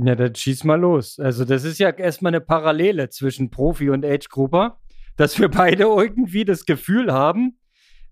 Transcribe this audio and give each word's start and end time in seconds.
Ja, 0.00 0.14
dann 0.14 0.32
schieß 0.32 0.62
mal 0.62 0.78
los. 0.78 1.18
Also, 1.18 1.44
das 1.44 1.64
ist 1.64 1.80
ja 1.80 1.90
erstmal 1.90 2.30
eine 2.30 2.40
Parallele 2.40 3.08
zwischen 3.08 3.50
Profi 3.50 3.90
und 3.90 4.04
Age-Grupper, 4.04 4.78
dass 5.16 5.40
wir 5.40 5.48
beide 5.48 5.84
irgendwie 5.84 6.44
das 6.44 6.66
Gefühl 6.66 7.12
haben, 7.12 7.58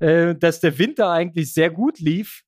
äh, 0.01 0.35
dass 0.35 0.59
der 0.59 0.79
Winter 0.79 1.11
eigentlich 1.11 1.55
sehr 1.55 1.71
gut 1.71 2.01
lief. 2.01 2.43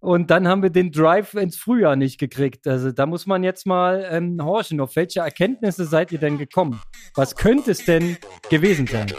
Und 0.00 0.30
dann 0.30 0.46
haben 0.46 0.62
wir 0.62 0.68
den 0.68 0.92
Drive 0.92 1.32
ins 1.32 1.56
Frühjahr 1.56 1.96
nicht 1.96 2.18
gekriegt. 2.18 2.66
Also 2.66 2.92
da 2.92 3.06
muss 3.06 3.24
man 3.24 3.42
jetzt 3.42 3.64
mal 3.64 4.06
ähm, 4.10 4.38
horchen. 4.44 4.78
Auf 4.80 4.96
welche 4.96 5.20
Erkenntnisse 5.20 5.86
seid 5.86 6.12
ihr 6.12 6.18
denn 6.18 6.36
gekommen? 6.36 6.78
Was 7.14 7.36
könnte 7.36 7.70
es 7.70 7.86
denn 7.86 8.18
gewesen 8.50 8.86
sein? 8.86 9.10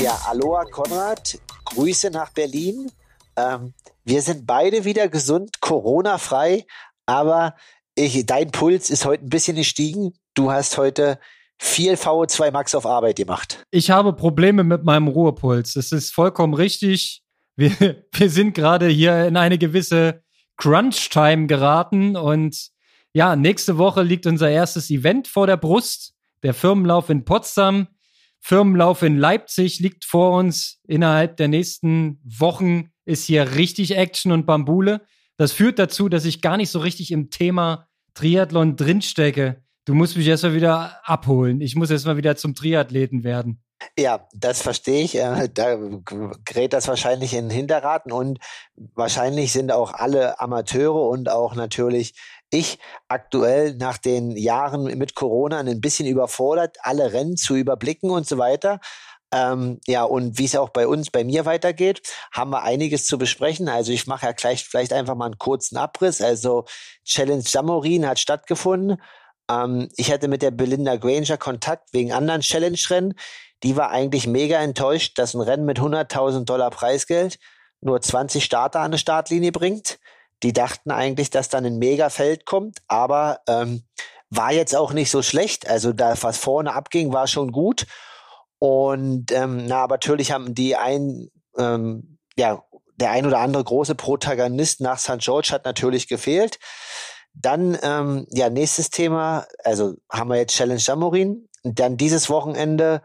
Ja, 0.00 0.18
Aloha 0.26 0.64
Konrad, 0.64 1.38
Grüße 1.66 2.10
nach 2.10 2.32
Berlin. 2.32 2.90
Ähm, 3.38 3.74
wir 4.04 4.22
sind 4.22 4.46
beide 4.46 4.84
wieder 4.84 5.08
gesund, 5.08 5.60
Corona-frei, 5.60 6.66
aber 7.06 7.54
ich, 7.94 8.26
dein 8.26 8.50
Puls 8.50 8.90
ist 8.90 9.04
heute 9.04 9.24
ein 9.24 9.28
bisschen 9.28 9.56
gestiegen. 9.56 10.14
Du 10.34 10.50
hast 10.50 10.78
heute 10.78 11.18
viel 11.58 11.94
VO2 11.94 12.52
Max 12.52 12.74
auf 12.74 12.86
Arbeit 12.86 13.16
gemacht. 13.16 13.64
Ich 13.70 13.90
habe 13.90 14.12
Probleme 14.12 14.64
mit 14.64 14.84
meinem 14.84 15.08
Ruhepuls. 15.08 15.74
Das 15.74 15.92
ist 15.92 16.12
vollkommen 16.12 16.54
richtig. 16.54 17.22
Wir, 17.56 17.70
wir 18.12 18.30
sind 18.30 18.54
gerade 18.54 18.88
hier 18.88 19.26
in 19.26 19.36
eine 19.36 19.58
gewisse 19.58 20.22
Crunch-Time 20.56 21.46
geraten 21.46 22.16
und 22.16 22.70
ja, 23.12 23.36
nächste 23.36 23.78
Woche 23.78 24.02
liegt 24.02 24.26
unser 24.26 24.50
erstes 24.50 24.90
Event 24.90 25.28
vor 25.28 25.46
der 25.46 25.56
Brust. 25.56 26.14
Der 26.42 26.54
Firmenlauf 26.54 27.10
in 27.10 27.24
Potsdam. 27.24 27.88
Firmenlauf 28.40 29.02
in 29.02 29.18
Leipzig 29.18 29.80
liegt 29.80 30.04
vor 30.04 30.36
uns. 30.36 30.78
Innerhalb 30.86 31.36
der 31.36 31.48
nächsten 31.48 32.20
Wochen 32.22 32.90
ist 33.08 33.24
hier 33.24 33.54
richtig 33.54 33.96
Action 33.96 34.32
und 34.32 34.44
Bambule. 34.44 35.00
Das 35.38 35.52
führt 35.52 35.78
dazu, 35.78 36.08
dass 36.08 36.26
ich 36.26 36.42
gar 36.42 36.56
nicht 36.56 36.70
so 36.70 36.78
richtig 36.78 37.10
im 37.10 37.30
Thema 37.30 37.88
Triathlon 38.14 38.76
drinstecke. 38.76 39.62
Du 39.86 39.94
musst 39.94 40.16
mich 40.16 40.26
erstmal 40.26 40.54
wieder 40.54 41.00
abholen. 41.04 41.62
Ich 41.62 41.74
muss 41.74 41.90
erstmal 41.90 42.18
wieder 42.18 42.36
zum 42.36 42.54
Triathleten 42.54 43.24
werden. 43.24 43.62
Ja, 43.98 44.28
das 44.34 44.60
verstehe 44.60 45.02
ich. 45.04 45.16
Äh, 45.16 45.48
da 45.52 45.76
gerät 46.44 46.72
das 46.72 46.88
wahrscheinlich 46.88 47.32
in 47.32 47.48
Hinterraten 47.48 48.12
und 48.12 48.40
wahrscheinlich 48.94 49.52
sind 49.52 49.72
auch 49.72 49.94
alle 49.94 50.40
Amateure 50.40 51.08
und 51.08 51.30
auch 51.30 51.54
natürlich 51.54 52.14
ich 52.50 52.78
aktuell 53.08 53.76
nach 53.76 53.98
den 53.98 54.36
Jahren 54.36 54.84
mit 54.98 55.14
Corona 55.14 55.60
ein 55.60 55.80
bisschen 55.80 56.06
überfordert, 56.06 56.76
alle 56.82 57.12
Rennen 57.12 57.36
zu 57.36 57.54
überblicken 57.54 58.10
und 58.10 58.26
so 58.26 58.36
weiter. 58.38 58.80
Ähm, 59.32 59.78
ja, 59.86 60.04
und 60.04 60.38
wie 60.38 60.46
es 60.46 60.56
auch 60.56 60.70
bei 60.70 60.86
uns, 60.86 61.10
bei 61.10 61.22
mir 61.22 61.44
weitergeht, 61.44 62.00
haben 62.32 62.50
wir 62.50 62.62
einiges 62.62 63.06
zu 63.06 63.18
besprechen. 63.18 63.68
Also 63.68 63.92
ich 63.92 64.06
mache 64.06 64.26
ja 64.26 64.32
gleich 64.32 64.64
vielleicht 64.64 64.92
einfach 64.92 65.14
mal 65.14 65.26
einen 65.26 65.38
kurzen 65.38 65.76
Abriss. 65.76 66.20
Also 66.22 66.64
Challenge 67.04 67.42
Samorin 67.42 68.06
hat 68.06 68.18
stattgefunden. 68.18 69.00
Ähm, 69.50 69.88
ich 69.96 70.10
hatte 70.10 70.28
mit 70.28 70.42
der 70.42 70.50
Belinda 70.50 70.96
Granger 70.96 71.36
Kontakt 71.36 71.92
wegen 71.92 72.12
anderen 72.12 72.40
Challenge-Rennen. 72.40 73.14
Die 73.62 73.76
war 73.76 73.90
eigentlich 73.90 74.26
mega 74.26 74.58
enttäuscht, 74.60 75.18
dass 75.18 75.34
ein 75.34 75.40
Rennen 75.40 75.64
mit 75.64 75.78
100.000 75.78 76.44
Dollar 76.44 76.70
Preisgeld 76.70 77.38
nur 77.80 78.00
20 78.00 78.44
Starter 78.44 78.80
an 78.80 78.92
die 78.92 78.98
Startlinie 78.98 79.52
bringt. 79.52 79.98
Die 80.42 80.52
dachten 80.52 80.90
eigentlich, 80.90 81.30
dass 81.30 81.48
dann 81.48 81.66
ein 81.66 81.78
Mega-Feld 81.78 82.46
kommt, 82.46 82.78
aber 82.86 83.40
ähm, 83.48 83.82
war 84.30 84.52
jetzt 84.52 84.76
auch 84.76 84.92
nicht 84.92 85.10
so 85.10 85.22
schlecht. 85.22 85.68
Also 85.68 85.92
da, 85.92 86.14
was 86.22 86.38
vorne 86.38 86.74
abging, 86.74 87.12
war 87.12 87.26
schon 87.26 87.50
gut. 87.50 87.86
Und 88.58 89.32
ähm, 89.32 89.66
na, 89.66 89.82
aber 89.82 89.94
natürlich 89.94 90.32
haben 90.32 90.54
die 90.54 90.76
ein, 90.76 91.30
ähm, 91.56 92.18
ja, 92.36 92.62
der 92.96 93.10
ein 93.12 93.26
oder 93.26 93.38
andere 93.38 93.62
große 93.62 93.94
Protagonist 93.94 94.80
nach 94.80 94.98
St. 94.98 95.18
George 95.18 95.50
hat 95.52 95.64
natürlich 95.64 96.08
gefehlt. 96.08 96.58
Dann, 97.32 97.78
ähm, 97.82 98.26
ja, 98.30 98.50
nächstes 98.50 98.90
Thema, 98.90 99.46
also 99.62 99.94
haben 100.10 100.30
wir 100.30 100.36
jetzt 100.36 100.56
Challenge 100.56 100.80
Samorin. 100.80 101.48
Dann 101.62 101.96
dieses 101.96 102.28
Wochenende 102.28 103.02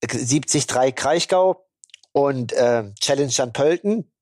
73 0.00 0.66
Kraichgau 0.66 1.66
und 2.12 2.52
äh, 2.52 2.92
Challenge 3.00 3.30
St. 3.30 3.52
Pölten. 3.52 4.12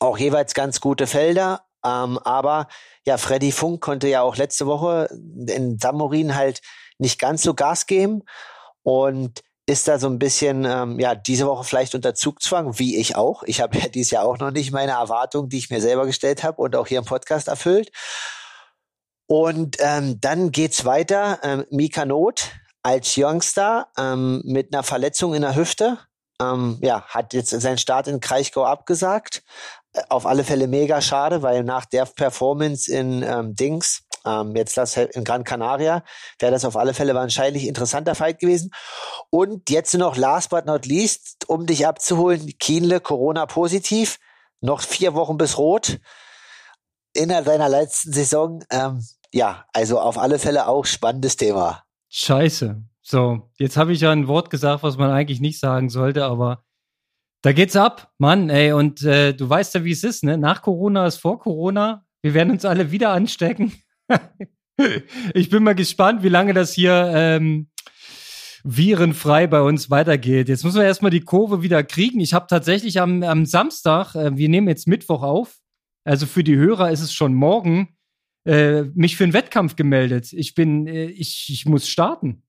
Auch 0.00 0.18
jeweils 0.18 0.52
ganz 0.52 0.80
gute 0.80 1.06
Felder. 1.06 1.64
Ähm, 1.84 2.18
aber 2.18 2.68
ja, 3.06 3.16
Freddy 3.16 3.52
Funk 3.52 3.80
konnte 3.80 4.08
ja 4.08 4.22
auch 4.22 4.36
letzte 4.36 4.66
Woche 4.66 5.08
in 5.46 5.78
Samorin 5.78 6.34
halt 6.34 6.60
nicht 6.98 7.18
ganz 7.18 7.42
so 7.42 7.54
Gas 7.54 7.86
geben 7.86 8.22
und 8.82 9.42
ist 9.66 9.88
da 9.88 9.98
so 9.98 10.08
ein 10.08 10.18
bisschen, 10.18 10.64
ähm, 10.64 11.00
ja, 11.00 11.14
diese 11.14 11.46
Woche 11.46 11.64
vielleicht 11.64 11.94
unter 11.94 12.14
Zugzwang, 12.14 12.78
wie 12.78 12.96
ich 12.96 13.16
auch. 13.16 13.42
Ich 13.44 13.60
habe 13.60 13.78
ja 13.78 13.88
dieses 13.88 14.10
Jahr 14.10 14.24
auch 14.24 14.38
noch 14.38 14.50
nicht 14.50 14.72
meine 14.72 14.92
Erwartungen, 14.92 15.48
die 15.48 15.58
ich 15.58 15.70
mir 15.70 15.80
selber 15.80 16.06
gestellt 16.06 16.42
habe 16.42 16.60
und 16.60 16.76
auch 16.76 16.86
hier 16.86 16.98
im 16.98 17.04
Podcast 17.04 17.48
erfüllt. 17.48 17.90
Und 19.26 19.76
ähm, 19.80 20.20
dann 20.20 20.50
geht's 20.50 20.84
weiter. 20.84 21.38
Ähm, 21.42 21.64
Mika 21.70 22.04
Not 22.04 22.50
als 22.82 23.14
Youngster 23.16 23.88
ähm, 23.96 24.42
mit 24.44 24.72
einer 24.72 24.82
Verletzung 24.82 25.34
in 25.34 25.42
der 25.42 25.56
Hüfte. 25.56 25.98
Ähm, 26.40 26.78
ja, 26.82 27.02
hat 27.06 27.32
jetzt 27.32 27.50
seinen 27.50 27.78
Start 27.78 28.06
in 28.06 28.20
Kraichgau 28.20 28.64
abgesagt. 28.64 29.42
Äh, 29.92 30.02
auf 30.10 30.26
alle 30.26 30.44
Fälle 30.44 30.66
mega 30.66 31.00
schade, 31.00 31.42
weil 31.42 31.64
nach 31.64 31.86
der 31.86 32.04
Performance 32.04 32.92
in 32.92 33.22
ähm, 33.22 33.54
Dings, 33.54 34.02
ähm, 34.26 34.54
jetzt 34.54 34.76
das 34.76 34.96
in 34.96 35.24
Gran 35.24 35.44
Canaria, 35.44 36.02
wäre 36.38 36.52
das 36.52 36.64
auf 36.64 36.76
alle 36.76 36.92
Fälle 36.92 37.14
wahrscheinlich 37.14 37.66
interessanter 37.66 38.14
Fight 38.14 38.38
gewesen. 38.38 38.70
Und 39.34 39.68
jetzt 39.68 39.92
noch 39.94 40.16
last 40.16 40.50
but 40.50 40.64
not 40.64 40.86
least, 40.86 41.46
um 41.48 41.66
dich 41.66 41.88
abzuholen, 41.88 42.56
Kienle 42.60 43.00
Corona 43.00 43.46
positiv, 43.46 44.20
noch 44.60 44.80
vier 44.80 45.14
Wochen 45.14 45.38
bis 45.38 45.58
rot 45.58 45.98
in 47.14 47.30
seiner 47.30 47.68
letzten 47.68 48.12
Saison. 48.12 48.62
Ähm, 48.70 49.04
ja, 49.32 49.64
also 49.72 49.98
auf 49.98 50.18
alle 50.18 50.38
Fälle 50.38 50.68
auch 50.68 50.84
spannendes 50.84 51.36
Thema. 51.36 51.82
Scheiße. 52.10 52.80
So, 53.02 53.50
jetzt 53.58 53.76
habe 53.76 53.92
ich 53.92 54.02
ja 54.02 54.12
ein 54.12 54.28
Wort 54.28 54.50
gesagt, 54.50 54.84
was 54.84 54.98
man 54.98 55.10
eigentlich 55.10 55.40
nicht 55.40 55.58
sagen 55.58 55.88
sollte, 55.88 56.26
aber 56.26 56.62
da 57.42 57.50
geht's 57.50 57.74
ab, 57.74 58.12
Mann, 58.18 58.50
ey. 58.50 58.70
Und 58.70 59.02
äh, 59.02 59.34
du 59.34 59.50
weißt 59.50 59.74
ja, 59.74 59.82
wie 59.82 59.90
es 59.90 60.04
ist, 60.04 60.22
ne? 60.22 60.38
Nach 60.38 60.62
Corona 60.62 61.08
ist 61.08 61.16
vor 61.16 61.40
Corona. 61.40 62.06
Wir 62.22 62.34
werden 62.34 62.52
uns 62.52 62.64
alle 62.64 62.92
wieder 62.92 63.10
anstecken. 63.10 63.72
ich 65.34 65.50
bin 65.50 65.64
mal 65.64 65.74
gespannt, 65.74 66.22
wie 66.22 66.28
lange 66.28 66.54
das 66.54 66.72
hier 66.72 67.10
ähm, 67.12 67.66
virenfrei 68.64 69.46
bei 69.46 69.60
uns 69.60 69.90
weitergeht. 69.90 70.48
Jetzt 70.48 70.64
müssen 70.64 70.78
wir 70.78 70.86
erstmal 70.86 71.10
die 71.10 71.20
Kurve 71.20 71.62
wieder 71.62 71.84
kriegen. 71.84 72.18
Ich 72.20 72.32
habe 72.32 72.46
tatsächlich 72.48 73.00
am, 73.00 73.22
am 73.22 73.46
Samstag, 73.46 74.14
äh, 74.14 74.36
wir 74.36 74.48
nehmen 74.48 74.68
jetzt 74.68 74.88
Mittwoch 74.88 75.22
auf, 75.22 75.58
also 76.04 76.26
für 76.26 76.42
die 76.42 76.56
Hörer 76.56 76.90
ist 76.90 77.00
es 77.00 77.12
schon 77.12 77.34
morgen, 77.34 77.96
äh, 78.46 78.82
mich 78.94 79.16
für 79.16 79.24
einen 79.24 79.32
Wettkampf 79.32 79.76
gemeldet. 79.76 80.32
Ich 80.32 80.54
bin, 80.54 80.86
äh, 80.86 81.06
ich, 81.06 81.48
ich 81.50 81.66
muss 81.66 81.88
starten. 81.88 82.42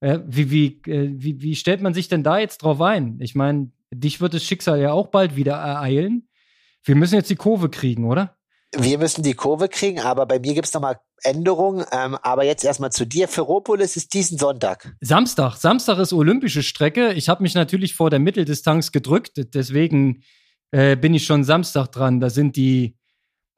Äh, 0.00 0.20
wie, 0.26 0.50
wie, 0.50 0.82
äh, 0.90 1.12
wie, 1.14 1.40
wie 1.40 1.56
stellt 1.56 1.80
man 1.80 1.94
sich 1.94 2.08
denn 2.08 2.22
da 2.22 2.38
jetzt 2.38 2.58
drauf 2.58 2.80
ein? 2.80 3.18
Ich 3.20 3.34
meine, 3.34 3.70
dich 3.92 4.20
wird 4.20 4.34
das 4.34 4.44
Schicksal 4.44 4.80
ja 4.80 4.92
auch 4.92 5.08
bald 5.08 5.36
wieder 5.36 5.54
ereilen. 5.54 6.28
Wir 6.82 6.96
müssen 6.96 7.14
jetzt 7.14 7.30
die 7.30 7.36
Kurve 7.36 7.70
kriegen, 7.70 8.04
oder? 8.04 8.36
Wir 8.76 8.98
müssen 8.98 9.22
die 9.22 9.34
Kurve 9.34 9.68
kriegen, 9.68 10.00
aber 10.00 10.26
bei 10.26 10.38
mir 10.38 10.54
gibt 10.54 10.66
es 10.66 10.74
nochmal 10.74 11.00
Änderungen. 11.22 11.84
Ähm, 11.92 12.16
aber 12.22 12.44
jetzt 12.44 12.64
erstmal 12.64 12.92
zu 12.92 13.04
dir. 13.04 13.28
Ferropolis 13.28 13.96
ist 13.96 14.14
diesen 14.14 14.38
Sonntag. 14.38 14.94
Samstag. 15.00 15.56
Samstag 15.56 15.98
ist 15.98 16.12
olympische 16.12 16.62
Strecke. 16.62 17.12
Ich 17.12 17.28
habe 17.28 17.42
mich 17.42 17.54
natürlich 17.54 17.94
vor 17.94 18.10
der 18.10 18.18
Mitteldistanz 18.18 18.92
gedrückt. 18.92 19.32
Deswegen 19.54 20.22
äh, 20.70 20.96
bin 20.96 21.14
ich 21.14 21.24
schon 21.24 21.44
Samstag 21.44 21.88
dran. 21.92 22.20
Da 22.20 22.30
sind 22.30 22.56
die, 22.56 22.96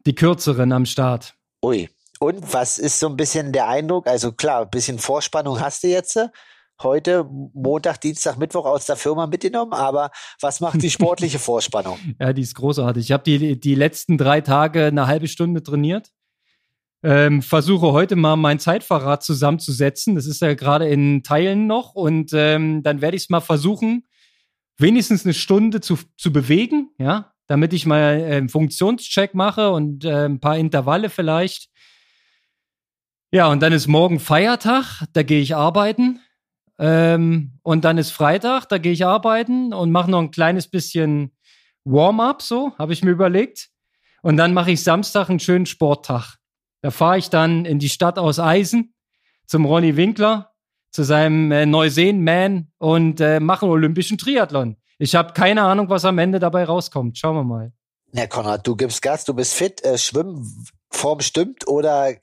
die 0.07 0.15
kürzeren 0.15 0.73
am 0.73 0.87
Start. 0.87 1.35
Ui. 1.63 1.89
Und 2.19 2.53
was 2.53 2.79
ist 2.79 2.99
so 2.99 3.09
ein 3.09 3.17
bisschen 3.17 3.53
der 3.53 3.69
Eindruck? 3.69 4.07
Also 4.07 4.33
klar, 4.33 4.63
ein 4.63 4.71
bisschen 4.71 4.99
Vorspannung 4.99 5.61
hast 5.61 5.85
du 5.85 5.89
jetzt 5.89 6.19
heute 6.83 7.29
Montag, 7.55 8.01
Dienstag, 8.01 8.39
Mittwoch 8.39 8.67
aus 8.67 8.87
der 8.87 8.97
Firma 8.97 9.27
mitgenommen, 9.27 9.73
aber 9.73 10.11
was 10.41 10.61
macht 10.61 10.83
die 10.83 10.91
sportliche 10.91 11.39
Vorspannung? 11.41 11.99
ja, 12.21 12.33
die 12.33 12.43
ist 12.43 12.55
großartig. 12.55 13.05
Ich 13.05 13.13
habe 13.13 13.25
die, 13.25 13.59
die 13.59 13.75
letzten 13.75 14.19
drei 14.19 14.41
Tage 14.41 14.87
eine 14.87 15.07
halbe 15.07 15.29
Stunde 15.29 15.63
trainiert. 15.63 16.11
Ähm, 17.03 17.43
versuche 17.43 17.93
heute 17.93 18.17
mal 18.17 18.37
mein 18.37 18.59
Zeitfahrrad 18.59 19.23
zusammenzusetzen. 19.23 20.15
Das 20.15 20.27
ist 20.27 20.41
ja 20.41 20.55
gerade 20.55 20.89
in 20.89 21.23
Teilen 21.23 21.67
noch 21.67 21.95
und 21.95 22.33
ähm, 22.33 22.83
dann 22.83 23.01
werde 23.01 23.17
ich 23.17 23.25
es 23.25 23.31
mal 23.31 23.41
versuchen, 23.41 24.07
wenigstens 24.79 25.25
eine 25.25 25.35
Stunde 25.35 25.81
zu, 25.81 25.99
zu 26.17 26.33
bewegen, 26.33 26.91
ja, 26.99 27.33
damit 27.47 27.73
ich 27.73 27.87
mal 27.87 28.23
einen 28.25 28.49
Funktionscheck 28.49 29.35
mache 29.35 29.71
und 29.71 30.05
äh, 30.05 30.25
ein 30.25 30.41
paar 30.41 30.59
Intervalle 30.59 31.11
vielleicht. 31.11 31.71
Ja, 33.33 33.49
und 33.49 33.61
dann 33.61 33.73
ist 33.73 33.87
morgen 33.87 34.19
Feiertag, 34.21 35.05
da 35.13 35.23
gehe 35.23 35.41
ich 35.41 35.55
arbeiten. 35.55 36.21
Ähm, 36.79 37.59
und 37.63 37.85
dann 37.85 37.99
ist 37.99 38.11
Freitag, 38.11 38.67
da 38.69 38.79
gehe 38.79 38.93
ich 38.93 39.07
arbeiten 39.07 39.73
und 39.73 39.91
mache 39.91 40.11
noch 40.11 40.21
ein 40.21 40.31
kleines 40.31 40.69
bisschen 40.69 41.33
Warm-up, 41.85 42.43
so, 42.43 42.73
habe 42.79 42.93
ich 42.93 43.05
mir 43.05 43.13
überlegt. 43.13 43.71
Und 44.23 44.37
dann 44.37 44.53
mache 44.53 44.73
ich 44.73 44.83
Samstag 44.83 45.31
einen 45.31 45.41
schönen 45.41 45.67
Sporttag. 45.67 46.37
Da 46.83 46.91
fahre 46.91 47.19
ich 47.19 47.31
dann 47.31 47.65
in 47.65 47.79
die 47.79 47.89
Stadt 47.89 48.19
aus 48.19 48.39
Eisen 48.39 48.95
zum 49.47 49.65
Ronny 49.65 49.97
Winkler, 49.97 50.53
zu 50.91 51.05
seinem 51.05 51.53
äh, 51.53 51.67
Neuseen-Man 51.67 52.73
und 52.79 53.21
äh, 53.21 53.39
mache 53.39 53.67
einen 53.67 53.73
olympischen 53.73 54.19
Triathlon. 54.19 54.77
Ich 54.99 55.15
habe 55.15 55.33
keine 55.33 55.63
Ahnung, 55.63 55.89
was 55.91 56.05
am 56.05 56.19
Ende 56.19 56.39
dabei 56.39 56.65
rauskommt. 56.65 57.19
Schauen 57.19 57.37
wir 57.37 57.45
mal. 57.45 57.73
Na, 58.13 58.27
Konrad, 58.27 58.67
du 58.67 58.77
gibst 58.77 59.03
Gas, 59.03 59.25
du 59.25 59.35
bist 59.35 59.55
fit, 59.55 59.85
äh, 59.85 59.99
Schwimmform 59.99 61.21
stimmt 61.21 61.69
oder 61.69 62.15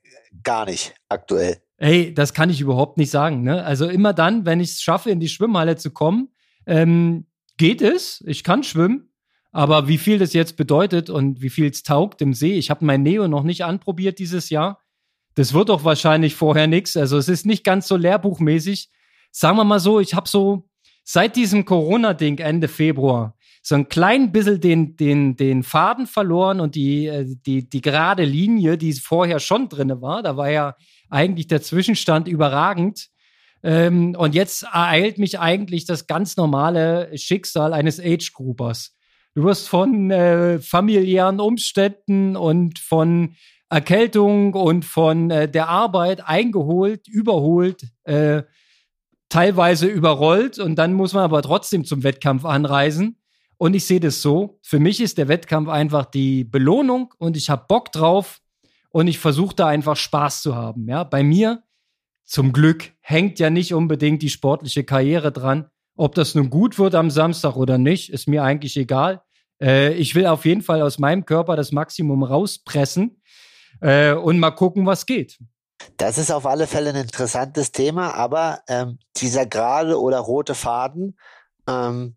gar 0.44 0.66
nicht 0.66 0.96
aktuell? 1.08 1.63
Ey, 1.78 2.14
das 2.14 2.34
kann 2.34 2.50
ich 2.50 2.62
überhaupt 2.62 2.98
nicht 2.98 3.10
sagen. 3.10 3.44
Ne? 3.44 3.64
Also 3.64 3.88
immer 3.88 4.14
dann, 4.14 4.46
wenn 4.46 4.60
ich 4.60 4.72
es 4.72 4.82
schaffe, 4.82 5.10
in 5.10 5.20
die 5.20 5.30
Schwimmhalle 5.30 5.76
zu 5.76 5.92
kommen, 5.92 6.30
ähm, 6.66 7.26
geht 7.58 7.82
es. 7.82 8.24
Ich 8.28 8.44
kann 8.44 8.64
schwimmen. 8.64 9.10
Aber 9.52 9.88
wie 9.88 9.98
viel 9.98 10.18
das 10.18 10.34
jetzt 10.34 10.58
bedeutet 10.58 11.10
und 11.10 11.42
wie 11.42 11.50
viel 11.50 11.70
es 11.70 11.84
taugt 11.84 12.22
im 12.22 12.34
See, 12.34 12.54
ich 12.54 12.72
habe 12.72 12.86
mein 12.86 13.04
Neo 13.04 13.28
noch 13.28 13.44
nicht 13.44 13.64
anprobiert 13.64 14.18
dieses 14.18 14.50
Jahr. 14.50 14.80
Das 15.36 15.54
wird 15.54 15.70
doch 15.70 15.84
wahrscheinlich 15.84 16.36
vorher 16.36 16.68
nichts. 16.68 16.98
Also 16.98 17.18
es 17.18 17.28
ist 17.28 17.46
nicht 17.46 17.64
ganz 17.64 17.88
so 17.88 17.96
lehrbuchmäßig. 17.96 18.90
Sagen 19.32 19.58
wir 19.58 19.64
mal 19.64 19.80
so, 19.80 20.00
ich 20.00 20.16
habe 20.16 20.28
so 20.28 20.70
seit 21.04 21.36
diesem 21.36 21.66
Corona-Ding 21.66 22.40
Ende 22.40 22.68
Februar 22.68 23.36
so 23.66 23.76
ein 23.76 23.88
klein 23.88 24.34
bisschen 24.34 24.60
den, 24.60 24.98
den, 24.98 25.38
den 25.38 25.64
Faden 25.64 26.06
verloren 26.06 26.60
und 26.60 26.76
die, 26.76 27.08
äh, 27.08 27.26
die, 27.46 27.68
die 27.68 27.82
gerade 27.82 28.26
Linie, 28.26 28.78
die 28.78 28.92
vorher 28.94 29.40
schon 29.40 29.70
drinne 29.70 30.02
war. 30.02 30.22
Da 30.22 30.36
war 30.36 30.52
ja 30.52 30.76
eigentlich 31.14 31.48
der 31.48 31.62
Zwischenstand 31.62 32.28
überragend. 32.28 33.10
Ähm, 33.64 34.16
und 34.18 34.36
jetzt 34.36 34.64
ereilt 34.64 35.18
mich 35.18 35.40
eigentlich 35.40 35.86
das 35.86 36.08
ganz 36.08 36.36
normale 36.36 37.18
Schicksal 37.18 37.74
eines 37.74 38.00
Age-Groupers. 38.00 38.96
Du 39.36 39.44
wirst 39.46 39.70
von 39.70 40.12
äh, 40.12 40.60
familiären 40.60 41.40
Umständen 41.40 42.36
und 42.36 42.78
von 42.78 43.36
Erkältung 43.70 44.54
und 44.54 44.86
von 44.86 45.32
äh, 45.32 45.50
der 45.50 45.70
Arbeit 45.70 46.28
eingeholt, 46.28 47.08
überholt, 47.08 47.88
äh, 48.04 48.44
teilweise 49.30 49.88
überrollt 49.88 50.60
und 50.60 50.76
dann 50.76 50.94
muss 50.94 51.14
man 51.14 51.24
aber 51.24 51.42
trotzdem 51.42 51.86
zum 51.86 52.04
Wettkampf 52.04 52.46
anreisen. 52.46 53.18
Und 53.58 53.76
ich 53.76 53.86
sehe 53.86 54.00
das 54.00 54.22
so, 54.22 54.60
für 54.62 54.78
mich 54.78 55.02
ist 55.02 55.18
der 55.18 55.28
Wettkampf 55.28 55.70
einfach 55.70 56.06
die 56.06 56.44
Belohnung 56.44 57.14
und 57.18 57.36
ich 57.36 57.50
habe 57.50 57.66
Bock 57.68 57.92
drauf 57.92 58.43
und 58.94 59.08
ich 59.08 59.18
versuche 59.18 59.56
da 59.56 59.68
einfach 59.68 59.98
Spaß 59.98 60.44
zu 60.44 60.56
haben. 60.56 60.88
Ja, 60.88 61.04
bei 61.04 61.24
mir 61.24 61.64
zum 62.24 62.54
Glück 62.54 62.92
hängt 63.02 63.40
ja 63.40 63.50
nicht 63.50 63.74
unbedingt 63.74 64.22
die 64.22 64.30
sportliche 64.30 64.84
Karriere 64.84 65.32
dran. 65.32 65.68
Ob 65.96 66.14
das 66.16 66.36
nun 66.36 66.52
gut 66.52 66.78
wird 66.78 66.94
am 66.94 67.10
Samstag 67.10 67.56
oder 67.56 67.78
nicht, 67.78 68.12
ist 68.14 68.28
mir 68.28 68.44
eigentlich 68.44 68.78
egal. 68.78 69.24
Äh, 69.60 69.94
ich 69.94 70.14
will 70.14 70.28
auf 70.28 70.46
jeden 70.46 70.62
Fall 70.62 70.82
aus 70.84 71.00
meinem 71.00 71.26
Körper 71.26 71.56
das 71.56 71.72
Maximum 71.72 72.24
rauspressen 72.24 73.20
äh, 73.82 74.14
und 74.14 74.40
mal 74.40 74.52
gucken, 74.52 74.86
was 74.86 75.08
geht. 75.08 75.40
Das 75.98 76.20
ist 76.20 76.32
auf 76.32 76.46
alle 76.46 76.68
Fälle 76.68 76.92
ein 76.92 76.96
interessantes 76.96 77.72
Thema, 77.72 78.14
aber 78.14 78.62
ähm, 78.68 79.00
dieser 79.18 79.48
gerade 79.48 80.00
oder 80.00 80.20
rote 80.20 80.54
Faden 80.54 81.18
ähm, 81.68 82.16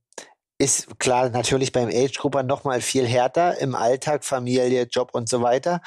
ist 0.59 0.99
klar 0.99 1.31
natürlich 1.31 1.73
beim 1.73 1.89
Age-Grupper 1.89 2.43
nochmal 2.43 2.83
viel 2.83 3.07
härter 3.07 3.59
im 3.61 3.75
Alltag, 3.75 4.25
Familie, 4.25 4.83
Job 4.91 5.11
und 5.15 5.29
so 5.29 5.41
weiter. 5.41 5.81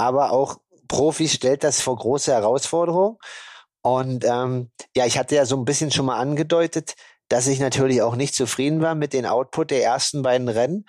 Aber 0.00 0.32
auch 0.32 0.56
Profis 0.88 1.34
stellt 1.34 1.62
das 1.62 1.82
vor 1.82 1.96
große 1.96 2.32
Herausforderungen. 2.32 3.18
Und 3.82 4.24
ähm, 4.24 4.70
ja, 4.96 5.04
ich 5.04 5.18
hatte 5.18 5.34
ja 5.34 5.44
so 5.44 5.58
ein 5.58 5.66
bisschen 5.66 5.90
schon 5.90 6.06
mal 6.06 6.18
angedeutet, 6.18 6.94
dass 7.28 7.46
ich 7.46 7.60
natürlich 7.60 8.00
auch 8.00 8.16
nicht 8.16 8.34
zufrieden 8.34 8.80
war 8.80 8.94
mit 8.94 9.12
dem 9.12 9.26
Output 9.26 9.70
der 9.70 9.84
ersten 9.84 10.22
beiden 10.22 10.48
Rennen. 10.48 10.86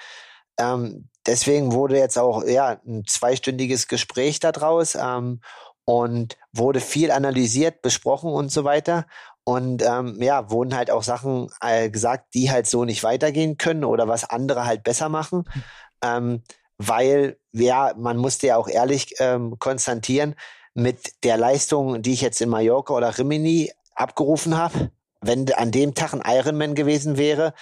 Ähm, 0.58 1.10
deswegen 1.26 1.74
wurde 1.74 1.98
jetzt 1.98 2.18
auch 2.18 2.46
ja 2.46 2.80
ein 2.88 3.04
zweistündiges 3.06 3.90
Gespräch 3.90 4.40
daraus 4.40 4.96
ähm, 4.96 5.42
und 5.84 6.38
wurde 6.54 6.80
viel 6.80 7.12
analysiert, 7.12 7.82
besprochen 7.82 8.32
und 8.32 8.50
so 8.50 8.64
weiter. 8.64 9.08
Und 9.44 9.84
ähm, 9.84 10.22
ja, 10.22 10.50
wurden 10.50 10.74
halt 10.74 10.90
auch 10.90 11.04
Sachen 11.04 11.50
äh, 11.60 11.90
gesagt, 11.90 12.34
die 12.34 12.50
halt 12.50 12.66
so 12.66 12.86
nicht 12.86 13.04
weitergehen 13.04 13.58
können 13.58 13.84
oder 13.84 14.08
was 14.08 14.24
andere 14.24 14.66
halt 14.66 14.84
besser 14.84 15.10
machen. 15.10 15.44
Ähm, 16.02 16.44
weil, 16.88 17.38
ja, 17.52 17.94
man 17.98 18.18
musste 18.18 18.48
ja 18.48 18.58
auch 18.58 18.68
ehrlich 18.68 19.16
ähm, 19.20 19.58
konstatieren, 19.60 20.36
mit 20.74 21.24
der 21.24 21.38
Leistung, 21.38 22.02
die 22.02 22.14
ich 22.14 22.22
jetzt 22.22 22.42
in 22.42 22.50
Mallorca 22.50 22.94
oder 22.94 23.18
Rimini 23.18 23.72
abgerufen 23.94 24.58
habe, 24.58 24.92
wenn 25.22 25.52
an 25.54 25.72
dem 25.72 25.94
Tag 25.94 26.14
ein 26.14 26.24
Ironman 26.26 26.76
gewesen 26.76 27.18
wäre, 27.18 27.54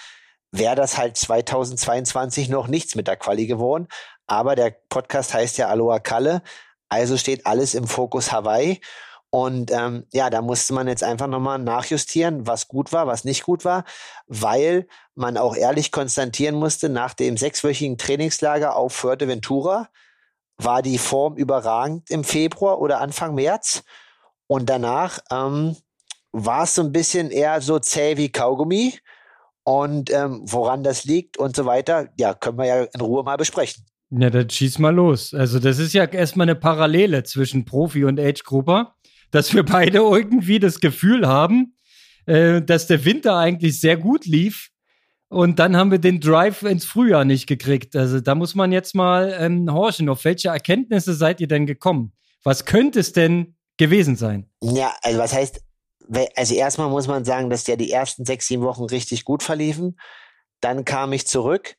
wäre 0.52 0.76
das 0.76 0.96
halt 0.96 1.16
2022 1.16 2.48
noch 2.48 2.68
nichts 2.68 2.94
mit 2.94 3.08
der 3.08 3.16
Quali 3.16 3.46
geworden. 3.46 3.88
Aber 4.26 4.54
der 4.54 4.74
Podcast 4.88 5.34
heißt 5.34 5.58
ja 5.58 5.68
Aloha 5.68 5.98
Kalle, 5.98 6.42
also 6.88 7.16
steht 7.16 7.46
alles 7.46 7.74
im 7.74 7.86
Fokus 7.86 8.32
Hawaii. 8.32 8.80
Und 9.30 9.70
ähm, 9.70 10.06
ja, 10.12 10.30
da 10.30 10.40
musste 10.40 10.72
man 10.72 10.88
jetzt 10.88 11.04
einfach 11.04 11.28
nochmal 11.28 11.58
nachjustieren, 11.58 12.46
was 12.46 12.68
gut 12.68 12.92
war, 12.92 13.06
was 13.06 13.24
nicht 13.24 13.44
gut 13.44 13.64
war, 13.64 13.84
weil 14.26 14.88
man 15.20 15.36
auch 15.36 15.54
ehrlich 15.54 15.92
konstatieren 15.92 16.56
musste, 16.56 16.88
nach 16.88 17.14
dem 17.14 17.36
sechswöchigen 17.36 17.98
Trainingslager 17.98 18.76
auf 18.76 18.92
Fuerteventura 18.92 19.88
war 20.56 20.82
die 20.82 20.98
Form 20.98 21.36
überragend 21.36 22.10
im 22.10 22.24
Februar 22.24 22.80
oder 22.80 23.00
Anfang 23.00 23.34
März. 23.34 23.82
Und 24.46 24.68
danach 24.68 25.20
ähm, 25.30 25.76
war 26.32 26.64
es 26.64 26.74
so 26.74 26.82
ein 26.82 26.92
bisschen 26.92 27.30
eher 27.30 27.60
so 27.60 27.78
zäh 27.78 28.16
wie 28.16 28.30
Kaugummi. 28.30 28.98
Und 29.62 30.10
ähm, 30.10 30.42
woran 30.44 30.82
das 30.82 31.04
liegt 31.04 31.38
und 31.38 31.54
so 31.54 31.64
weiter, 31.64 32.08
ja, 32.18 32.34
können 32.34 32.58
wir 32.58 32.66
ja 32.66 32.82
in 32.82 33.00
Ruhe 33.00 33.22
mal 33.22 33.36
besprechen. 33.36 33.86
Ja, 34.10 34.28
dann 34.28 34.50
schieß 34.50 34.78
mal 34.80 34.94
los. 34.94 35.32
Also, 35.32 35.60
das 35.60 35.78
ist 35.78 35.92
ja 35.92 36.04
erstmal 36.04 36.46
eine 36.46 36.56
Parallele 36.56 37.22
zwischen 37.22 37.64
Profi 37.64 38.04
und 38.04 38.18
Age-Grupper 38.18 38.96
dass 39.30 39.54
wir 39.54 39.62
beide 39.62 39.98
irgendwie 39.98 40.58
das 40.58 40.80
Gefühl 40.80 41.26
haben, 41.26 41.76
äh, 42.26 42.62
dass 42.62 42.86
der 42.86 43.04
Winter 43.04 43.36
eigentlich 43.36 43.80
sehr 43.80 43.96
gut 43.96 44.26
lief. 44.26 44.70
Und 45.30 45.60
dann 45.60 45.76
haben 45.76 45.92
wir 45.92 46.00
den 46.00 46.20
Drive 46.20 46.64
ins 46.64 46.84
Frühjahr 46.84 47.24
nicht 47.24 47.46
gekriegt. 47.46 47.94
Also 47.94 48.20
da 48.20 48.34
muss 48.34 48.56
man 48.56 48.72
jetzt 48.72 48.96
mal 48.96 49.32
ähm, 49.38 49.72
horchen. 49.72 50.08
Auf 50.08 50.24
welche 50.24 50.48
Erkenntnisse 50.48 51.14
seid 51.14 51.40
ihr 51.40 51.46
denn 51.46 51.66
gekommen? 51.66 52.12
Was 52.42 52.64
könnte 52.64 52.98
es 52.98 53.12
denn 53.12 53.56
gewesen 53.76 54.16
sein? 54.16 54.50
Ja, 54.60 54.92
also 55.02 55.20
was 55.20 55.32
heißt, 55.32 55.62
also 56.34 56.54
erstmal 56.54 56.90
muss 56.90 57.06
man 57.06 57.24
sagen, 57.24 57.48
dass 57.48 57.68
ja 57.68 57.76
die 57.76 57.92
ersten 57.92 58.24
sechs, 58.24 58.48
sieben 58.48 58.64
Wochen 58.64 58.82
richtig 58.82 59.24
gut 59.24 59.44
verliefen. 59.44 60.00
Dann 60.60 60.84
kam 60.84 61.12
ich 61.12 61.28
zurück 61.28 61.76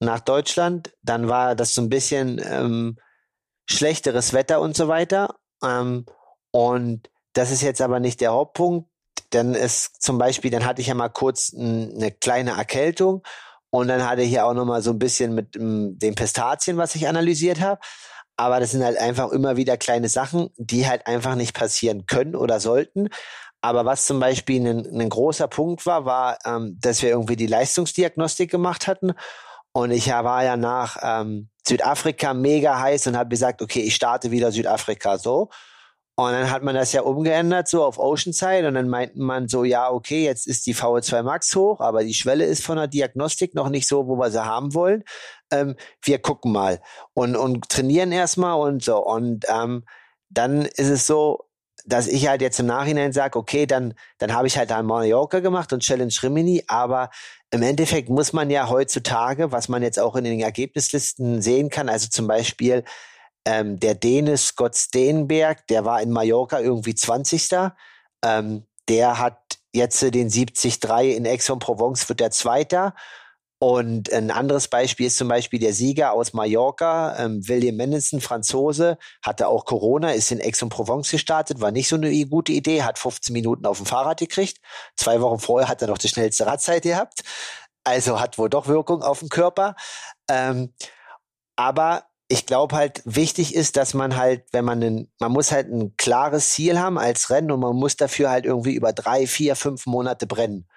nach 0.00 0.20
Deutschland. 0.20 0.94
Dann 1.02 1.28
war 1.28 1.54
das 1.54 1.74
so 1.74 1.82
ein 1.82 1.90
bisschen 1.90 2.40
ähm, 2.42 2.96
schlechteres 3.68 4.32
Wetter 4.32 4.62
und 4.62 4.74
so 4.74 4.88
weiter. 4.88 5.34
Ähm, 5.62 6.06
und 6.50 7.10
das 7.34 7.50
ist 7.50 7.60
jetzt 7.60 7.82
aber 7.82 8.00
nicht 8.00 8.22
der 8.22 8.32
Hauptpunkt. 8.32 8.88
Dann 9.30 9.54
ist 9.54 10.02
zum 10.02 10.18
Beispiel, 10.18 10.50
dann 10.50 10.64
hatte 10.64 10.80
ich 10.80 10.88
ja 10.88 10.94
mal 10.94 11.08
kurz 11.08 11.52
eine 11.54 12.10
kleine 12.10 12.52
Erkältung 12.52 13.22
und 13.70 13.88
dann 13.88 14.08
hatte 14.08 14.22
ich 14.22 14.30
ja 14.32 14.44
auch 14.44 14.54
noch 14.54 14.64
mal 14.64 14.82
so 14.82 14.90
ein 14.90 14.98
bisschen 14.98 15.34
mit 15.34 15.54
den 15.54 16.14
Pistazien, 16.14 16.76
was 16.76 16.94
ich 16.94 17.08
analysiert 17.08 17.60
habe. 17.60 17.80
Aber 18.36 18.60
das 18.60 18.72
sind 18.72 18.84
halt 18.84 18.98
einfach 18.98 19.32
immer 19.32 19.56
wieder 19.56 19.76
kleine 19.76 20.08
Sachen, 20.08 20.50
die 20.56 20.86
halt 20.86 21.06
einfach 21.06 21.34
nicht 21.34 21.54
passieren 21.54 22.06
können 22.06 22.36
oder 22.36 22.60
sollten. 22.60 23.08
Aber 23.62 23.84
was 23.84 24.04
zum 24.04 24.20
Beispiel 24.20 24.66
ein, 24.66 25.00
ein 25.00 25.08
großer 25.08 25.48
Punkt 25.48 25.86
war, 25.86 26.04
war, 26.04 26.38
ähm, 26.44 26.78
dass 26.80 27.02
wir 27.02 27.08
irgendwie 27.08 27.36
die 27.36 27.46
Leistungsdiagnostik 27.46 28.50
gemacht 28.50 28.86
hatten. 28.86 29.14
Und 29.72 29.90
ich 29.90 30.08
war 30.08 30.44
ja 30.44 30.56
nach 30.56 30.98
ähm, 31.02 31.48
Südafrika 31.66 32.32
mega 32.32 32.78
heiß 32.78 33.08
und 33.08 33.16
habe 33.16 33.30
gesagt, 33.30 33.60
okay, 33.62 33.80
ich 33.80 33.94
starte 33.94 34.30
wieder 34.30 34.52
Südafrika 34.52 35.18
so. 35.18 35.50
Und 36.18 36.32
dann 36.32 36.50
hat 36.50 36.62
man 36.62 36.74
das 36.74 36.94
ja 36.94 37.02
umgeändert, 37.02 37.68
so 37.68 37.84
auf 37.84 37.98
Oceanside. 37.98 38.66
Und 38.66 38.74
dann 38.74 38.88
meinten 38.88 39.20
man 39.20 39.48
so, 39.48 39.64
ja, 39.64 39.90
okay, 39.90 40.24
jetzt 40.24 40.46
ist 40.46 40.66
die 40.66 40.74
VO2 40.74 41.22
Max 41.22 41.54
hoch, 41.54 41.80
aber 41.80 42.04
die 42.04 42.14
Schwelle 42.14 42.46
ist 42.46 42.64
von 42.64 42.78
der 42.78 42.88
Diagnostik 42.88 43.54
noch 43.54 43.68
nicht 43.68 43.86
so, 43.86 44.06
wo 44.06 44.16
wir 44.16 44.30
sie 44.30 44.42
haben 44.42 44.72
wollen. 44.72 45.04
Ähm, 45.50 45.76
wir 46.02 46.18
gucken 46.18 46.52
mal 46.52 46.80
und, 47.12 47.36
und 47.36 47.68
trainieren 47.68 48.12
erstmal 48.12 48.58
und 48.58 48.82
so. 48.82 48.96
Und 48.96 49.44
ähm, 49.48 49.84
dann 50.30 50.62
ist 50.62 50.88
es 50.88 51.06
so, 51.06 51.44
dass 51.84 52.08
ich 52.08 52.26
halt 52.28 52.40
jetzt 52.40 52.58
im 52.58 52.66
Nachhinein 52.66 53.12
sage, 53.12 53.38
okay, 53.38 53.66
dann, 53.66 53.92
dann 54.18 54.32
habe 54.32 54.46
ich 54.46 54.56
halt 54.56 54.70
da 54.70 54.82
Mallorca 54.82 55.40
gemacht 55.40 55.72
und 55.74 55.82
Challenge 55.82 56.12
Rimini, 56.22 56.64
aber 56.66 57.10
im 57.50 57.62
Endeffekt 57.62 58.08
muss 58.08 58.32
man 58.32 58.48
ja 58.50 58.68
heutzutage, 58.70 59.52
was 59.52 59.68
man 59.68 59.82
jetzt 59.82 60.00
auch 60.00 60.16
in 60.16 60.24
den 60.24 60.40
Ergebnislisten 60.40 61.42
sehen 61.42 61.68
kann, 61.68 61.88
also 61.88 62.08
zum 62.08 62.26
Beispiel 62.26 62.84
ähm, 63.46 63.78
der 63.78 63.94
Däne 63.94 64.36
Scott 64.36 64.76
Steenberg, 64.76 65.66
der 65.68 65.84
war 65.84 66.02
in 66.02 66.10
Mallorca 66.10 66.58
irgendwie 66.60 66.94
20. 66.94 67.48
Ähm, 68.22 68.66
der 68.88 69.18
hat 69.20 69.58
jetzt 69.72 70.02
den 70.02 70.28
73 70.28 70.82
in 71.16 71.26
Aix-en-Provence, 71.26 72.08
wird 72.08 72.20
der 72.20 72.32
Zweiter. 72.32 72.94
Und 73.58 74.12
ein 74.12 74.30
anderes 74.30 74.68
Beispiel 74.68 75.06
ist 75.06 75.16
zum 75.16 75.28
Beispiel 75.28 75.60
der 75.60 75.72
Sieger 75.72 76.12
aus 76.12 76.34
Mallorca, 76.34 77.16
ähm, 77.18 77.46
William 77.48 77.76
Mendelssohn, 77.76 78.20
Franzose, 78.20 78.98
hatte 79.22 79.48
auch 79.48 79.64
Corona, 79.64 80.10
ist 80.10 80.30
in 80.30 80.42
Aix-en-Provence 80.42 81.10
gestartet, 81.10 81.60
war 81.60 81.70
nicht 81.70 81.88
so 81.88 81.96
eine 81.96 82.12
gute 82.26 82.52
Idee, 82.52 82.82
hat 82.82 82.98
15 82.98 83.32
Minuten 83.32 83.64
auf 83.64 83.78
dem 83.78 83.86
Fahrrad 83.86 84.18
gekriegt. 84.18 84.58
Zwei 84.96 85.20
Wochen 85.22 85.38
vorher 85.38 85.68
hat 85.68 85.80
er 85.80 85.88
noch 85.88 85.98
die 85.98 86.08
schnellste 86.08 86.46
Radzeit 86.46 86.82
gehabt. 86.82 87.22
Also 87.84 88.20
hat 88.20 88.36
wohl 88.38 88.50
doch 88.50 88.66
Wirkung 88.66 89.02
auf 89.02 89.20
den 89.20 89.28
Körper. 89.28 89.76
Ähm, 90.28 90.74
aber 91.54 92.04
ich 92.28 92.46
glaube 92.46 92.74
halt, 92.74 93.02
wichtig 93.04 93.54
ist, 93.54 93.76
dass 93.76 93.94
man 93.94 94.16
halt, 94.16 94.44
wenn 94.52 94.64
man 94.64 94.82
einen, 94.82 95.12
man 95.20 95.32
muss 95.32 95.52
halt 95.52 95.68
ein 95.68 95.96
klares 95.96 96.50
Ziel 96.50 96.78
haben 96.78 96.98
als 96.98 97.30
Rennen 97.30 97.52
und 97.52 97.60
man 97.60 97.76
muss 97.76 97.96
dafür 97.96 98.30
halt 98.30 98.46
irgendwie 98.46 98.74
über 98.74 98.92
drei, 98.92 99.26
vier, 99.26 99.54
fünf 99.54 99.86
Monate 99.86 100.26
brennen. 100.26 100.68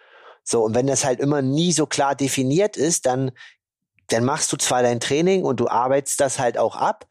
So, 0.43 0.63
und 0.63 0.75
wenn 0.75 0.87
das 0.87 1.05
halt 1.05 1.19
immer 1.19 1.41
nie 1.41 1.71
so 1.71 1.85
klar 1.85 2.15
definiert 2.15 2.77
ist, 2.77 3.05
dann 3.05 3.31
dann 4.11 4.25
machst 4.25 4.51
du 4.51 4.57
zwar 4.57 4.81
dein 4.81 4.99
Training 4.99 5.43
und 5.43 5.59
du 5.59 5.67
arbeitest 5.67 6.19
das 6.19 6.39
halt 6.39 6.57
auch 6.57 6.75
ab, 6.75 7.07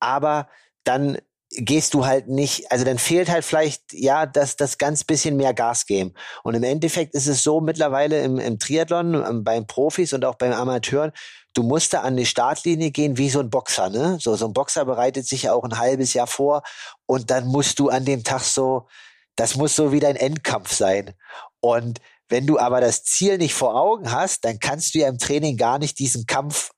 aber 0.00 0.48
dann 0.84 1.18
gehst 1.50 1.94
du 1.94 2.04
halt 2.04 2.28
nicht, 2.28 2.70
also 2.70 2.84
dann 2.84 2.98
fehlt 2.98 3.30
halt 3.30 3.44
vielleicht, 3.44 3.92
ja, 3.92 4.26
das, 4.26 4.56
das 4.56 4.76
ganz 4.76 5.04
bisschen 5.04 5.36
mehr 5.36 5.54
Gas 5.54 5.86
geben. 5.86 6.12
Und 6.42 6.54
im 6.54 6.62
Endeffekt 6.62 7.14
ist 7.14 7.26
es 7.26 7.42
so 7.42 7.62
mittlerweile 7.62 8.20
im, 8.20 8.38
im 8.38 8.58
Triathlon, 8.58 9.14
ähm, 9.14 9.44
beim 9.44 9.66
Profis 9.66 10.12
und 10.12 10.26
auch 10.26 10.34
beim 10.34 10.52
Amateuren, 10.52 11.12
du 11.58 11.64
musst 11.64 11.92
da 11.92 12.02
an 12.02 12.16
die 12.16 12.24
Startlinie 12.24 12.92
gehen 12.92 13.18
wie 13.18 13.30
so 13.30 13.40
ein 13.40 13.50
Boxer, 13.50 13.90
ne? 13.90 14.18
So, 14.20 14.36
so 14.36 14.46
ein 14.46 14.52
Boxer 14.52 14.84
bereitet 14.84 15.26
sich 15.26 15.42
ja 15.42 15.54
auch 15.54 15.64
ein 15.64 15.76
halbes 15.76 16.14
Jahr 16.14 16.28
vor 16.28 16.62
und 17.04 17.32
dann 17.32 17.48
musst 17.48 17.80
du 17.80 17.88
an 17.88 18.04
dem 18.04 18.22
Tag 18.22 18.42
so, 18.42 18.86
das 19.34 19.56
muss 19.56 19.74
so 19.74 19.90
wie 19.90 19.98
dein 19.98 20.14
Endkampf 20.14 20.72
sein. 20.72 21.14
Und 21.58 22.00
wenn 22.28 22.46
du 22.46 22.60
aber 22.60 22.80
das 22.80 23.02
Ziel 23.02 23.38
nicht 23.38 23.54
vor 23.54 23.74
Augen 23.74 24.12
hast, 24.12 24.44
dann 24.44 24.60
kannst 24.60 24.94
du 24.94 25.00
ja 25.00 25.08
im 25.08 25.18
Training 25.18 25.56
gar 25.56 25.80
nicht 25.80 25.98
diesen 25.98 26.26
Kampf 26.26 26.70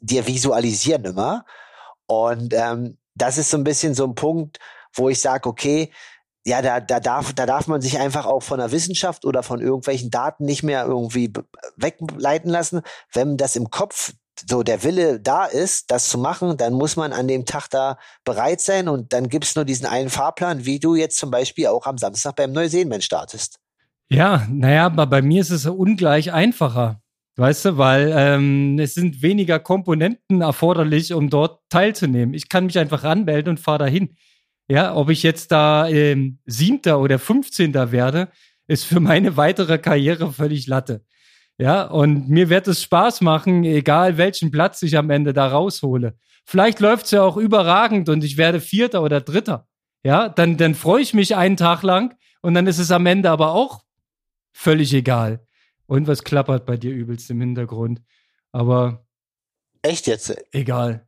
dir 0.00 0.24
visualisieren 0.28 1.04
immer. 1.04 1.44
Und 2.06 2.54
ähm, 2.54 2.96
das 3.16 3.38
ist 3.38 3.50
so 3.50 3.56
ein 3.56 3.64
bisschen 3.64 3.94
so 3.94 4.04
ein 4.04 4.14
Punkt, 4.14 4.60
wo 4.94 5.08
ich 5.08 5.20
sage, 5.20 5.48
okay, 5.48 5.90
ja, 6.46 6.62
da, 6.62 6.78
da, 6.78 7.00
darf, 7.00 7.32
da 7.32 7.44
darf 7.44 7.66
man 7.66 7.80
sich 7.80 7.98
einfach 7.98 8.24
auch 8.24 8.44
von 8.44 8.60
der 8.60 8.70
Wissenschaft 8.70 9.24
oder 9.24 9.42
von 9.42 9.60
irgendwelchen 9.60 10.10
Daten 10.10 10.44
nicht 10.44 10.62
mehr 10.62 10.84
irgendwie 10.84 11.32
wegleiten 11.76 12.50
lassen. 12.50 12.82
Wenn 13.12 13.36
das 13.36 13.56
im 13.56 13.70
Kopf 13.70 14.12
so 14.48 14.62
der 14.62 14.82
Wille 14.84 15.20
da 15.20 15.44
ist, 15.44 15.90
das 15.90 16.08
zu 16.08 16.18
machen, 16.18 16.56
dann 16.56 16.74
muss 16.74 16.96
man 16.96 17.12
an 17.12 17.28
dem 17.28 17.44
Tag 17.44 17.68
da 17.70 17.98
bereit 18.24 18.60
sein 18.60 18.88
und 18.88 19.12
dann 19.12 19.28
gibt's 19.28 19.56
nur 19.56 19.64
diesen 19.64 19.86
einen 19.86 20.10
Fahrplan, 20.10 20.64
wie 20.64 20.78
du 20.78 20.94
jetzt 20.94 21.18
zum 21.18 21.30
Beispiel 21.30 21.68
auch 21.68 21.86
am 21.86 21.98
Samstag 21.98 22.36
beim 22.36 22.52
Neuseenmensch 22.52 23.04
startest. 23.04 23.58
Ja, 24.10 24.46
naja, 24.50 24.86
aber 24.86 25.06
bei 25.06 25.22
mir 25.22 25.40
ist 25.40 25.50
es 25.50 25.66
ungleich 25.66 26.32
einfacher. 26.32 27.00
Weißt 27.36 27.66
du, 27.66 27.78
weil 27.78 28.12
ähm, 28.16 28.78
es 28.80 28.94
sind 28.94 29.22
weniger 29.22 29.60
Komponenten 29.60 30.40
erforderlich, 30.40 31.12
um 31.12 31.30
dort 31.30 31.60
teilzunehmen. 31.68 32.34
Ich 32.34 32.48
kann 32.48 32.66
mich 32.66 32.78
einfach 32.78 33.04
anmelden 33.04 33.50
und 33.50 33.60
fahre 33.60 33.78
dahin. 33.78 34.16
Ja, 34.68 34.96
ob 34.96 35.08
ich 35.08 35.22
jetzt 35.22 35.52
da 35.52 35.88
ähm, 35.88 36.40
Siebter 36.46 36.98
oder 36.98 37.18
Fünfzehnter 37.20 37.92
werde, 37.92 38.28
ist 38.66 38.84
für 38.84 38.98
meine 38.98 39.36
weitere 39.36 39.78
Karriere 39.78 40.32
völlig 40.32 40.66
Latte. 40.66 41.04
Ja, 41.58 41.82
und 41.82 42.28
mir 42.28 42.48
wird 42.48 42.68
es 42.68 42.82
Spaß 42.82 43.20
machen, 43.20 43.64
egal 43.64 44.16
welchen 44.16 44.50
Platz 44.52 44.80
ich 44.82 44.96
am 44.96 45.10
Ende 45.10 45.32
da 45.32 45.48
raushole. 45.48 46.16
Vielleicht 46.44 46.78
läuft's 46.80 47.10
ja 47.10 47.22
auch 47.22 47.36
überragend 47.36 48.08
und 48.08 48.22
ich 48.22 48.36
werde 48.36 48.60
Vierter 48.60 49.02
oder 49.02 49.20
Dritter. 49.20 49.66
Ja, 50.04 50.28
dann, 50.28 50.56
dann 50.56 50.74
freue 50.74 51.02
ich 51.02 51.14
mich 51.14 51.34
einen 51.34 51.56
Tag 51.56 51.82
lang 51.82 52.16
und 52.42 52.54
dann 52.54 52.66
ist 52.66 52.78
es 52.78 52.90
am 52.92 53.06
Ende 53.06 53.30
aber 53.30 53.52
auch 53.52 53.82
völlig 54.52 54.94
egal. 54.94 55.44
Und 55.86 56.06
was 56.06 56.22
klappert 56.22 56.66
bei 56.66 56.76
dir 56.76 56.92
übelst 56.92 57.30
im 57.30 57.40
Hintergrund. 57.40 58.02
Aber. 58.52 59.06
Echt 59.82 60.06
jetzt? 60.06 60.36
Egal. 60.52 61.06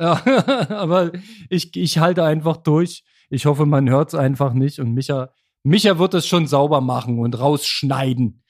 Ja, 0.00 0.22
aber 0.70 1.12
ich, 1.50 1.76
ich 1.76 1.98
halte 1.98 2.24
einfach 2.24 2.58
durch. 2.58 3.04
Ich 3.28 3.46
hoffe, 3.46 3.66
man 3.66 3.90
hört 3.90 4.08
es 4.08 4.14
einfach 4.14 4.52
nicht. 4.52 4.78
Und 4.78 4.94
Micha, 4.94 5.30
Micha 5.62 5.98
wird 5.98 6.14
es 6.14 6.26
schon 6.26 6.46
sauber 6.46 6.80
machen 6.80 7.18
und 7.18 7.38
rausschneiden, 7.38 8.43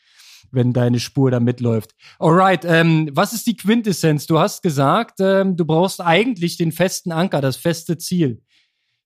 wenn 0.54 0.72
deine 0.72 1.00
Spur 1.00 1.30
da 1.30 1.40
mitläuft. 1.40 1.94
Alright, 2.18 2.64
ähm, 2.64 3.10
was 3.12 3.32
ist 3.32 3.46
die 3.46 3.56
Quintessenz? 3.56 4.26
Du 4.26 4.38
hast 4.38 4.62
gesagt, 4.62 5.20
ähm, 5.20 5.56
du 5.56 5.64
brauchst 5.64 6.00
eigentlich 6.00 6.56
den 6.56 6.72
festen 6.72 7.12
Anker, 7.12 7.40
das 7.40 7.56
feste 7.56 7.98
Ziel. 7.98 8.42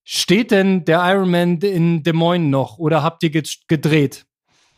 Steht 0.04 0.50
denn 0.50 0.84
der 0.86 1.00
Ironman 1.04 1.58
in 1.58 2.02
Des 2.02 2.14
Moines 2.14 2.50
noch 2.50 2.78
oder 2.78 3.02
habt 3.02 3.22
ihr 3.22 3.30
gedreht? 3.68 4.24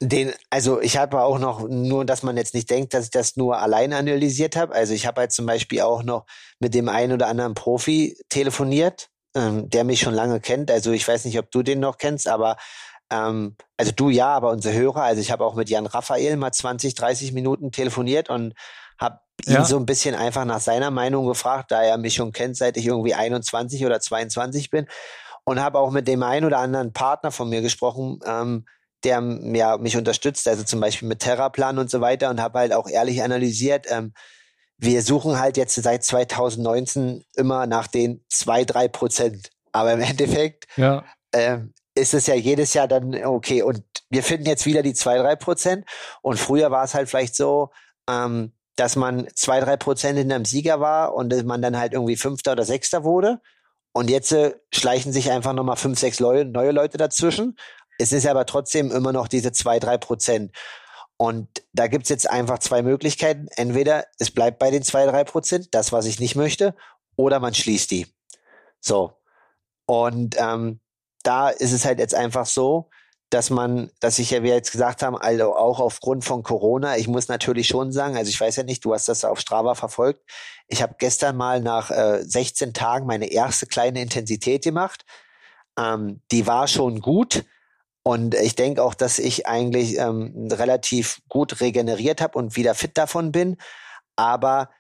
Den, 0.03 0.33
also 0.49 0.81
ich 0.81 0.97
habe 0.97 1.21
auch 1.21 1.39
noch, 1.39 1.69
nur 1.69 2.07
dass 2.07 2.23
man 2.23 2.37
jetzt 2.37 2.55
nicht 2.55 2.71
denkt, 2.71 2.95
dass 2.95 3.05
ich 3.05 3.11
das 3.11 3.37
nur 3.37 3.59
alleine 3.59 3.97
analysiert 3.97 4.57
habe. 4.57 4.75
Also 4.75 4.95
ich 4.95 5.07
habe 5.07 5.21
halt 5.21 5.31
zum 5.31 5.45
Beispiel 5.47 5.83
auch 5.83 6.03
noch 6.03 6.25
mit 6.59 6.75
dem 6.75 6.89
einen 6.89 7.13
oder 7.13 7.29
anderen 7.29 7.55
Profi 7.55 8.17
telefoniert, 8.31 9.09
ähm, 9.37 9.69
der 9.69 9.85
mich 9.85 10.01
schon 10.01 10.15
lange 10.15 10.41
kennt. 10.41 10.71
Also 10.71 10.91
ich 10.91 11.07
weiß 11.07 11.27
nicht, 11.27 11.39
ob 11.39 11.51
du 11.51 11.63
den 11.63 11.81
noch 11.81 11.99
kennst, 11.99 12.29
aber 12.29 12.57
ähm, 13.11 13.57
also 13.77 13.93
du 13.93 14.09
ja, 14.09 14.29
aber 14.29 14.51
unsere 14.51 14.75
Hörer. 14.75 15.03
Also 15.03 15.21
ich 15.21 15.31
habe 15.31 15.45
auch 15.45 15.55
mit 15.55 15.69
Jan 15.69 15.87
Raphael 15.87 16.37
mal 16.37 16.53
20, 16.53 16.95
30 16.95 17.33
Minuten 17.33 17.73
telefoniert 17.73 18.31
und 18.31 18.55
habe 18.99 19.21
ihn 19.47 19.55
ja. 19.55 19.65
so 19.65 19.77
ein 19.77 19.87
bisschen 19.87 20.15
einfach 20.15 20.45
nach 20.45 20.61
seiner 20.61 20.91
Meinung 20.91 21.27
gefragt, 21.27 21.71
da 21.71 21.83
er 21.83 21.99
mich 21.99 22.15
schon 22.15 22.33
kennt, 22.33 22.57
seit 22.57 22.77
ich 22.77 22.87
irgendwie 22.87 23.15
21 23.15 23.85
oder 23.85 24.01
22 24.01 24.71
bin. 24.71 24.87
Und 25.45 25.61
habe 25.61 25.79
auch 25.79 25.91
mit 25.91 26.07
dem 26.07 26.23
einen 26.23 26.45
oder 26.45 26.59
anderen 26.59 26.93
Partner 26.93 27.31
von 27.31 27.49
mir 27.49 27.63
gesprochen, 27.63 28.21
ähm, 28.27 28.67
der 29.05 29.23
ja, 29.55 29.79
mich 29.79 29.97
unterstützt, 29.97 30.47
also 30.47 30.63
zum 30.63 30.81
Beispiel 30.81 31.09
mit 31.09 31.21
Terraplan 31.21 31.79
und 31.79 31.91
so 31.91 32.03
weiter 32.03 32.29
und 32.29 32.41
habe 32.41 32.59
halt 32.59 32.75
auch 32.75 32.87
ehrlich 32.87 33.23
analysiert. 33.23 33.87
Ähm, 33.89 34.13
wir 34.77 35.03
suchen 35.03 35.39
halt 35.39 35.57
jetzt 35.57 35.75
seit 35.75 36.05
2019 36.05 37.25
immer 37.37 37.67
nach 37.67 37.87
den 37.87 38.25
zwei, 38.29 38.65
drei 38.65 38.89
Prozent. 38.89 39.51
Aber 39.73 39.93
im 39.93 40.01
Endeffekt 40.03 40.67
ja. 40.77 41.05
ähm, 41.33 41.73
ist 42.01 42.15
es 42.15 42.27
ja 42.27 42.35
jedes 42.35 42.75
Jahr 42.75 42.89
dann 42.89 43.15
okay. 43.25 43.63
Und 43.63 43.83
wir 44.09 44.23
finden 44.23 44.47
jetzt 44.47 44.67
wieder 44.67 44.83
die 44.83 44.95
zwei, 44.95 45.19
drei 45.19 45.37
Prozent. 45.37 45.85
Und 46.23 46.39
früher 46.39 46.71
war 46.71 46.85
es 46.85 46.95
halt 46.95 47.09
vielleicht 47.09 47.37
so, 47.37 47.71
ähm, 48.09 48.53
dass 48.77 48.97
man 48.97 49.29
zwei, 49.35 49.61
drei 49.61 49.77
Prozent 49.77 50.19
in 50.19 50.33
einem 50.33 50.45
Sieger 50.45 50.81
war 50.81 51.15
und 51.15 51.45
man 51.45 51.63
dann 51.63 51.79
halt 51.79 51.93
irgendwie 51.93 52.17
Fünfter 52.17 52.53
oder 52.53 52.65
Sechster 52.65 53.05
wurde. 53.05 53.41
Und 53.93 54.09
jetzt 54.09 54.33
äh, 54.33 54.55
schleichen 54.73 55.13
sich 55.13 55.31
einfach 55.31 55.53
nochmal 55.53 55.77
fünf, 55.77 55.99
sechs 55.99 56.21
Leute, 56.21 56.45
neue 56.49 56.71
Leute 56.71 56.97
dazwischen. 56.97 57.57
Es 57.99 58.13
ist 58.13 58.27
aber 58.27 58.47
trotzdem 58.47 58.91
immer 58.91 59.13
noch 59.13 59.29
diese 59.29 59.53
zwei, 59.53 59.79
drei 59.79 59.99
Prozent. 59.99 60.57
Und 61.17 61.49
da 61.75 61.87
gibt's 61.87 62.09
jetzt 62.09 62.31
einfach 62.31 62.61
zwei 62.61 62.81
Möglichkeiten. 62.81 63.49
Entweder 63.57 64.07
es 64.19 64.31
bleibt 64.31 64.59
bei 64.59 64.71
den 64.71 64.83
zwei, 64.83 65.05
drei 65.05 65.25
Prozent, 65.25 65.75
das, 65.75 65.93
was 65.93 66.07
ich 66.07 66.19
nicht 66.19 66.35
möchte, 66.35 66.75
oder 67.17 67.41
man 67.41 67.53
schließt 67.53 67.91
die. 67.91 68.07
So. 68.81 69.13
Und 69.85 70.37
ähm, 70.39 70.81
da 71.23 71.49
ist 71.51 71.73
es 71.73 71.85
halt 71.85 71.99
jetzt 71.99 72.15
einfach 72.15 72.47
so, 72.47 72.91
dass 73.31 73.51
man, 73.51 73.91
dass 74.01 74.19
ich 74.19 74.31
ja, 74.31 74.41
wie 74.41 74.45
wir 74.45 74.55
jetzt 74.55 74.73
gesagt 74.73 75.03
haben, 75.03 75.17
also 75.17 75.55
auch 75.55 75.79
aufgrund 75.79 76.25
von 76.25 76.43
Corona, 76.43 76.97
ich 76.97 77.07
muss 77.07 77.29
natürlich 77.29 77.69
schon 77.69 77.93
sagen, 77.93 78.17
also 78.17 78.29
ich 78.29 78.41
weiß 78.41 78.57
ja 78.57 78.65
nicht, 78.65 78.85
du 78.85 78.93
hast 78.93 79.09
das 79.09 79.25
auf 79.25 79.39
Strava 79.39 79.75
verfolgt. 79.77 80.29
Ich 80.67 80.83
habe 80.83 80.97
gestern 80.99 81.37
mal 81.37 81.61
nach 81.61 81.91
äh, 81.91 82.23
16 82.25 82.75
Tagen 82.75 83.07
meine 83.07 83.31
erste 83.31 83.67
kleine 83.67 84.03
Intensität 84.03 84.65
gemacht. 84.65 85.05
Ähm, 85.79 86.23
die 86.33 86.47
war 86.49 86.67
schon 86.67 87.01
gut, 87.01 87.45
und 88.03 88.35
ich 88.35 88.55
denke 88.55 88.83
auch, 88.83 88.95
dass 88.95 89.19
ich 89.19 89.47
eigentlich 89.47 89.99
ähm, 89.99 90.49
relativ 90.51 91.21
gut 91.29 91.61
regeneriert 91.61 92.21
habe 92.21 92.39
und 92.39 92.57
wieder 92.57 92.75
fit 92.75 92.97
davon 92.97 93.31
bin. 93.31 93.57
Aber 94.17 94.71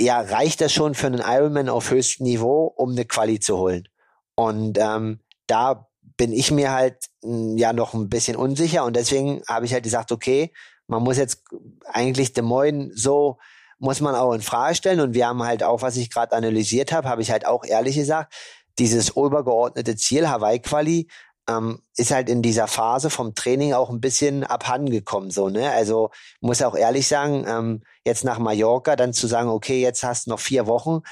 ja, 0.00 0.20
reicht 0.20 0.60
das 0.60 0.72
schon 0.72 0.94
für 0.94 1.08
einen 1.08 1.22
Ironman 1.24 1.68
auf 1.68 1.90
höchstem 1.90 2.24
Niveau, 2.24 2.66
um 2.76 2.92
eine 2.92 3.04
Quali 3.04 3.40
zu 3.40 3.58
holen? 3.58 3.88
Und 4.36 4.78
ähm, 4.80 5.20
da 5.46 5.88
bin 6.16 6.32
ich 6.32 6.50
mir 6.50 6.72
halt 6.72 7.10
hm, 7.22 7.56
ja 7.56 7.72
noch 7.72 7.94
ein 7.94 8.08
bisschen 8.08 8.36
unsicher 8.36 8.84
und 8.84 8.96
deswegen 8.96 9.42
habe 9.48 9.66
ich 9.66 9.72
halt 9.72 9.84
gesagt, 9.84 10.12
okay, 10.12 10.52
man 10.86 11.02
muss 11.02 11.16
jetzt 11.16 11.44
eigentlich 11.84 12.32
Des 12.32 12.44
Moines 12.44 12.92
so 12.94 13.38
muss 13.78 14.00
man 14.00 14.14
auch 14.14 14.32
in 14.32 14.42
Frage 14.42 14.76
stellen 14.76 15.00
und 15.00 15.14
wir 15.14 15.26
haben 15.26 15.42
halt 15.42 15.64
auch, 15.64 15.82
was 15.82 15.96
ich 15.96 16.08
gerade 16.10 16.36
analysiert 16.36 16.92
habe, 16.92 17.08
habe 17.08 17.20
ich 17.20 17.32
halt 17.32 17.46
auch 17.46 17.64
ehrlich 17.64 17.96
gesagt, 17.96 18.32
dieses 18.78 19.16
obergeordnete 19.16 19.96
Ziel 19.96 20.28
Hawaii 20.28 20.60
Quali 20.60 21.08
ähm, 21.48 21.82
ist 21.96 22.12
halt 22.12 22.28
in 22.28 22.42
dieser 22.42 22.68
Phase 22.68 23.10
vom 23.10 23.34
Training 23.34 23.72
auch 23.72 23.90
ein 23.90 24.00
bisschen 24.00 24.44
abhandengekommen. 24.44 25.30
So, 25.30 25.48
ne? 25.48 25.70
Also 25.72 26.10
muss 26.40 26.62
auch 26.62 26.76
ehrlich 26.76 27.08
sagen, 27.08 27.44
ähm, 27.48 27.82
jetzt 28.04 28.24
nach 28.24 28.38
Mallorca 28.38 28.96
dann 28.96 29.12
zu 29.12 29.26
sagen, 29.26 29.48
okay, 29.48 29.80
jetzt 29.80 30.04
hast 30.04 30.26
du 30.26 30.30
noch 30.30 30.40
vier 30.40 30.66
Wochen 30.66 31.02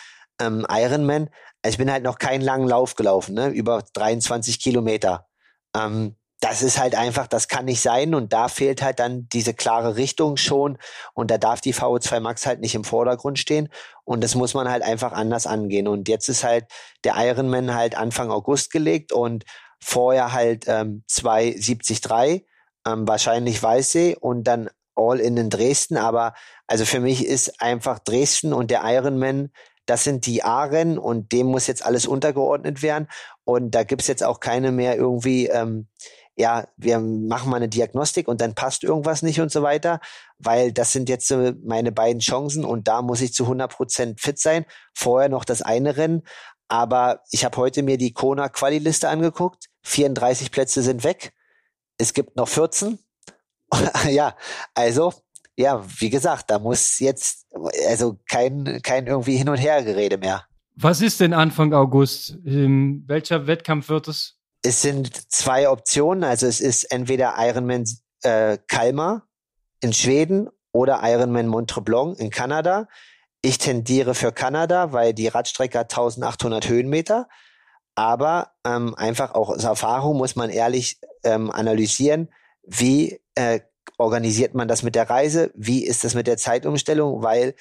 ähm, 0.41 0.67
Ironman. 0.71 1.29
Ich 1.65 1.79
bin 1.79 1.91
halt 1.93 2.05
noch 2.05 2.19
keinen 2.19 2.41
langen 2.43 2.69
Lauf 2.69 2.95
gelaufen, 2.95 3.35
ne? 3.35 3.49
über 3.49 3.83
23 3.93 4.61
Kilometer. 4.61 5.27
Ähm, 5.77 6.17
das 6.41 6.63
ist 6.63 6.79
halt 6.79 6.95
einfach, 6.95 7.27
das 7.27 7.49
kann 7.49 7.67
nicht 7.67 7.83
sein 7.83 8.15
und 8.15 8.33
da 8.33 8.49
fehlt 8.49 8.81
halt 8.81 8.99
dann 8.99 9.29
diese 9.31 9.53
klare 9.53 9.97
Richtung 9.97 10.39
schon 10.39 10.79
und 11.13 11.31
da 11.31 11.37
darf 11.37 11.61
die 11.61 11.75
VO2 11.75 12.21
Max 12.21 12.47
halt 12.47 12.61
nicht 12.61 12.75
im 12.75 12.85
Vordergrund 12.85 13.39
stehen 13.39 13.69
und 14.05 14.25
das 14.25 14.35
muss 14.35 14.55
man 14.55 14.71
halt 14.71 14.83
einfach 14.83 15.13
anders 15.13 15.47
angehen 15.47 15.87
und 15.87 16.09
jetzt 16.09 16.31
ist 16.31 16.43
halt 16.43 16.65
der 17.05 17.15
Ironman 17.17 17.75
halt 17.75 17.95
Anfang 17.95 18.31
August 18.31 18.71
gelegt 18.71 19.13
und 19.13 19.45
vorher 19.83 20.33
halt 20.33 20.65
ähm, 20.67 21.05
273, 21.09 22.47
ähm, 22.87 23.07
wahrscheinlich 23.09 23.63
Weißsee 23.63 24.17
und 24.19 24.45
dann 24.45 24.71
All 24.97 25.21
in 25.21 25.37
in 25.37 25.51
Dresden. 25.51 25.97
Aber 25.97 26.35
also 26.67 26.85
für 26.85 27.01
mich 27.01 27.25
ist 27.25 27.61
einfach 27.61 27.99
Dresden 28.01 28.53
und 28.53 28.71
der 28.71 28.83
Ironman, 28.85 29.51
das 29.91 30.05
sind 30.05 30.25
die 30.25 30.45
A-Rennen 30.45 30.99
und 30.99 31.33
dem 31.33 31.49
muss 31.49 31.67
jetzt 31.67 31.85
alles 31.85 32.07
untergeordnet 32.07 32.81
werden. 32.81 33.09
Und 33.43 33.75
da 33.75 33.83
gibt's 33.83 34.07
jetzt 34.07 34.23
auch 34.23 34.39
keine 34.39 34.71
mehr 34.71 34.95
irgendwie, 34.95 35.49
ähm, 35.49 35.89
ja, 36.37 36.69
wir 36.77 37.01
machen 37.01 37.51
mal 37.51 37.57
eine 37.57 37.69
Diagnostik 37.69 38.29
und 38.29 38.41
dann 38.41 38.55
passt 38.55 38.85
irgendwas 38.85 39.23
nicht 39.23 39.41
und 39.41 39.51
so 39.51 39.65
weiter, 39.65 39.99
weil 40.39 40.71
das 40.71 40.93
sind 40.93 41.09
jetzt 41.09 41.33
äh, 41.33 41.55
meine 41.65 41.91
beiden 41.91 42.21
Chancen 42.21 42.65
und 42.65 42.87
da 42.87 43.03
muss 43.03 43.21
ich 43.21 43.35
zu 43.35 43.43
100 43.43 43.73
Prozent 43.73 44.21
fit 44.21 44.39
sein. 44.39 44.65
Vorher 44.95 45.29
noch 45.29 45.45
das 45.45 45.61
eine 45.61 45.97
Rennen, 45.97 46.23
aber 46.69 47.23
ich 47.33 47.45
habe 47.45 47.57
heute 47.57 47.83
mir 47.83 47.99
die 47.99 48.13
Kona 48.13 48.49
Quali-Liste 48.49 49.09
angeguckt. 49.09 49.67
34 49.83 50.53
Plätze 50.53 50.83
sind 50.83 51.03
weg. 51.03 51.33
Es 51.99 52.15
gibt 52.15 52.37
noch 52.37 52.47
14. 52.47 53.01
ja, 54.09 54.37
also 54.73 55.13
ja, 55.61 55.85
wie 55.99 56.11
gesagt, 56.11 56.51
da 56.51 56.59
muss 56.59 56.99
jetzt 56.99 57.47
also 57.89 58.19
kein, 58.29 58.81
kein 58.83 59.07
irgendwie 59.07 59.37
Hin- 59.37 59.49
und 59.49 59.59
Hergerede 59.59 60.17
mehr. 60.17 60.45
Was 60.75 61.03
ist 61.03 61.21
denn 61.21 61.35
Anfang 61.35 61.75
August? 61.75 62.39
Ähm, 62.47 63.05
welcher 63.07 63.47
Wettkampf 63.47 63.91
wird 63.91 64.09
es? 64.09 64.39
Es 64.63 64.81
sind 64.81 65.31
zwei 65.31 65.69
Optionen. 65.69 66.25
Also 66.25 66.47
es 66.47 66.61
ist 66.61 66.85
entweder 66.85 67.35
Ironman 67.37 67.85
äh, 68.23 68.57
Kalmar 68.69 69.29
in 69.81 69.93
Schweden 69.93 70.49
oder 70.73 71.01
Ironman 71.03 71.49
Montreblanc 71.49 72.19
in 72.19 72.31
Kanada. 72.31 72.89
Ich 73.43 73.59
tendiere 73.59 74.15
für 74.15 74.33
Kanada, 74.33 74.93
weil 74.93 75.13
die 75.13 75.29
Radstrecke 75.29 75.79
hat 75.79 75.93
1800 75.93 76.69
Höhenmeter. 76.69 77.29
Aber 77.95 78.53
ähm, 78.65 78.95
einfach 78.95 79.35
auch 79.35 79.51
aus 79.51 79.65
Erfahrung 79.65 80.17
muss 80.17 80.37
man 80.37 80.49
ehrlich 80.49 81.01
ähm, 81.23 81.51
analysieren, 81.51 82.31
wie 82.63 83.21
äh, 83.35 83.61
organisiert 84.01 84.55
man 84.55 84.67
das 84.67 84.83
mit 84.83 84.95
der 84.95 85.09
Reise, 85.09 85.53
wie 85.55 85.85
ist 85.85 86.05
das 86.05 86.15
mit 86.15 86.27
der 86.27 86.37
Zeitumstellung, 86.37 87.23
weil 87.23 87.55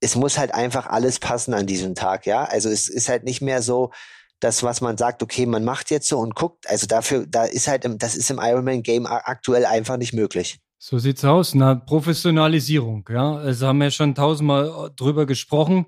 es 0.00 0.14
muss 0.14 0.38
halt 0.38 0.54
einfach 0.54 0.86
alles 0.86 1.18
passen 1.18 1.54
an 1.54 1.66
diesem 1.66 1.94
Tag, 1.94 2.26
ja. 2.26 2.44
Also 2.44 2.68
es 2.68 2.88
ist 2.88 3.08
halt 3.08 3.24
nicht 3.24 3.40
mehr 3.40 3.62
so, 3.62 3.90
das, 4.40 4.62
was 4.62 4.80
man 4.80 4.98
sagt, 4.98 5.22
okay, 5.22 5.46
man 5.46 5.64
macht 5.64 5.90
jetzt 5.90 6.08
so 6.08 6.18
und 6.18 6.34
guckt. 6.34 6.68
Also 6.68 6.86
dafür, 6.86 7.26
da 7.26 7.44
ist 7.44 7.68
halt, 7.68 7.84
im, 7.84 7.98
das 7.98 8.14
ist 8.14 8.30
im 8.30 8.38
Ironman-Game 8.40 9.06
aktuell 9.06 9.64
einfach 9.64 9.96
nicht 9.96 10.12
möglich. 10.12 10.58
So 10.78 10.98
sieht's 10.98 11.24
aus. 11.24 11.54
Na, 11.54 11.74
Professionalisierung, 11.74 13.08
ja. 13.10 13.36
Also 13.36 13.66
haben 13.66 13.78
wir 13.78 13.90
schon 13.90 14.14
tausendmal 14.14 14.90
drüber 14.94 15.24
gesprochen. 15.26 15.86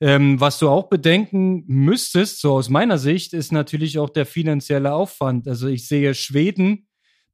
Ähm, 0.00 0.40
was 0.40 0.58
du 0.58 0.70
auch 0.70 0.88
bedenken 0.88 1.64
müsstest, 1.66 2.40
so 2.40 2.54
aus 2.54 2.70
meiner 2.70 2.96
Sicht, 2.96 3.34
ist 3.34 3.52
natürlich 3.52 3.98
auch 3.98 4.08
der 4.08 4.24
finanzielle 4.24 4.94
Aufwand. 4.94 5.46
Also 5.46 5.68
ich 5.68 5.86
sehe 5.86 6.14
Schweden 6.14 6.88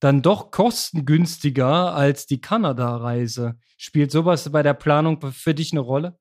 dann 0.07 0.23
doch 0.23 0.53
kostengünstiger 0.53 1.93
als 1.93 2.27
die 2.27 2.41
Kanada-Reise. 2.41 3.57
Spielt 3.77 4.13
sowas 4.13 4.49
bei 4.53 4.63
der 4.63 4.75
Planung 4.75 5.21
für 5.33 5.53
dich 5.53 5.73
eine 5.73 5.81
Rolle? 5.81 6.17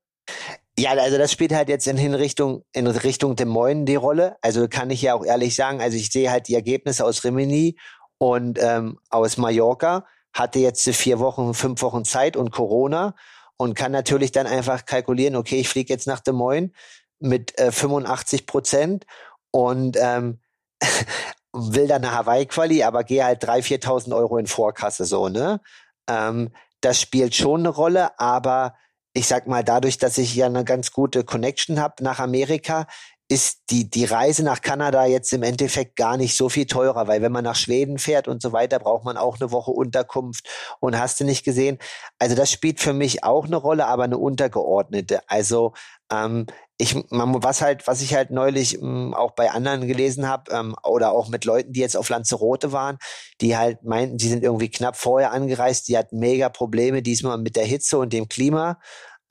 Ja, 0.80 0.94
also 0.94 1.20
das 1.20 1.32
spielt 1.32 1.54
halt 1.54 1.70
jetzt 1.70 1.88
in 1.88 2.15
Richtung, 2.15 2.65
in 2.74 2.88
Richtung 2.88 3.36
Des 3.36 3.46
Moines 3.46 3.86
die 3.86 3.94
Rolle. 3.94 4.38
Also 4.42 4.68
kann 4.68 4.89
ich 4.89 5.04
ja 5.04 5.13
auch 5.13 5.24
ehrlich 5.24 5.56
sagen, 5.56 5.82
also 5.82 5.98
ich 5.98 6.10
sehe 6.10 6.32
halt 6.32 6.48
die 6.48 6.56
Ergebnisse 6.56 7.06
aus 7.06 7.24
Rimini 7.24 7.77
und 8.18 8.58
ähm, 8.60 8.98
aus 9.12 9.38
Mallorca, 9.38 10.08
hatte 10.34 10.58
jetzt 10.58 10.89
vier 10.89 11.20
Wochen, 11.20 11.54
fünf 11.54 11.80
Wochen 11.84 12.06
Zeit 12.06 12.36
und 12.36 12.50
Corona 12.50 13.13
und 13.56 13.75
kann 13.75 13.92
natürlich 13.92 14.32
dann 14.32 14.48
einfach 14.48 14.86
kalkulieren, 14.86 15.36
okay, 15.36 15.60
ich 15.60 15.70
fliege 15.70 15.94
jetzt 15.94 16.08
nach 16.08 16.22
Des 16.22 16.34
Moines 16.34 16.72
mit 17.20 17.56
äh, 17.60 17.72
85 17.72 18.48
Prozent 18.48 19.06
und 19.51 19.96
ähm, 20.01 20.39
will 21.56 21.88
dann 21.88 22.04
eine 22.04 22.14
Hawaii-Quali, 22.14 22.84
aber 22.84 23.04
gehe 23.04 23.24
halt 23.24 23.44
3.000, 23.44 23.84
4.000 23.84 24.16
Euro 24.16 24.38
in 24.38 24.48
Vorkasse 24.48 25.06
so, 25.06 25.30
ne? 25.30 25.62
Ähm, 26.10 26.52
das 26.82 27.02
spielt 27.02 27.34
schon 27.34 27.62
eine 27.62 27.70
Rolle, 27.70 28.20
aber 28.20 28.76
ich 29.14 29.28
sag 29.28 29.48
mal, 29.48 29.64
dadurch, 29.64 29.98
dass 29.98 30.18
ich 30.18 30.36
ja 30.36 30.46
eine 30.46 30.66
ganz 30.66 30.92
gute 30.92 31.24
Connection 31.24 31.80
habe 31.80 32.04
nach 32.04 32.20
Amerika, 32.20 32.86
ist 33.28 33.72
die, 33.72 33.90
die 33.90 34.06
Reise 34.06 34.44
nach 34.44 34.62
Kanada 34.62 35.06
jetzt 35.06 35.34
im 35.34 35.42
Endeffekt 35.42 35.96
gar 35.96 36.16
nicht 36.16 36.38
so 36.38 36.48
viel 36.48 36.68
teurer, 36.68 37.08
weil 37.08 37.24
wenn 37.24 37.32
man 37.32 37.44
nach 37.44 37.56
Schweden 37.56 37.98
fährt 37.98 38.28
und 38.28 38.42
so 38.42 38.52
weiter, 38.52 38.78
braucht 38.78 39.04
man 39.04 39.18
auch 39.18 39.40
eine 39.40 39.52
Woche 39.52 39.72
Unterkunft 39.72 40.48
und 40.80 41.00
hast 41.00 41.20
du 41.20 41.24
nicht 41.24 41.44
gesehen. 41.44 41.80
Also 42.20 42.36
das 42.36 42.52
spielt 42.52 42.80
für 42.80 42.94
mich 42.94 43.24
auch 43.24 43.46
eine 43.46 43.56
Rolle, 43.56 43.88
aber 43.88 44.04
eine 44.04 44.20
untergeordnete. 44.20 45.28
Also 45.28 45.74
ähm, 46.12 46.46
ich, 46.78 46.96
man, 47.10 47.42
was 47.42 47.62
halt, 47.62 47.88
was 47.88 48.02
ich 48.02 48.14
halt 48.14 48.32
neulich 48.32 48.82
ähm, 48.82 49.14
auch 49.14 49.32
bei 49.32 49.52
anderen 49.52 49.88
gelesen 49.88 50.28
habe 50.28 50.52
ähm, 50.52 50.76
oder 50.84 51.12
auch 51.12 51.30
mit 51.30 51.46
Leuten, 51.46 51.72
die 51.72 51.80
jetzt 51.80 51.96
auf 51.96 52.10
Lanzarote 52.10 52.72
waren, 52.72 52.98
die 53.42 53.56
halt 53.56 53.84
meinten, 53.84 54.18
die 54.18 54.28
sind 54.28 54.44
irgendwie 54.44 54.70
knapp 54.70 54.98
vorher 54.98 55.32
angereist, 55.32 55.88
die 55.88 55.98
hatten 55.98 56.20
mega 56.20 56.50
Probleme 56.50 57.02
diesmal 57.02 57.38
mit 57.38 57.56
der 57.56 57.66
Hitze 57.66 57.98
und 57.98 58.12
dem 58.12 58.28
Klima. 58.28 58.80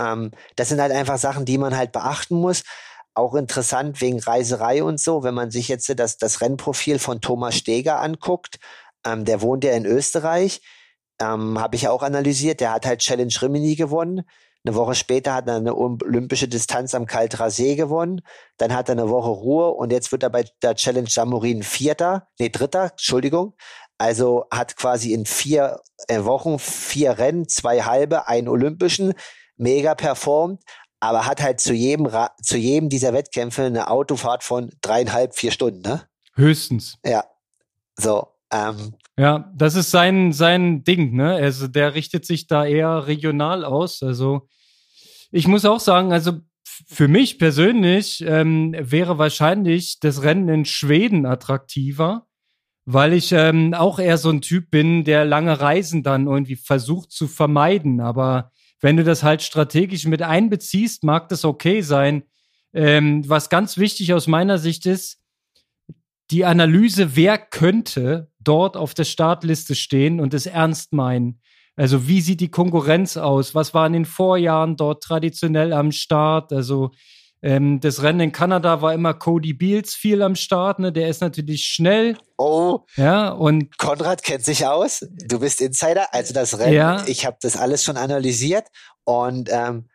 Ähm, 0.01 0.31
das 0.57 0.71
sind 0.71 0.81
halt 0.81 0.93
einfach 0.93 1.19
Sachen, 1.19 1.45
die 1.45 1.59
man 1.59 1.77
halt 1.77 1.93
beachten 1.93 2.37
muss. 2.37 2.63
Auch 3.15 3.35
interessant 3.35 4.01
wegen 4.01 4.19
Reiserei 4.21 4.83
und 4.83 4.99
so, 4.99 5.23
wenn 5.23 5.35
man 5.35 5.51
sich 5.51 5.69
jetzt 5.69 5.93
das, 5.99 6.17
das 6.17 6.41
Rennprofil 6.41 6.99
von 6.99 7.21
Thomas 7.21 7.57
Steger 7.57 8.01
anguckt, 8.01 8.59
ähm, 9.07 9.25
der 9.25 9.43
wohnt 9.43 9.65
ja 9.65 9.73
in 9.73 9.87
Österreich, 9.87 10.63
ähm, 11.21 11.61
habe 11.61 11.77
ich 11.77 11.89
auch 11.89 12.03
analysiert, 12.03 12.61
der 12.61 12.73
hat 12.73 12.87
halt 12.87 13.01
Challenge 13.01 13.35
Rimini 13.41 13.77
gewonnen 13.77 14.25
eine 14.65 14.77
Woche 14.77 14.95
später 14.95 15.35
hat 15.35 15.47
er 15.47 15.57
eine 15.57 15.75
olympische 15.75 16.49
Distanz 16.49 16.95
am 16.95 17.07
Kalterer 17.07 17.51
See 17.51 17.77
gewonnen. 17.77 18.23
Dann 18.57 18.75
hat 18.75 18.89
er 18.89 18.93
eine 18.93 19.11
Woche 19.11 19.29
Ruhe 19.29 19.71
und 19.71 19.93
jetzt 19.93 20.11
wird 20.11 20.23
er 20.23 20.31
bei 20.31 20.45
der 20.63 20.75
Challenge 20.75 21.09
Samurin 21.09 21.63
Vierter, 21.63 22.29
nee, 22.39 22.49
Dritter, 22.49 22.93
Entschuldigung. 22.93 23.55
Also 23.99 24.47
hat 24.51 24.77
quasi 24.77 25.13
in 25.13 25.27
vier 25.27 25.81
äh, 26.09 26.25
Wochen 26.25 26.59
vier 26.59 27.19
Rennen, 27.19 27.49
zwei 27.49 27.83
halbe, 27.83 28.27
einen 28.27 28.49
olympischen, 28.49 29.13
mega 29.57 29.95
performt, 29.95 30.63
aber 30.99 31.27
hat 31.27 31.43
halt 31.43 31.61
zu 31.61 31.75
jedem, 31.75 32.09
zu 32.43 32.57
jedem 32.57 32.89
dieser 32.89 33.13
Wettkämpfe 33.13 33.63
eine 33.63 33.89
Autofahrt 33.89 34.43
von 34.43 34.71
dreieinhalb, 34.81 35.35
vier 35.35 35.53
Stunden, 35.53 35.83
ne? 35.83 36.09
Höchstens. 36.35 36.99
Ja. 37.05 37.25
So, 37.97 38.27
ähm, 38.51 38.95
ja, 39.17 39.53
das 39.55 39.77
ist 39.77 39.91
sein, 39.91 40.33
sein 40.33 40.83
Ding, 40.83 41.15
ne? 41.15 41.35
Also 41.35 41.69
der 41.69 41.95
richtet 41.95 42.27
sich 42.27 42.47
da 42.47 42.67
eher 42.67 43.07
regional 43.07 43.65
aus. 43.65 44.03
Also 44.03 44.49
ich 45.31 45.47
muss 45.47 45.65
auch 45.65 45.81
sagen, 45.81 46.13
also 46.13 46.41
für 46.87 47.07
mich 47.07 47.39
persönlich 47.39 48.25
ähm, 48.27 48.75
wäre 48.79 49.19
wahrscheinlich 49.19 50.01
das 50.01 50.23
Rennen 50.23 50.49
in 50.49 50.65
Schweden 50.65 51.27
attraktiver, 51.27 52.27
weil 52.85 53.13
ich 53.13 53.31
ähm, 53.33 53.73
auch 53.75 54.01
eher 54.01 54.19
so 54.19 54.31
ein 54.31 54.41
Typ 54.41 54.71
bin, 54.71 55.05
der 55.05 55.25
lange 55.25 55.61
Reisen 55.61 56.03
dann 56.03 56.27
irgendwie 56.27 56.57
versucht 56.57 57.13
zu 57.13 57.29
vermeiden. 57.29 58.01
Aber 58.01 58.51
wenn 58.81 58.97
du 58.97 59.05
das 59.05 59.23
halt 59.23 59.43
strategisch 59.43 60.07
mit 60.07 60.23
einbeziehst, 60.23 61.05
mag 61.05 61.29
das 61.29 61.45
okay 61.45 61.81
sein. 61.83 62.25
Ähm, 62.73 63.29
was 63.29 63.49
ganz 63.49 63.79
wichtig 63.79 64.13
aus 64.13 64.27
meiner 64.27 64.59
Sicht 64.59 64.87
ist, 64.87 65.21
die 66.31 66.45
Analyse, 66.45 67.17
wer 67.17 67.39
könnte 67.39 68.31
dort 68.45 68.77
auf 68.77 68.95
der 68.95 69.05
Startliste 69.05 69.75
stehen 69.75 70.21
und 70.21 70.35
es 70.35 70.47
ernst 70.47 70.93
meinen. 70.93 71.41
Also 71.77 72.07
wie 72.07 72.21
sieht 72.21 72.41
die 72.41 72.51
Konkurrenz 72.51 73.17
aus? 73.17 73.55
Was 73.55 73.75
war 73.75 73.87
in 73.87 73.95
den 73.95 74.05
Vorjahren 74.05 74.77
dort 74.77 75.03
traditionell 75.03 75.73
am 75.73 75.91
Start? 75.91 76.53
Also 76.53 76.93
ähm, 77.43 77.81
das 77.81 78.03
Rennen 78.03 78.21
in 78.21 78.33
Kanada 78.33 78.81
war 78.81 78.95
immer 78.95 79.13
Cody 79.13 79.53
Beals 79.53 79.95
viel 79.95 80.23
am 80.23 80.37
Start. 80.37 80.79
Ne? 80.79 80.93
Der 80.93 81.09
ist 81.09 81.21
natürlich 81.21 81.67
schnell. 81.67 82.17
Oh, 82.39 82.81
ja 82.97 83.31
und 83.31 83.77
Konrad 83.77 84.23
kennt 84.23 84.45
sich 84.45 84.67
aus. 84.67 85.05
Du 85.11 85.41
bist 85.41 85.61
Insider. 85.61 86.07
Also 86.15 86.33
das 86.33 86.59
Rennen, 86.59 86.75
ja. 86.75 87.05
ich 87.07 87.27
habe 87.27 87.37
das 87.43 87.57
alles 87.57 87.83
schon 87.83 87.97
analysiert 87.97 88.69
und 89.05 89.51
ähm, 89.53 89.89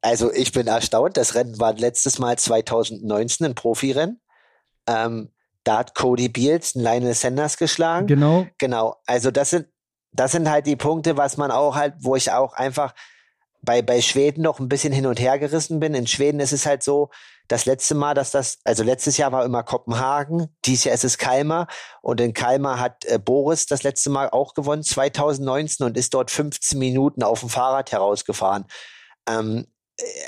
also 0.00 0.32
ich 0.32 0.52
bin 0.52 0.68
erstaunt. 0.68 1.16
Das 1.16 1.34
Rennen 1.34 1.58
war 1.58 1.74
letztes 1.74 2.20
Mal 2.20 2.38
2019 2.38 3.46
ein 3.46 3.54
Profirennen. 3.56 4.20
Ähm, 4.86 5.32
da 5.66 5.78
hat 5.78 5.94
Cody 5.94 6.28
Beals 6.28 6.74
Lionel 6.74 7.14
Sanders 7.14 7.56
geschlagen. 7.56 8.06
Genau. 8.06 8.46
Genau. 8.58 8.96
Also 9.06 9.30
das 9.30 9.50
sind, 9.50 9.66
das 10.12 10.32
sind 10.32 10.48
halt 10.48 10.66
die 10.66 10.76
Punkte, 10.76 11.16
was 11.16 11.36
man 11.36 11.50
auch 11.50 11.74
halt, 11.74 11.94
wo 11.98 12.16
ich 12.16 12.30
auch 12.30 12.52
einfach 12.52 12.94
bei, 13.62 13.82
bei 13.82 14.00
Schweden 14.00 14.42
noch 14.42 14.60
ein 14.60 14.68
bisschen 14.68 14.92
hin 14.92 15.06
und 15.06 15.18
her 15.18 15.38
gerissen 15.38 15.80
bin. 15.80 15.94
In 15.94 16.06
Schweden 16.06 16.40
ist 16.40 16.52
es 16.52 16.66
halt 16.66 16.82
so, 16.82 17.10
das 17.48 17.64
letzte 17.64 17.94
Mal, 17.94 18.14
dass 18.14 18.30
das, 18.30 18.58
also 18.64 18.82
letztes 18.82 19.16
Jahr 19.16 19.32
war 19.32 19.44
immer 19.44 19.62
Kopenhagen, 19.62 20.48
dieses 20.64 20.84
Jahr 20.84 20.94
ist 20.94 21.04
es 21.04 21.18
Kalmar 21.18 21.68
und 22.02 22.20
in 22.20 22.32
Kalmar 22.32 22.80
hat 22.80 23.04
äh, 23.04 23.18
Boris 23.18 23.66
das 23.66 23.82
letzte 23.82 24.10
Mal 24.10 24.30
auch 24.30 24.54
gewonnen, 24.54 24.82
2019 24.82 25.86
und 25.86 25.96
ist 25.96 26.14
dort 26.14 26.30
15 26.30 26.78
Minuten 26.78 27.22
auf 27.22 27.40
dem 27.40 27.48
Fahrrad 27.48 27.92
herausgefahren. 27.92 28.64
Ähm, 29.28 29.66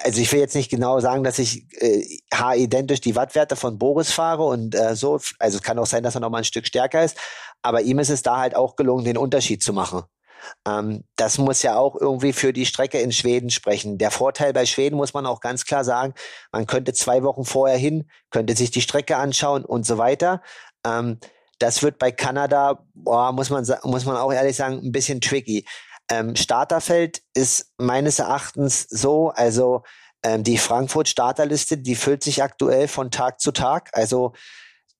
also 0.03 0.21
ich 0.21 0.33
will 0.33 0.41
jetzt 0.41 0.55
nicht 0.55 0.71
genau 0.71 1.01
sagen, 1.01 1.25
dass 1.25 1.39
ich 1.39 1.67
äh, 1.83 2.21
haaridentisch 2.33 3.01
die 3.01 3.17
Wattwerte 3.17 3.57
von 3.57 3.79
Boris 3.79 4.11
fahre 4.11 4.45
und 4.45 4.75
äh, 4.75 4.97
so. 4.97 5.21
Also 5.39 5.59
es 5.59 5.63
kann 5.63 5.79
auch 5.79 5.87
sein, 5.87 6.03
dass 6.03 6.15
er 6.15 6.21
noch 6.21 6.31
mal 6.31 6.39
ein 6.39 6.45
Stück 6.45 6.67
stärker 6.67 7.05
ist. 7.05 7.17
Aber 7.63 7.83
ihm 7.83 7.99
ist 7.99 8.11
es 8.11 8.23
da 8.23 8.39
halt 8.39 8.55
auch 8.55 8.77
gelungen, 8.77 9.05
den 9.05 9.19
Unterschied 9.19 9.63
zu 9.63 9.73
machen. 9.73 10.05
Ähm, 10.67 11.05
das 11.17 11.39
muss 11.39 11.63
ja 11.63 11.77
auch 11.77 11.97
irgendwie 11.97 12.33
für 12.33 12.53
die 12.53 12.67
Strecke 12.67 13.01
in 13.01 13.13
Schweden 13.13 13.51
sprechen. 13.51 13.99
Der 13.99 14.11
Vorteil 14.11 14.53
bei 14.53 14.65
Schweden 14.67 14.97
muss 14.97 15.15
man 15.15 15.27
auch 15.27 15.41
ganz 15.41 15.65
klar 15.65 15.85
sagen, 15.85 16.15
man 16.53 16.67
könnte 16.67 16.93
zwei 16.93 17.23
Wochen 17.23 17.45
vorher 17.45 17.77
hin, 17.77 18.09
könnte 18.31 18.57
sich 18.57 18.71
die 18.71 18.81
Strecke 18.81 19.17
anschauen 19.17 19.65
und 19.65 19.85
so 19.87 19.99
weiter. 19.99 20.43
Ähm, 20.87 21.19
das 21.59 21.83
wird 21.83 21.99
bei 21.99 22.13
Kanada, 22.13 22.85
boah, 22.95 23.33
muss 23.33 23.51
man, 23.51 23.67
muss 23.83 24.05
man 24.05 24.17
auch 24.17 24.33
ehrlich 24.33 24.57
sagen, 24.57 24.81
ein 24.83 24.93
bisschen 24.93 25.21
tricky. 25.21 25.67
Ähm, 26.11 26.37
Starterfeld 26.37 27.23
ist 27.35 27.73
meines 27.77 28.19
Erachtens 28.19 28.83
so, 28.89 29.31
also 29.31 29.83
ähm, 30.23 30.43
die 30.43 30.59
Frankfurt-Starterliste, 30.59 31.79
die 31.79 31.95
füllt 31.95 32.23
sich 32.23 32.43
aktuell 32.43 32.89
von 32.89 33.11
Tag 33.11 33.41
zu 33.41 33.53
Tag. 33.53 33.91
Also 33.93 34.33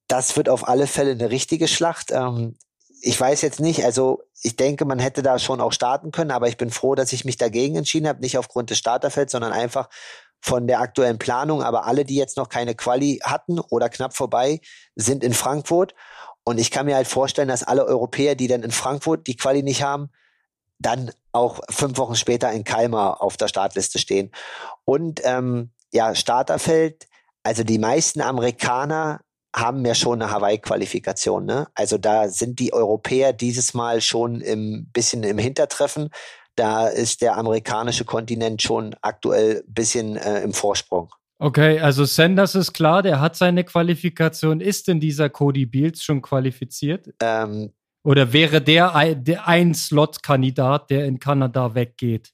das 0.07 0.37
wird 0.37 0.49
auf 0.49 0.69
alle 0.69 0.87
Fälle 0.87 1.13
eine 1.13 1.31
richtige 1.31 1.69
Schlacht. 1.69 2.11
Ähm, 2.11 2.57
ich 3.01 3.19
weiß 3.19 3.43
jetzt 3.43 3.61
nicht, 3.61 3.85
also 3.85 4.23
ich 4.43 4.57
denke, 4.57 4.85
man 4.85 4.99
hätte 4.99 5.23
da 5.23 5.39
schon 5.39 5.61
auch 5.61 5.73
starten 5.73 6.11
können, 6.11 6.31
aber 6.31 6.49
ich 6.49 6.57
bin 6.57 6.71
froh, 6.71 6.95
dass 6.95 7.13
ich 7.13 7.25
mich 7.25 7.37
dagegen 7.37 7.77
entschieden 7.77 8.09
habe, 8.09 8.21
nicht 8.21 8.39
aufgrund 8.39 8.71
des 8.71 8.79
Starterfelds, 8.79 9.33
sondern 9.33 9.53
einfach 9.53 9.89
von 10.41 10.67
der 10.67 10.81
aktuellen 10.81 11.19
Planung. 11.19 11.63
Aber 11.63 11.87
alle, 11.87 12.05
die 12.05 12.17
jetzt 12.17 12.37
noch 12.37 12.49
keine 12.49 12.75
Quali 12.75 13.21
hatten 13.23 13.61
oder 13.61 13.89
knapp 13.89 14.17
vorbei, 14.17 14.61
sind 14.95 15.25
in 15.25 15.35
Frankfurt. 15.35 15.95
Und 16.45 16.59
ich 16.59 16.71
kann 16.71 16.87
mir 16.87 16.97
halt 16.97 17.09
vorstellen, 17.09 17.49
dass 17.49 17.63
alle 17.63 17.85
Europäer, 17.85 18.35
die 18.35 18.49
dann 18.49 18.63
in 18.63 18.71
Frankfurt 18.71 19.27
die 19.27 19.37
Quali 19.37 19.63
nicht 19.63 19.83
haben, 19.83 20.11
dann 20.79 21.11
auch 21.33 21.61
fünf 21.71 21.99
Wochen 21.99 22.17
später 22.17 22.53
in 22.53 22.65
Kalmar 22.65 23.23
auf 23.23 23.37
der 23.37 23.49
Startliste 23.49 23.99
stehen. 23.99 24.31
Und 24.85 25.21
ähm, 25.25 25.71
ja, 25.93 26.15
Starterfeld, 26.15 27.09
also 27.43 27.65
die 27.65 27.79
meisten 27.79 28.21
Amerikaner 28.21 29.21
haben 29.55 29.85
ja 29.85 29.95
schon 29.95 30.23
eine 30.23 30.31
Hawaii-Qualifikation. 30.31 31.45
Ne? 31.47 31.69
Also 31.75 31.99
da 31.99 32.29
sind 32.29 32.59
die 32.59 32.73
Europäer 32.73 33.33
dieses 33.33 33.75
Mal 33.75 34.01
schon 34.01 34.43
ein 34.43 34.91
bisschen 34.93 35.23
im 35.23 35.39
Hintertreffen. 35.39 36.11
Da 36.55 36.89
ist 36.89 37.23
der 37.23 37.37
amerikanische 37.37 38.05
Kontinent 38.05 38.63
schon 38.63 38.95
aktuell 39.01 39.65
ein 39.67 39.73
bisschen 39.73 40.17
äh, 40.17 40.43
im 40.43 40.53
Vorsprung. 40.53 41.11
Okay, 41.41 41.79
also 41.79 42.05
Sanders 42.05 42.57
ist 42.57 42.73
klar, 42.73 43.01
der 43.03 43.21
hat 43.21 43.37
seine 43.37 43.63
Qualifikation. 43.63 44.61
Ist 44.61 44.89
denn 44.89 44.99
dieser 44.99 45.31
Cody 45.31 45.67
Beals 45.67 46.03
schon 46.03 46.21
qualifiziert? 46.21 47.11
Ähm, 47.21 47.73
Oder 48.09 48.33
wäre 48.33 48.63
der, 48.63 49.17
der 49.17 49.47
ein 49.47 49.75
Slot-Kandidat, 49.75 50.89
der 50.89 51.05
in 51.05 51.21
Kanada 51.21 51.75
weggeht? 51.75 52.33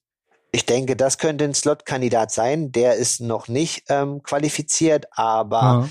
Ich 0.52 0.66
denke, 0.66 0.94
das 0.94 1.18
könnte 1.18 1.42
ein 1.42 1.52
Slot-Kandidat 1.52 2.30
sein. 2.30 2.70
Der 2.70 2.94
ist 2.94 3.20
noch 3.20 3.48
nicht 3.48 3.82
ähm, 3.88 4.22
qualifiziert, 4.22 5.06
aber 5.10 5.60
ja. 5.60 5.88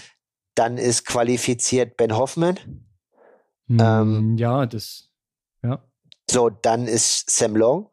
dann 0.55 0.77
ist 0.77 1.05
qualifiziert 1.05 1.97
Ben 1.97 2.15
Hoffman. 2.15 2.55
Hm, 3.67 3.77
ähm, 3.81 4.37
ja, 4.37 4.65
das, 4.65 5.09
ja. 5.61 5.83
So, 6.31 6.49
dann 6.49 6.87
ist 6.87 7.29
Sam 7.29 7.57
Long. 7.57 7.89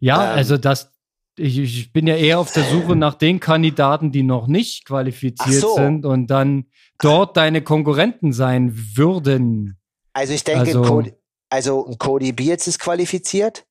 Ja, 0.00 0.32
ähm, 0.32 0.36
also 0.36 0.56
das, 0.56 0.96
ich, 1.36 1.58
ich, 1.58 1.92
bin 1.92 2.08
ja 2.08 2.16
eher 2.16 2.40
auf 2.40 2.52
der 2.52 2.64
Suche 2.64 2.96
nach 2.96 3.14
den 3.14 3.38
Kandidaten, 3.38 4.10
die 4.10 4.24
noch 4.24 4.48
nicht 4.48 4.84
qualifiziert 4.84 5.60
so. 5.60 5.76
sind 5.76 6.04
und 6.04 6.26
dann 6.26 6.66
dort 6.98 7.36
deine 7.36 7.62
Konkurrenten 7.62 8.32
sein 8.32 8.72
würden. 8.94 9.78
Also 10.12 10.32
ich 10.32 10.44
denke, 10.44 10.60
also, 10.60 10.82
Cody, 10.82 11.14
also 11.50 11.94
Cody 11.98 12.32
Beards 12.32 12.66
ist 12.66 12.78
qualifiziert. 12.78 13.66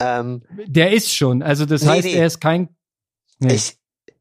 Ähm, 0.00 0.42
der 0.66 0.92
ist 0.92 1.14
schon, 1.14 1.42
also 1.42 1.64
das 1.64 1.82
nee, 1.82 1.88
heißt, 1.88 2.04
nee. 2.04 2.14
er 2.14 2.26
ist 2.26 2.40
kein. 2.40 2.68
Nee. 3.38 3.54
Ich, 3.54 3.78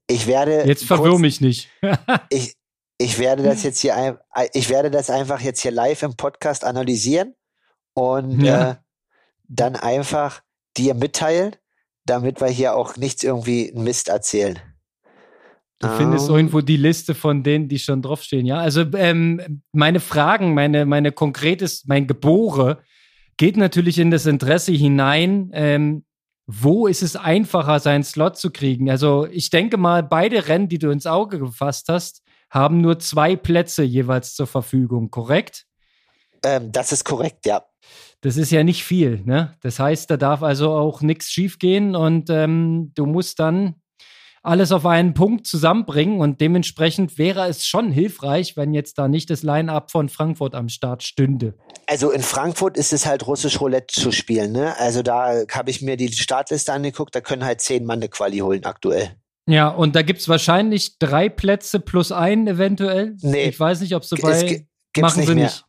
ich 0.07 0.27
werde. 0.27 0.65
Jetzt 0.65 0.85
verwirr 0.85 1.19
mich 1.19 1.41
nicht. 1.41 1.69
ich, 2.29 2.55
ich 2.97 3.19
werde 3.19 3.43
das 3.43 3.63
jetzt 3.63 3.79
hier, 3.79 4.21
ich 4.53 4.69
werde 4.69 4.91
das 4.91 5.09
einfach 5.09 5.41
jetzt 5.41 5.61
hier 5.61 5.71
live 5.71 6.03
im 6.03 6.15
Podcast 6.15 6.63
analysieren 6.63 7.35
und 7.93 8.41
ja. 8.41 8.71
äh, 8.71 8.75
dann 9.47 9.75
einfach 9.75 10.41
dir 10.77 10.93
mitteilen, 10.93 11.55
damit 12.05 12.39
wir 12.41 12.47
hier 12.47 12.75
auch 12.75 12.95
nichts 12.95 13.23
irgendwie 13.23 13.71
Mist 13.75 14.07
erzählen. 14.07 14.59
Du 15.79 15.89
findest 15.89 16.29
um. 16.29 16.37
irgendwo 16.37 16.61
die 16.61 16.77
Liste 16.77 17.13
von 17.13 17.43
denen, 17.43 17.67
die 17.67 17.79
schon 17.79 18.01
draufstehen, 18.01 18.45
ja? 18.45 18.57
Also 18.57 18.85
ähm, 18.95 19.61
meine 19.73 19.99
Fragen, 19.99 20.53
meine, 20.53 20.85
meine 20.85 21.11
konkretes, 21.11 21.85
mein 21.85 22.07
Gebore 22.07 22.79
geht 23.37 23.57
natürlich 23.57 23.99
in 23.99 24.09
das 24.09 24.25
Interesse 24.25 24.71
hinein, 24.71 25.49
ähm, 25.53 26.05
wo 26.47 26.87
ist 26.87 27.01
es 27.01 27.15
einfacher, 27.15 27.79
seinen 27.79 28.03
Slot 28.03 28.37
zu 28.37 28.51
kriegen? 28.51 28.89
Also 28.89 29.27
ich 29.31 29.49
denke 29.49 29.77
mal, 29.77 30.03
beide 30.03 30.47
Rennen, 30.47 30.69
die 30.69 30.77
du 30.77 30.91
ins 30.91 31.07
Auge 31.07 31.39
gefasst 31.39 31.89
hast, 31.89 32.21
haben 32.49 32.81
nur 32.81 32.99
zwei 32.99 33.35
Plätze 33.35 33.83
jeweils 33.83 34.35
zur 34.35 34.47
Verfügung, 34.47 35.09
korrekt? 35.09 35.65
Ähm, 36.43 36.71
das 36.71 36.91
ist 36.91 37.03
korrekt, 37.03 37.45
ja. 37.45 37.65
Das 38.21 38.37
ist 38.37 38.51
ja 38.51 38.63
nicht 38.63 38.83
viel, 38.83 39.21
ne? 39.25 39.55
Das 39.61 39.79
heißt, 39.79 40.09
da 40.09 40.17
darf 40.17 40.41
also 40.41 40.71
auch 40.71 41.01
nichts 41.01 41.29
schiefgehen 41.31 41.95
und 41.95 42.29
ähm, 42.29 42.91
du 42.95 43.05
musst 43.05 43.39
dann 43.39 43.75
alles 44.45 44.71
auf 44.71 44.85
einen 44.85 45.13
Punkt 45.13 45.47
zusammenbringen 45.47 46.19
und 46.19 46.39
dementsprechend 46.39 47.17
wäre 47.17 47.47
es 47.47 47.65
schon 47.65 47.91
hilfreich, 47.91 48.55
wenn 48.55 48.73
jetzt 48.73 48.97
da 48.97 49.07
nicht 49.07 49.29
das 49.29 49.43
Line-up 49.43 49.91
von 49.91 50.09
Frankfurt 50.09 50.55
am 50.55 50.69
Start 50.69 51.03
stünde. 51.03 51.55
Also 51.87 52.11
in 52.11 52.21
Frankfurt 52.21 52.77
ist 52.77 52.93
es 52.93 53.05
halt 53.05 53.27
russisch 53.27 53.59
Roulette 53.59 53.99
zu 53.99 54.11
spielen, 54.11 54.51
ne? 54.51 54.77
Also 54.77 55.01
da 55.01 55.43
habe 55.51 55.69
ich 55.69 55.81
mir 55.81 55.97
die 55.97 56.11
Startliste 56.11 56.73
angeguckt, 56.73 57.15
da 57.15 57.21
können 57.21 57.43
halt 57.43 57.61
zehn 57.61 57.85
Mann 57.85 57.99
eine 57.99 58.09
Quali 58.09 58.39
holen 58.39 58.65
aktuell. 58.65 59.15
Ja, 59.47 59.67
und 59.69 59.95
da 59.95 60.01
gibt 60.01 60.21
es 60.21 60.29
wahrscheinlich 60.29 60.97
drei 60.97 61.29
Plätze 61.29 61.79
plus 61.79 62.11
einen 62.11 62.47
eventuell. 62.47 63.15
Nee. 63.21 63.49
Ich 63.49 63.59
weiß 63.59 63.81
nicht, 63.81 63.95
ob 63.95 64.03
sie 64.05 64.15
bei 64.15 64.67
gibt's 64.93 65.01
machen 65.01 65.19
nicht 65.19 65.27
sie 65.27 65.35
mehr. 65.35 65.45
nicht. 65.45 65.65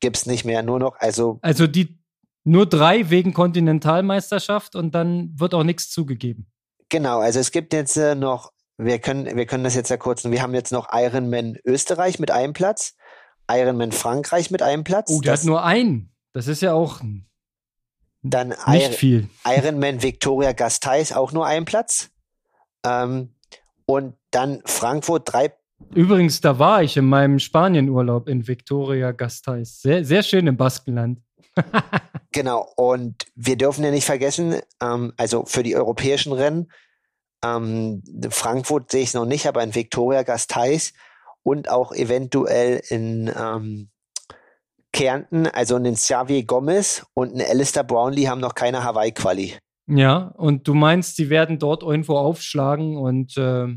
Gibt's 0.00 0.26
nicht 0.26 0.44
mehr, 0.44 0.62
nur 0.62 0.78
noch, 0.78 0.96
also. 0.98 1.38
Also 1.42 1.66
die 1.66 1.98
nur 2.44 2.66
drei 2.66 3.10
wegen 3.10 3.32
Kontinentalmeisterschaft 3.32 4.76
und 4.76 4.94
dann 4.94 5.32
wird 5.36 5.54
auch 5.54 5.64
nichts 5.64 5.90
zugegeben. 5.90 6.46
Genau, 6.88 7.18
also 7.18 7.40
es 7.40 7.50
gibt 7.50 7.72
jetzt 7.72 7.96
äh, 7.96 8.14
noch, 8.14 8.52
wir 8.78 8.98
können, 8.98 9.36
wir 9.36 9.46
können 9.46 9.64
das 9.64 9.74
jetzt 9.74 9.90
ja 9.90 9.96
kurz, 9.96 10.24
wir 10.24 10.42
haben 10.42 10.54
jetzt 10.54 10.72
noch 10.72 10.88
Ironman 10.92 11.58
Österreich 11.64 12.18
mit 12.18 12.30
einem 12.30 12.52
Platz, 12.52 12.94
Ironman 13.50 13.92
Frankreich 13.92 14.50
mit 14.50 14.62
einem 14.62 14.84
Platz. 14.84 15.10
Oh, 15.10 15.20
der 15.20 15.32
das, 15.32 15.40
hat 15.40 15.46
nur 15.46 15.64
einen. 15.64 16.12
Das 16.32 16.46
ist 16.46 16.62
ja 16.62 16.72
auch 16.74 17.00
dann 18.22 18.48
nicht 18.48 18.66
Iron, 18.66 18.92
viel. 18.92 19.28
Ironman 19.44 20.02
Victoria 20.02 20.52
Gasteis 20.52 21.12
auch 21.12 21.32
nur 21.32 21.46
einen 21.46 21.64
Platz. 21.64 22.10
Ähm, 22.84 23.34
und 23.86 24.14
dann 24.30 24.62
Frankfurt 24.64 25.32
drei. 25.32 25.52
Übrigens, 25.94 26.40
da 26.40 26.58
war 26.58 26.82
ich 26.82 26.96
in 26.96 27.06
meinem 27.06 27.38
Spanienurlaub 27.38 28.28
in 28.28 28.46
Victoria 28.46 29.12
Gasteis. 29.12 29.80
Sehr, 29.80 30.04
sehr 30.04 30.22
schön 30.22 30.46
im 30.46 30.56
Baskenland. 30.56 31.20
genau, 32.36 32.70
und 32.76 33.24
wir 33.34 33.56
dürfen 33.56 33.82
ja 33.82 33.90
nicht 33.90 34.04
vergessen, 34.04 34.60
ähm, 34.82 35.14
also 35.16 35.46
für 35.46 35.62
die 35.62 35.74
europäischen 35.74 36.32
Rennen, 36.32 36.70
ähm, 37.42 38.02
Frankfurt 38.28 38.90
sehe 38.90 39.02
ich 39.02 39.14
noch 39.14 39.24
nicht, 39.24 39.46
aber 39.46 39.62
in 39.62 39.74
Victoria 39.74 40.22
Gasteis 40.22 40.92
und 41.42 41.70
auch 41.70 41.92
eventuell 41.92 42.82
in 42.90 43.32
ähm, 43.34 43.88
Kärnten, 44.92 45.46
also 45.46 45.76
in 45.76 45.94
Xavier 45.94 46.44
Gomez 46.44 47.06
und 47.14 47.32
in 47.32 47.40
Alistair 47.40 47.84
Brownlee 47.84 48.28
haben 48.28 48.40
noch 48.40 48.54
keine 48.54 48.84
Hawaii-Quali. 48.84 49.54
Ja, 49.88 50.32
und 50.36 50.68
du 50.68 50.74
meinst, 50.74 51.16
die 51.18 51.30
werden 51.30 51.58
dort 51.58 51.82
irgendwo 51.82 52.16
aufschlagen 52.18 52.98
und 52.98 53.36
äh, 53.38 53.68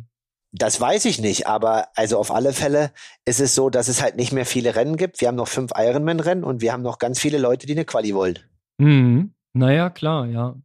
das 0.51 0.81
weiß 0.81 1.05
ich 1.05 1.19
nicht, 1.19 1.47
aber 1.47 1.89
also 1.95 2.17
auf 2.17 2.31
alle 2.31 2.53
Fälle 2.53 2.91
ist 3.25 3.39
es 3.39 3.53
so, 3.53 3.69
dass 3.69 3.87
es 3.87 4.01
halt 4.01 4.15
nicht 4.15 4.31
mehr 4.31 4.45
viele 4.45 4.75
Rennen 4.75 4.97
gibt. 4.97 5.21
Wir 5.21 5.27
haben 5.27 5.35
noch 5.35 5.47
fünf 5.47 5.71
Ironman-Rennen 5.75 6.43
und 6.43 6.61
wir 6.61 6.73
haben 6.73 6.81
noch 6.81 6.97
ganz 6.97 7.19
viele 7.19 7.37
Leute, 7.37 7.67
die 7.67 7.73
eine 7.73 7.85
Quali 7.85 8.15
wollen. 8.15 8.39
Mhm. 8.77 9.33
Naja, 9.53 9.89
klar, 9.89 10.25
ja. 10.25 10.55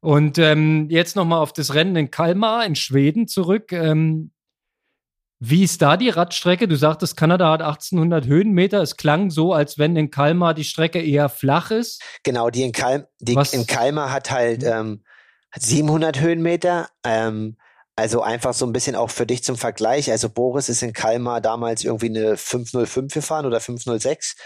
Und 0.00 0.38
ähm, 0.38 0.88
jetzt 0.90 1.16
nochmal 1.16 1.40
auf 1.40 1.52
das 1.52 1.74
Rennen 1.74 1.96
in 1.96 2.10
Kalmar 2.10 2.66
in 2.66 2.74
Schweden 2.74 3.26
zurück. 3.26 3.72
Ähm, 3.72 4.32
wie 5.40 5.62
ist 5.62 5.82
da 5.82 5.96
die 5.96 6.08
Radstrecke? 6.08 6.68
Du 6.68 6.76
sagtest, 6.76 7.16
Kanada 7.16 7.50
hat 7.52 7.62
1800 7.62 8.26
Höhenmeter. 8.26 8.82
Es 8.82 8.96
klang 8.96 9.30
so, 9.30 9.52
als 9.52 9.78
wenn 9.78 9.96
in 9.96 10.10
Kalmar 10.10 10.54
die 10.54 10.64
Strecke 10.64 11.02
eher 11.02 11.28
flach 11.28 11.70
ist. 11.70 12.02
Genau, 12.22 12.50
die 12.50 12.62
in, 12.62 12.72
Kalm, 12.72 13.04
die 13.20 13.36
in 13.52 13.66
Kalmar 13.66 14.12
hat 14.12 14.30
halt 14.30 14.64
ähm, 14.64 15.04
700 15.56 16.20
Höhenmeter. 16.20 16.88
Ähm, 17.04 17.56
also 17.96 18.22
einfach 18.22 18.54
so 18.54 18.66
ein 18.66 18.72
bisschen 18.72 18.96
auch 18.96 19.10
für 19.10 19.26
dich 19.26 19.44
zum 19.44 19.56
Vergleich. 19.56 20.10
Also 20.10 20.28
Boris 20.28 20.68
ist 20.68 20.82
in 20.82 20.92
Kalmar 20.92 21.40
damals 21.40 21.84
irgendwie 21.84 22.08
eine 22.08 22.36
505 22.36 23.14
gefahren 23.14 23.46
oder 23.46 23.60
506 23.60 24.36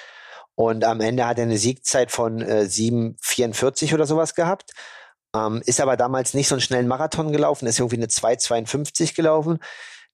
und 0.59 0.85
am 0.85 1.01
Ende 1.01 1.25
hat 1.25 1.39
er 1.39 1.45
eine 1.45 1.57
Siegzeit 1.57 2.11
von 2.11 2.43
äh, 2.43 2.67
744 2.67 3.95
oder 3.95 4.07
sowas 4.07 4.35
gehabt. 4.35 4.73
Ähm, 5.33 5.63
ist 5.65 5.81
aber 5.81 5.97
damals 5.97 6.35
nicht 6.35 6.49
so 6.49 6.57
einen 6.57 6.63
schnellen 6.63 6.89
Marathon 6.89 7.31
gelaufen, 7.31 7.67
ist 7.67 7.79
irgendwie 7.79 7.97
eine 7.97 8.09
252 8.09 9.15
gelaufen. 9.15 9.61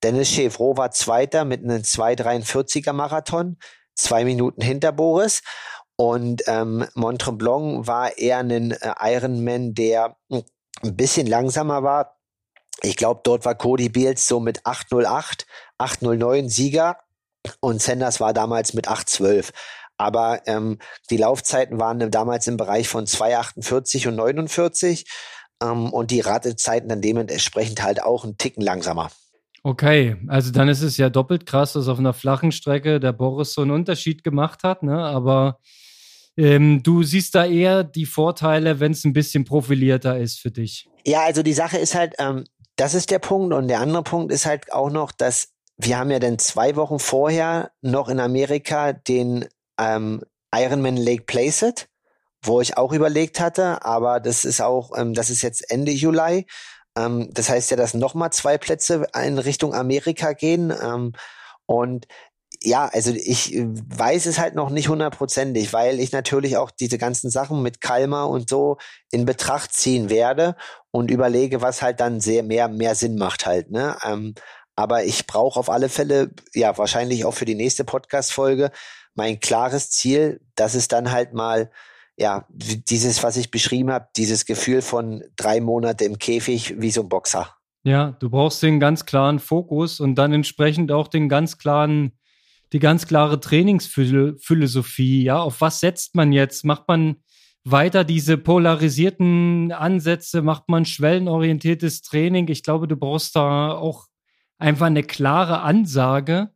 Dennis 0.02 0.28
Chevrolet 0.28 0.76
war 0.76 0.90
Zweiter 0.90 1.46
mit 1.46 1.64
einem 1.64 1.80
243er 1.80 2.92
Marathon, 2.92 3.56
zwei 3.94 4.26
Minuten 4.26 4.60
hinter 4.60 4.92
Boris. 4.92 5.40
Und 5.96 6.42
ähm, 6.46 6.84
Montremblanc 6.94 7.86
war 7.86 8.18
eher 8.18 8.38
ein 8.38 8.72
äh, 8.72 8.94
Ironman, 9.00 9.72
der 9.72 10.16
ein 10.28 10.96
bisschen 10.96 11.26
langsamer 11.26 11.82
war, 11.82 12.18
ich 12.82 12.96
glaube, 12.96 13.20
dort 13.24 13.44
war 13.44 13.54
Cody 13.54 13.88
Beals 13.88 14.26
so 14.26 14.40
mit 14.40 14.64
808, 14.66 15.46
809 15.78 16.48
Sieger 16.48 16.98
und 17.60 17.80
Sanders 17.82 18.20
war 18.20 18.32
damals 18.32 18.74
mit 18.74 18.88
812. 18.88 19.52
Aber 19.96 20.42
ähm, 20.46 20.78
die 21.10 21.16
Laufzeiten 21.16 21.78
waren 21.78 22.10
damals 22.10 22.46
im 22.46 22.56
Bereich 22.56 22.88
von 22.88 23.06
248 23.06 24.08
und 24.08 24.16
49 24.16 25.04
ähm, 25.62 25.92
und 25.92 26.10
die 26.10 26.20
Ratezeiten 26.20 26.88
dann 26.88 27.00
dementsprechend 27.00 27.82
halt 27.82 28.02
auch 28.02 28.24
einen 28.24 28.36
Ticken 28.36 28.62
langsamer. 28.62 29.10
Okay, 29.62 30.16
also 30.28 30.50
dann 30.50 30.68
ist 30.68 30.82
es 30.82 30.98
ja 30.98 31.08
doppelt 31.08 31.46
krass, 31.46 31.72
dass 31.72 31.88
auf 31.88 31.98
einer 31.98 32.12
flachen 32.12 32.52
Strecke 32.52 33.00
der 33.00 33.12
Boris 33.12 33.54
so 33.54 33.62
einen 33.62 33.70
Unterschied 33.70 34.22
gemacht 34.22 34.62
hat, 34.62 34.82
ne? 34.82 35.02
Aber 35.02 35.58
ähm, 36.36 36.82
du 36.82 37.02
siehst 37.02 37.34
da 37.34 37.46
eher 37.46 37.84
die 37.84 38.04
Vorteile, 38.04 38.80
wenn 38.80 38.92
es 38.92 39.04
ein 39.04 39.12
bisschen 39.12 39.44
profilierter 39.44 40.18
ist 40.18 40.40
für 40.40 40.50
dich. 40.50 40.88
Ja, 41.06 41.22
also 41.22 41.42
die 41.42 41.52
Sache 41.52 41.78
ist 41.78 41.94
halt, 41.94 42.14
ähm, 42.18 42.44
das 42.76 42.94
ist 42.94 43.10
der 43.10 43.18
Punkt. 43.18 43.52
Und 43.54 43.68
der 43.68 43.80
andere 43.80 44.02
Punkt 44.02 44.32
ist 44.32 44.46
halt 44.46 44.72
auch 44.72 44.90
noch, 44.90 45.12
dass 45.12 45.48
wir 45.76 45.98
haben 45.98 46.10
ja 46.10 46.18
dann 46.18 46.38
zwei 46.38 46.76
Wochen 46.76 46.98
vorher 46.98 47.72
noch 47.80 48.08
in 48.08 48.20
Amerika 48.20 48.92
den 48.92 49.48
ähm, 49.78 50.22
Ironman 50.54 50.96
Lake 50.96 51.24
Placid, 51.24 51.88
wo 52.42 52.60
ich 52.60 52.76
auch 52.76 52.92
überlegt 52.92 53.40
hatte, 53.40 53.84
aber 53.84 54.20
das 54.20 54.44
ist 54.44 54.60
auch, 54.60 54.96
ähm, 54.96 55.14
das 55.14 55.30
ist 55.30 55.42
jetzt 55.42 55.68
Ende 55.70 55.90
Juli. 55.90 56.46
Ähm, 56.96 57.28
das 57.32 57.48
heißt 57.48 57.70
ja, 57.70 57.76
dass 57.76 57.94
nochmal 57.94 58.32
zwei 58.32 58.56
Plätze 58.58 59.06
in 59.20 59.38
Richtung 59.38 59.74
Amerika 59.74 60.32
gehen. 60.32 60.70
Ähm, 60.70 61.12
und 61.66 62.06
ja, 62.64 62.86
also 62.86 63.12
ich 63.12 63.54
äh, 63.54 63.66
weiß 63.68 64.26
es 64.26 64.38
halt 64.38 64.54
noch 64.54 64.70
nicht 64.70 64.88
hundertprozentig, 64.88 65.72
weil 65.72 66.00
ich 66.00 66.12
natürlich 66.12 66.56
auch 66.56 66.70
diese 66.70 66.98
ganzen 66.98 67.30
Sachen 67.30 67.62
mit 67.62 67.80
Kalmer 67.80 68.28
und 68.28 68.48
so 68.48 68.78
in 69.10 69.26
Betracht 69.26 69.72
ziehen 69.72 70.10
werde 70.10 70.56
und 70.90 71.10
überlege, 71.10 71.60
was 71.60 71.82
halt 71.82 72.00
dann 72.00 72.20
sehr 72.20 72.42
mehr, 72.42 72.68
mehr 72.68 72.94
Sinn 72.94 73.16
macht 73.16 73.46
halt, 73.46 73.70
ne? 73.70 73.96
Ähm, 74.04 74.34
aber 74.76 75.04
ich 75.04 75.26
brauche 75.26 75.60
auf 75.60 75.70
alle 75.70 75.88
Fälle, 75.88 76.32
ja, 76.52 76.76
wahrscheinlich 76.76 77.24
auch 77.24 77.34
für 77.34 77.44
die 77.44 77.54
nächste 77.54 77.84
Podcast-Folge 77.84 78.72
mein 79.14 79.38
klares 79.38 79.90
Ziel, 79.90 80.40
dass 80.56 80.74
es 80.74 80.88
dann 80.88 81.12
halt 81.12 81.32
mal, 81.32 81.70
ja, 82.16 82.46
dieses, 82.50 83.22
was 83.22 83.36
ich 83.36 83.50
beschrieben 83.50 83.92
habe, 83.92 84.08
dieses 84.16 84.46
Gefühl 84.46 84.82
von 84.82 85.22
drei 85.36 85.60
Monate 85.60 86.04
im 86.04 86.18
Käfig 86.18 86.80
wie 86.80 86.90
so 86.90 87.02
ein 87.02 87.08
Boxer. 87.08 87.54
Ja, 87.84 88.16
du 88.18 88.30
brauchst 88.30 88.62
den 88.62 88.80
ganz 88.80 89.04
klaren 89.04 89.38
Fokus 89.38 90.00
und 90.00 90.16
dann 90.16 90.32
entsprechend 90.32 90.90
auch 90.90 91.06
den 91.06 91.28
ganz 91.28 91.58
klaren, 91.58 92.18
die 92.74 92.80
ganz 92.80 93.06
klare 93.06 93.40
Trainingsphilosophie. 93.40 95.22
Ja, 95.22 95.38
auf 95.38 95.60
was 95.60 95.80
setzt 95.80 96.14
man 96.14 96.32
jetzt? 96.32 96.64
Macht 96.64 96.88
man 96.88 97.16
weiter 97.62 98.04
diese 98.04 98.36
polarisierten 98.36 99.72
Ansätze? 99.72 100.42
Macht 100.42 100.68
man 100.68 100.84
schwellenorientiertes 100.84 102.02
Training? 102.02 102.48
Ich 102.48 102.62
glaube, 102.62 102.88
du 102.88 102.96
brauchst 102.96 103.36
da 103.36 103.72
auch 103.72 104.08
einfach 104.58 104.86
eine 104.86 105.04
klare 105.04 105.60
Ansage 105.60 106.50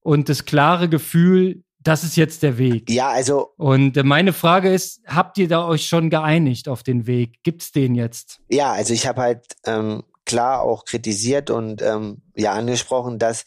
und 0.00 0.28
das 0.28 0.44
klare 0.44 0.88
Gefühl, 0.88 1.64
das 1.80 2.04
ist 2.04 2.16
jetzt 2.16 2.42
der 2.42 2.58
Weg. 2.58 2.90
Ja, 2.90 3.08
also. 3.08 3.50
Und 3.56 4.02
meine 4.04 4.32
Frage 4.32 4.72
ist, 4.72 5.02
habt 5.06 5.38
ihr 5.38 5.48
da 5.48 5.66
euch 5.66 5.86
schon 5.86 6.10
geeinigt 6.10 6.68
auf 6.68 6.82
den 6.82 7.06
Weg? 7.06 7.42
Gibt's 7.42 7.72
den 7.72 7.94
jetzt? 7.94 8.40
Ja, 8.50 8.72
also 8.72 8.94
ich 8.94 9.06
habe 9.06 9.20
halt 9.20 9.46
ähm, 9.66 10.02
klar 10.24 10.62
auch 10.62 10.84
kritisiert 10.84 11.50
und 11.50 11.82
ähm, 11.82 12.22
ja 12.34 12.52
angesprochen, 12.52 13.18
dass 13.18 13.44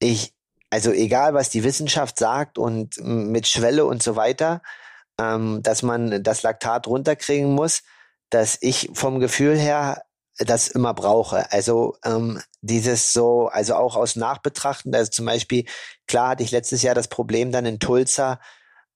ich, 0.00 0.32
also 0.70 0.92
egal 0.92 1.34
was 1.34 1.50
die 1.50 1.64
Wissenschaft 1.64 2.18
sagt 2.18 2.58
und 2.58 2.98
mit 3.02 3.46
Schwelle 3.46 3.86
und 3.86 4.02
so 4.02 4.16
weiter, 4.16 4.62
ähm, 5.18 5.62
dass 5.62 5.82
man 5.82 6.22
das 6.22 6.42
Laktat 6.42 6.86
runterkriegen 6.86 7.52
muss, 7.54 7.82
dass 8.30 8.58
ich 8.60 8.90
vom 8.92 9.20
Gefühl 9.20 9.56
her 9.56 10.02
das 10.38 10.68
immer 10.68 10.94
brauche. 10.94 11.50
Also 11.52 11.96
ähm, 12.04 12.40
dieses 12.60 13.12
so, 13.12 13.48
also 13.48 13.74
auch 13.74 13.96
aus 13.96 14.16
Nachbetrachten, 14.16 14.94
also 14.94 15.10
zum 15.10 15.26
Beispiel, 15.26 15.64
klar 16.06 16.30
hatte 16.30 16.42
ich 16.42 16.50
letztes 16.50 16.82
Jahr 16.82 16.94
das 16.94 17.08
Problem 17.08 17.50
dann 17.50 17.66
in 17.66 17.80
Tulsa, 17.80 18.38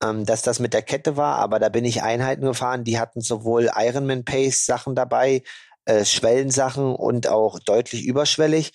ähm, 0.02 0.24
dass 0.24 0.42
das 0.42 0.60
mit 0.60 0.74
der 0.74 0.82
Kette 0.82 1.16
war, 1.16 1.36
aber 1.38 1.58
da 1.58 1.68
bin 1.68 1.84
ich 1.84 2.02
Einheiten 2.02 2.44
gefahren, 2.44 2.84
die 2.84 2.98
hatten 2.98 3.20
sowohl 3.20 3.70
Ironman 3.74 4.24
Pace 4.24 4.66
Sachen 4.66 4.94
dabei, 4.94 5.42
äh, 5.84 6.04
Schwellensachen 6.04 6.94
und 6.94 7.26
auch 7.26 7.58
deutlich 7.58 8.04
überschwellig. 8.04 8.72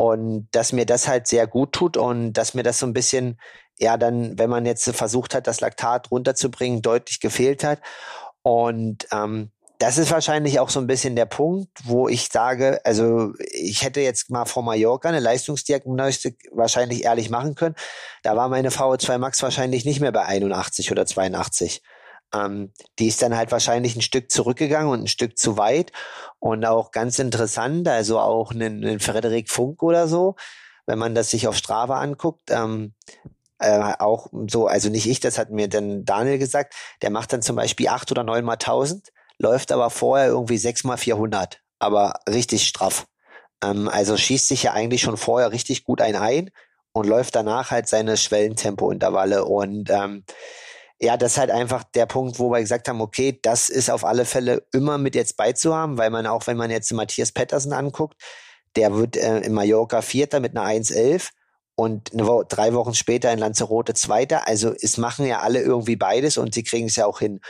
Und 0.00 0.48
dass 0.52 0.72
mir 0.72 0.86
das 0.86 1.08
halt 1.08 1.26
sehr 1.26 1.46
gut 1.46 1.72
tut 1.72 1.98
und 1.98 2.32
dass 2.32 2.54
mir 2.54 2.62
das 2.62 2.78
so 2.78 2.86
ein 2.86 2.94
bisschen, 2.94 3.38
ja, 3.78 3.98
dann, 3.98 4.38
wenn 4.38 4.48
man 4.48 4.64
jetzt 4.64 4.90
versucht 4.96 5.34
hat, 5.34 5.46
das 5.46 5.60
Laktat 5.60 6.10
runterzubringen, 6.10 6.80
deutlich 6.80 7.20
gefehlt 7.20 7.64
hat. 7.64 7.80
Und 8.40 9.06
ähm, 9.12 9.50
das 9.78 9.98
ist 9.98 10.10
wahrscheinlich 10.10 10.58
auch 10.58 10.70
so 10.70 10.80
ein 10.80 10.86
bisschen 10.86 11.16
der 11.16 11.26
Punkt, 11.26 11.68
wo 11.84 12.08
ich 12.08 12.30
sage, 12.32 12.80
also 12.82 13.34
ich 13.52 13.82
hätte 13.82 14.00
jetzt 14.00 14.30
mal 14.30 14.46
vor 14.46 14.62
Mallorca 14.62 15.10
eine 15.10 15.20
Leistungsdiagnostik 15.20 16.48
wahrscheinlich 16.50 17.04
ehrlich 17.04 17.28
machen 17.28 17.54
können. 17.54 17.74
Da 18.22 18.34
war 18.36 18.48
meine 18.48 18.70
VO2 18.70 19.18
Max 19.18 19.42
wahrscheinlich 19.42 19.84
nicht 19.84 20.00
mehr 20.00 20.12
bei 20.12 20.24
81 20.24 20.90
oder 20.92 21.04
82. 21.04 21.82
Ähm, 22.34 22.72
die 22.98 23.08
ist 23.08 23.22
dann 23.22 23.36
halt 23.36 23.52
wahrscheinlich 23.52 23.96
ein 23.96 24.02
Stück 24.02 24.30
zurückgegangen 24.30 24.90
und 24.90 25.02
ein 25.02 25.08
Stück 25.08 25.38
zu 25.38 25.56
weit. 25.56 25.92
Und 26.38 26.64
auch 26.64 26.90
ganz 26.90 27.18
interessant, 27.18 27.88
also 27.88 28.18
auch 28.18 28.52
einen, 28.52 28.84
einen 28.84 29.00
Frederik 29.00 29.50
Funk 29.50 29.82
oder 29.82 30.08
so, 30.08 30.36
wenn 30.86 30.98
man 30.98 31.14
das 31.14 31.30
sich 31.30 31.46
auf 31.46 31.56
Strava 31.56 32.00
anguckt, 32.00 32.50
ähm, 32.50 32.94
äh, 33.58 33.94
auch 33.98 34.28
so, 34.48 34.66
also 34.66 34.88
nicht 34.88 35.06
ich, 35.06 35.20
das 35.20 35.38
hat 35.38 35.50
mir 35.50 35.68
dann 35.68 36.04
Daniel 36.04 36.38
gesagt, 36.38 36.74
der 37.02 37.10
macht 37.10 37.32
dann 37.32 37.42
zum 37.42 37.56
Beispiel 37.56 37.88
acht 37.88 38.10
oder 38.10 38.24
neun 38.24 38.44
mal 38.44 38.56
tausend, 38.56 39.08
läuft 39.38 39.70
aber 39.70 39.90
vorher 39.90 40.28
irgendwie 40.28 40.58
sechs 40.58 40.82
mal 40.82 40.96
vierhundert, 40.96 41.60
aber 41.78 42.14
richtig 42.28 42.66
straff. 42.66 43.06
Ähm, 43.62 43.88
also 43.88 44.16
schießt 44.16 44.48
sich 44.48 44.62
ja 44.64 44.72
eigentlich 44.72 45.02
schon 45.02 45.16
vorher 45.16 45.52
richtig 45.52 45.84
gut 45.84 46.00
ein 46.00 46.16
ein 46.16 46.50
und 46.92 47.06
läuft 47.06 47.36
danach 47.36 47.70
halt 47.70 47.86
seine 47.86 48.16
Schwellentempo-Intervalle 48.16 49.44
und 49.44 49.90
ähm, 49.90 50.24
ja, 51.00 51.16
das 51.16 51.32
ist 51.32 51.38
halt 51.38 51.50
einfach 51.50 51.82
der 51.82 52.06
Punkt, 52.06 52.38
wo 52.38 52.50
wir 52.50 52.60
gesagt 52.60 52.86
haben, 52.86 53.00
okay, 53.00 53.38
das 53.42 53.70
ist 53.70 53.90
auf 53.90 54.04
alle 54.04 54.26
Fälle 54.26 54.66
immer 54.72 54.98
mit 54.98 55.14
jetzt 55.14 55.36
beizuhaben, 55.38 55.96
weil 55.96 56.10
man 56.10 56.26
auch, 56.26 56.46
wenn 56.46 56.58
man 56.58 56.70
jetzt 56.70 56.92
Matthias 56.92 57.32
Pettersen 57.32 57.72
anguckt, 57.72 58.20
der 58.76 58.94
wird 58.94 59.16
äh, 59.16 59.38
in 59.40 59.54
Mallorca 59.54 60.02
Vierter 60.02 60.40
mit 60.40 60.56
einer 60.56 60.66
1,11 60.66 61.30
und 61.74 62.10
Woche, 62.12 62.44
drei 62.46 62.74
Wochen 62.74 62.94
später 62.94 63.32
in 63.32 63.38
Lanzarote 63.38 63.94
Zweiter. 63.94 64.46
Also 64.46 64.74
es 64.78 64.98
machen 64.98 65.24
ja 65.24 65.40
alle 65.40 65.62
irgendwie 65.62 65.96
beides 65.96 66.36
und 66.36 66.52
sie 66.52 66.62
kriegen 66.64 66.88
es 66.88 66.96
ja 66.96 67.06
auch 67.06 67.20
hin. 67.20 67.40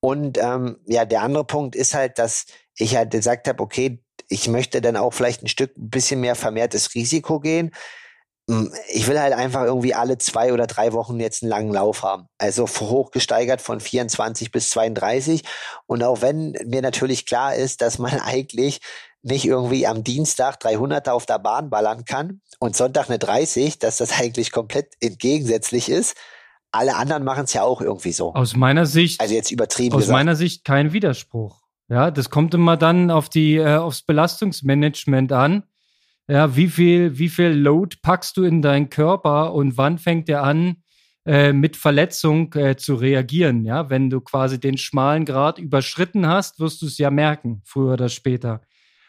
Und 0.00 0.38
ähm, 0.38 0.78
ja, 0.86 1.04
der 1.04 1.22
andere 1.22 1.44
Punkt 1.44 1.76
ist 1.76 1.92
halt, 1.92 2.18
dass 2.18 2.46
ich 2.76 2.96
halt 2.96 3.10
gesagt 3.10 3.48
habe, 3.48 3.62
okay, 3.62 4.02
ich 4.30 4.48
möchte 4.48 4.80
dann 4.80 4.96
auch 4.96 5.12
vielleicht 5.12 5.42
ein 5.42 5.48
Stück 5.48 5.76
ein 5.76 5.90
bisschen 5.90 6.20
mehr 6.20 6.34
vermehrtes 6.34 6.94
Risiko 6.94 7.40
gehen 7.40 7.70
ich 8.92 9.08
will 9.08 9.18
halt 9.18 9.32
einfach 9.32 9.62
irgendwie 9.62 9.94
alle 9.94 10.18
zwei 10.18 10.52
oder 10.52 10.66
drei 10.66 10.92
Wochen 10.92 11.18
jetzt 11.18 11.42
einen 11.42 11.50
langen 11.50 11.72
Lauf 11.72 12.02
haben. 12.02 12.26
Also 12.36 12.66
hochgesteigert 12.66 13.62
von 13.62 13.80
24 13.80 14.52
bis 14.52 14.70
32. 14.70 15.44
Und 15.86 16.04
auch 16.04 16.20
wenn 16.20 16.52
mir 16.66 16.82
natürlich 16.82 17.24
klar 17.24 17.54
ist, 17.54 17.80
dass 17.80 17.98
man 17.98 18.20
eigentlich 18.20 18.80
nicht 19.22 19.46
irgendwie 19.46 19.86
am 19.86 20.04
Dienstag 20.04 20.60
300er 20.60 21.12
auf 21.12 21.24
der 21.24 21.38
Bahn 21.38 21.70
ballern 21.70 22.04
kann 22.04 22.42
und 22.58 22.76
Sonntag 22.76 23.08
eine 23.08 23.18
30, 23.18 23.78
dass 23.78 23.96
das 23.96 24.20
eigentlich 24.20 24.52
komplett 24.52 24.92
entgegensätzlich 25.00 25.88
ist. 25.88 26.14
Alle 26.70 26.96
anderen 26.96 27.24
machen 27.24 27.44
es 27.44 27.54
ja 27.54 27.62
auch 27.62 27.80
irgendwie 27.80 28.12
so. 28.12 28.34
Aus 28.34 28.56
meiner 28.56 28.84
Sicht. 28.84 29.20
Also 29.20 29.32
jetzt 29.32 29.50
übertrieben. 29.52 29.94
Aus 29.94 30.02
gesagt. 30.02 30.18
meiner 30.18 30.36
Sicht 30.36 30.64
kein 30.64 30.92
Widerspruch. 30.92 31.62
Ja, 31.88 32.10
das 32.10 32.28
kommt 32.28 32.52
immer 32.52 32.76
dann 32.76 33.10
auf 33.10 33.30
die, 33.30 33.56
äh, 33.56 33.76
aufs 33.76 34.02
Belastungsmanagement 34.02 35.32
an 35.32 35.64
ja, 36.28 36.56
wie 36.56 36.68
viel, 36.68 37.18
wie 37.18 37.28
viel 37.28 37.48
Load 37.48 37.98
packst 38.02 38.36
du 38.36 38.44
in 38.44 38.62
deinen 38.62 38.88
Körper 38.88 39.52
und 39.52 39.76
wann 39.76 39.98
fängt 39.98 40.28
er 40.28 40.42
an, 40.42 40.82
äh, 41.26 41.52
mit 41.52 41.76
Verletzung 41.76 42.52
äh, 42.54 42.76
zu 42.76 42.94
reagieren? 42.94 43.64
Ja, 43.64 43.90
wenn 43.90 44.10
du 44.10 44.20
quasi 44.20 44.58
den 44.58 44.78
schmalen 44.78 45.24
Grad 45.24 45.58
überschritten 45.58 46.26
hast, 46.26 46.60
wirst 46.60 46.80
du 46.82 46.86
es 46.86 46.98
ja 46.98 47.10
merken, 47.10 47.62
früher 47.64 47.94
oder 47.94 48.08
später. 48.08 48.62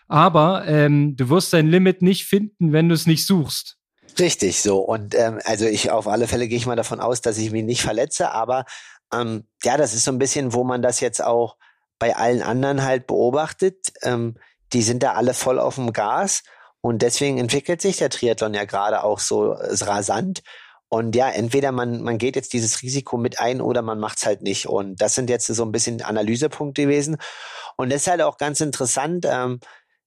Aber 0.07 0.67
ähm, 0.67 1.15
du 1.15 1.29
wirst 1.29 1.53
dein 1.53 1.67
Limit 1.67 2.01
nicht 2.01 2.25
finden, 2.25 2.73
wenn 2.73 2.89
du 2.89 2.95
es 2.95 3.07
nicht 3.07 3.25
suchst. 3.25 3.77
Richtig, 4.19 4.61
so. 4.61 4.79
Und 4.79 5.15
ähm, 5.15 5.39
also 5.45 5.65
ich 5.65 5.91
auf 5.91 6.07
alle 6.07 6.27
Fälle 6.27 6.47
gehe 6.47 6.57
ich 6.57 6.67
mal 6.67 6.75
davon 6.75 6.99
aus, 6.99 7.21
dass 7.21 7.37
ich 7.37 7.51
mich 7.51 7.63
nicht 7.63 7.81
verletze, 7.81 8.31
aber 8.31 8.65
ähm, 9.13 9.45
ja, 9.63 9.77
das 9.77 9.93
ist 9.93 10.03
so 10.03 10.11
ein 10.11 10.19
bisschen, 10.19 10.53
wo 10.53 10.63
man 10.63 10.81
das 10.81 10.99
jetzt 10.99 11.23
auch 11.23 11.57
bei 11.97 12.15
allen 12.15 12.41
anderen 12.41 12.83
halt 12.83 13.07
beobachtet. 13.07 13.93
Ähm, 14.03 14.35
die 14.73 14.81
sind 14.81 15.03
da 15.03 15.13
alle 15.13 15.33
voll 15.33 15.59
auf 15.59 15.75
dem 15.75 15.93
Gas 15.93 16.43
und 16.85 17.01
deswegen 17.01 17.39
entwickelt 17.39 17.81
sich 17.81 17.97
der 17.97 18.11
Triathlon 18.11 18.53
ja 18.53 18.63
gerade 18.65 19.03
auch 19.03 19.17
so 19.17 19.53
äh, 19.53 19.73
rasant. 19.81 20.43
Und 20.87 21.15
ja, 21.15 21.31
entweder 21.31 21.71
man, 21.71 22.03
man 22.03 22.19
geht 22.19 22.35
jetzt 22.35 22.53
dieses 22.53 22.83
Risiko 22.83 23.17
mit 23.17 23.39
ein 23.39 23.59
oder 23.59 23.81
man 23.81 23.97
macht 23.97 24.19
es 24.19 24.27
halt 24.27 24.43
nicht. 24.43 24.67
Und 24.67 25.01
das 25.01 25.15
sind 25.15 25.31
jetzt 25.31 25.47
so 25.47 25.65
ein 25.65 25.71
bisschen 25.71 26.03
Analysepunkte 26.03 26.83
gewesen. 26.83 27.17
Und 27.75 27.91
das 27.91 28.01
ist 28.01 28.07
halt 28.07 28.21
auch 28.21 28.37
ganz 28.37 28.61
interessant. 28.61 29.25
Ähm, 29.27 29.61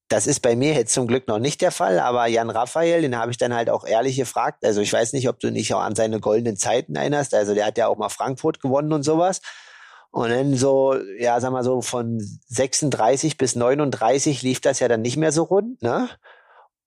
das 0.07 0.29
ist 0.29 0.39
bei 0.39 0.55
mir 0.55 0.73
jetzt 0.73 0.95
zum 0.95 1.09
Glück 1.09 1.27
noch 1.27 1.41
nicht 1.41 1.63
der 1.63 1.73
Fall, 1.73 1.99
aber 1.99 2.29
Jan 2.29 2.49
Raphael, 2.49 3.03
den 3.03 3.19
habe 3.19 3.33
ich 3.33 3.39
dann 3.39 3.55
halt 3.55 3.71
auch 3.71 3.85
ehrlich 3.85 4.17
gefragt. 4.17 4.65
Also 4.65 4.81
ich 4.81 4.93
weiß 4.93 5.15
nicht, 5.15 5.29
ob 5.29 5.41
du 5.41 5.51
dich 5.51 5.75
auch 5.75 5.83
an 5.83 5.97
seine 5.97 6.21
goldenen 6.21 6.57
Zeiten 6.57 6.95
erinnerst. 6.95 7.35
Also 7.35 7.55
der 7.55 7.67
hat 7.67 7.77
ja 7.77 7.89
auch 7.89 7.99
mal 7.99 8.09
Frankfurt 8.09 8.61
gewonnen 8.61 8.93
und 8.93 9.03
sowas. 9.03 9.41
Und 10.13 10.31
dann 10.31 10.55
so, 10.55 10.95
ja, 11.19 11.41
sag 11.41 11.51
mal 11.51 11.65
so 11.65 11.83
von 11.83 12.21
36 12.47 13.37
bis 13.37 13.57
39 13.57 14.43
lief 14.43 14.61
das 14.61 14.79
ja 14.79 14.87
dann 14.87 15.03
nicht 15.03 15.17
mehr 15.17 15.33
so 15.33 15.43
rund, 15.43 15.83
ne? 15.83 16.09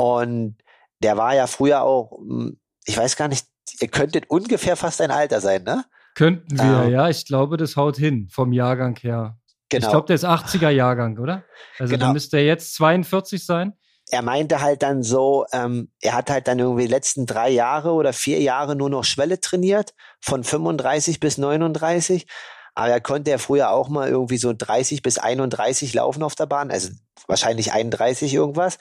Und 0.02 0.58
der 1.04 1.16
war 1.16 1.36
ja 1.36 1.46
früher 1.46 1.84
auch, 1.84 2.18
hm, 2.18 2.60
ich 2.86 2.98
weiß 2.98 3.16
gar 3.16 3.28
nicht, 3.28 3.46
ihr 3.80 3.88
könntet 3.88 4.30
ungefähr 4.30 4.76
fast 4.76 5.00
ein 5.00 5.12
Alter 5.12 5.42
sein, 5.42 5.64
ne? 5.64 5.86
Könnten 6.16 6.58
wir, 6.58 6.86
ähm, 6.86 6.92
ja. 6.92 7.10
Ich 7.10 7.26
glaube, 7.28 7.56
das 7.58 7.78
haut 7.78 7.98
hin 7.98 8.28
vom 8.32 8.52
Jahrgang 8.52 8.96
her. 8.98 9.38
Genau. 9.70 9.86
Ich 9.86 9.92
glaube, 9.92 10.08
der 10.08 10.16
ist 10.16 10.26
80er 10.26 10.70
Jahrgang, 10.70 11.20
oder? 11.20 11.44
Also 11.78 11.94
genau. 11.94 12.06
dann 12.06 12.14
müsste 12.14 12.38
er 12.38 12.46
jetzt 12.46 12.74
42 12.74 13.46
sein. 13.46 13.74
Er 14.10 14.24
meinte 14.24 14.60
halt 14.60 14.82
dann 14.82 15.04
so, 15.04 15.46
ähm, 15.54 15.92
er 16.02 16.16
hat 16.16 16.32
halt 16.32 16.48
dann 16.48 16.58
irgendwie 16.58 16.88
die 16.88 16.92
letzten 16.92 17.28
drei 17.28 17.50
Jahre 17.50 17.92
oder 17.92 18.12
vier 18.12 18.42
Jahre 18.42 18.76
nur 18.76 18.90
noch 18.90 19.04
Schwelle 19.04 19.40
trainiert, 19.40 19.94
von 20.20 20.44
35 20.44 21.20
bis 21.20 21.38
39. 21.38 22.26
Aber 22.74 22.90
er 22.90 23.02
konnte 23.02 23.30
ja 23.30 23.38
früher 23.38 23.70
auch 23.70 23.88
mal 23.88 24.10
irgendwie 24.10 24.38
so 24.38 24.52
30 24.52 25.04
bis 25.04 25.20
31 25.20 25.94
laufen 25.94 26.24
auf 26.24 26.36
der 26.36 26.48
Bahn, 26.48 26.72
also 26.72 26.90
wahrscheinlich 27.28 27.72
31 27.72 28.34
irgendwas. 28.34 28.80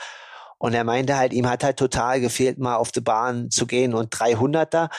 Und 0.61 0.75
er 0.75 0.85
meinte 0.85 1.17
halt, 1.17 1.33
ihm 1.33 1.49
hat 1.49 1.65
halt 1.65 1.79
total 1.79 2.21
gefehlt, 2.21 2.59
mal 2.59 2.77
auf 2.77 2.93
die 2.93 3.01
Bahn 3.01 3.51
zu 3.51 3.67
gehen 3.67 3.95
und 3.95 4.15
300er. 4.15 4.91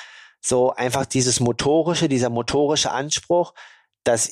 So 0.42 0.72
einfach 0.72 1.06
dieses 1.06 1.40
motorische, 1.40 2.10
dieser 2.10 2.32
motorische 2.32 2.90
Anspruch, 2.90 3.54
dass 4.04 4.32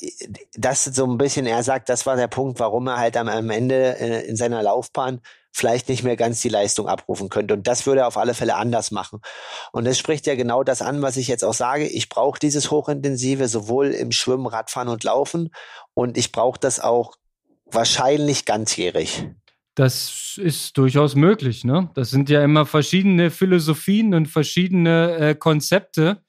das 0.56 0.86
so 0.86 1.06
ein 1.06 1.20
bisschen, 1.20 1.46
er 1.46 1.62
sagt, 1.62 1.88
das 1.88 2.08
war 2.08 2.16
der 2.16 2.28
Punkt, 2.28 2.60
warum 2.60 2.88
er 2.88 2.98
halt 2.98 3.16
am, 3.16 3.52
Ende 3.52 4.00
äh, 4.00 4.26
in 4.26 4.36
seiner 4.36 4.64
Laufbahn 4.64 5.22
vielleicht 5.52 5.88
nicht 5.88 6.04
mehr 6.04 6.16
ganz 6.16 6.42
die 6.42 6.50
Leistung 6.50 6.88
abrufen 6.88 7.30
könnte. 7.30 7.54
Und 7.54 7.68
das 7.68 7.86
würde 7.86 8.02
er 8.02 8.08
auf 8.08 8.18
alle 8.18 8.34
Fälle 8.34 8.56
anders 8.56 8.90
machen. 8.90 9.22
Und 9.72 9.86
das 9.86 10.00
spricht 10.00 10.26
ja 10.26 10.34
genau 10.34 10.64
das 10.64 10.82
an, 10.82 11.04
was 11.04 11.16
ich 11.16 11.28
jetzt 11.28 11.46
auch 11.46 11.54
sage. 11.54 11.86
Ich 11.86 12.10
brauche 12.10 12.40
dieses 12.40 12.72
Hochintensive 12.72 13.48
sowohl 13.48 13.92
im 13.92 14.12
Schwimmen, 14.12 14.48
Radfahren 14.48 14.90
und 14.90 15.04
Laufen. 15.04 15.54
Und 15.94 16.18
ich 16.18 16.32
brauche 16.32 16.60
das 16.60 16.80
auch 16.80 17.18
wahrscheinlich 17.66 18.46
ganzjährig. 18.46 19.28
Das 19.80 20.38
ist 20.38 20.78
durchaus 20.78 21.16
möglich, 21.16 21.64
ne? 21.64 21.90
Das 21.94 22.10
sind 22.10 22.30
ja 22.30 22.44
immer 22.44 22.66
verschiedene 22.66 23.32
Philosophien 23.32 24.14
und 24.14 24.26
verschiedene 24.26 25.16
äh, 25.16 25.36
Konzepte. 25.36 26.22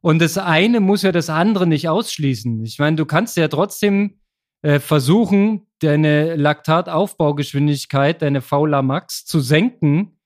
Und 0.00 0.20
das 0.20 0.38
eine 0.38 0.78
muss 0.78 1.02
ja 1.02 1.10
das 1.10 1.28
andere 1.28 1.66
nicht 1.66 1.88
ausschließen. 1.88 2.62
Ich 2.62 2.78
meine, 2.78 2.94
du 2.94 3.04
kannst 3.04 3.36
ja 3.36 3.48
trotzdem 3.48 4.20
äh, 4.62 4.78
versuchen, 4.78 5.66
deine 5.80 6.36
Laktataufbaugeschwindigkeit, 6.36 8.22
deine 8.22 8.42
Fauler 8.42 8.82
Max 8.82 9.24
zu 9.24 9.40
senken. 9.40 10.20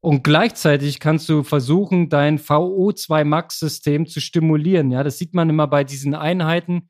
Und 0.00 0.24
gleichzeitig 0.24 1.00
kannst 1.00 1.28
du 1.28 1.42
versuchen, 1.42 2.08
dein 2.08 2.38
VO2 2.38 3.24
Max-System 3.24 4.06
zu 4.06 4.22
stimulieren. 4.22 4.90
Ja, 4.90 5.02
das 5.02 5.18
sieht 5.18 5.34
man 5.34 5.50
immer 5.50 5.66
bei 5.66 5.84
diesen 5.84 6.14
Einheiten. 6.14 6.88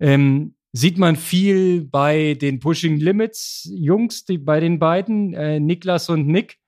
Ähm, 0.00 0.55
sieht 0.76 0.98
man 0.98 1.16
viel 1.16 1.84
bei 1.84 2.34
den 2.34 2.60
Pushing 2.60 2.98
Limits 2.98 3.66
Jungs, 3.72 4.26
die 4.26 4.36
bei 4.36 4.60
den 4.60 4.78
beiden, 4.78 5.32
äh, 5.32 5.58
Niklas 5.58 6.10
und 6.10 6.26
Nick. 6.26 6.58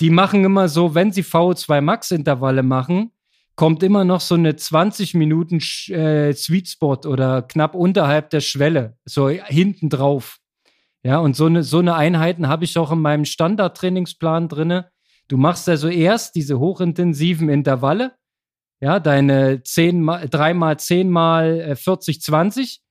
Die 0.00 0.08
machen 0.08 0.44
immer 0.44 0.68
so, 0.68 0.94
wenn 0.94 1.12
sie 1.12 1.22
VO2 1.22 1.82
Max 1.82 2.10
Intervalle 2.10 2.62
machen, 2.62 3.10
kommt 3.54 3.82
immer 3.82 4.04
noch 4.04 4.20
so 4.20 4.36
eine 4.36 4.56
20 4.56 5.14
Minuten 5.14 5.56
äh, 5.92 6.32
Sweet 6.32 6.68
Spot 6.68 7.00
oder 7.06 7.42
knapp 7.42 7.74
unterhalb 7.74 8.30
der 8.30 8.40
Schwelle, 8.40 8.96
so 9.04 9.28
hinten 9.28 9.90
drauf. 9.90 10.38
Ja, 11.02 11.18
und 11.18 11.36
so 11.36 11.44
eine, 11.46 11.62
so 11.62 11.78
eine 11.78 11.94
Einheiten 11.94 12.48
habe 12.48 12.64
ich 12.64 12.78
auch 12.78 12.90
in 12.90 13.00
meinem 13.00 13.26
Standard-Trainingsplan 13.26 14.48
drinne. 14.48 14.90
Du 15.28 15.36
machst 15.36 15.68
also 15.68 15.88
erst 15.88 16.36
diese 16.36 16.58
hochintensiven 16.58 17.50
Intervalle, 17.50 18.12
ja, 18.80 18.98
deine 18.98 19.62
10 19.62 20.02
mal, 20.02 20.26
3 20.26 20.54
mal 20.54 20.78
10 20.78 21.10
mal 21.10 21.76
40, 21.76 22.20
20. 22.22 22.82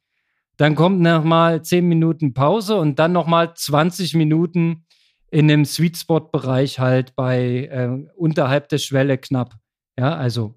Dann 0.58 0.76
kommt 0.76 1.02
nochmal 1.02 1.62
10 1.62 1.88
Minuten 1.88 2.34
Pause 2.34 2.78
und 2.78 2.98
dann 3.00 3.12
nochmal 3.12 3.54
20 3.54 4.14
Minuten 4.16 4.86
in 5.32 5.48
dem 5.48 5.66
Sweet 5.66 5.98
Spot-Bereich 5.98 6.80
halt 6.80 7.16
bei 7.16 7.68
äh, 7.72 7.90
unterhalb 8.16 8.70
der 8.70 8.78
Schwelle 8.78 9.18
knapp. 9.18 9.56
Ja, 9.98 10.16
also 10.16 10.56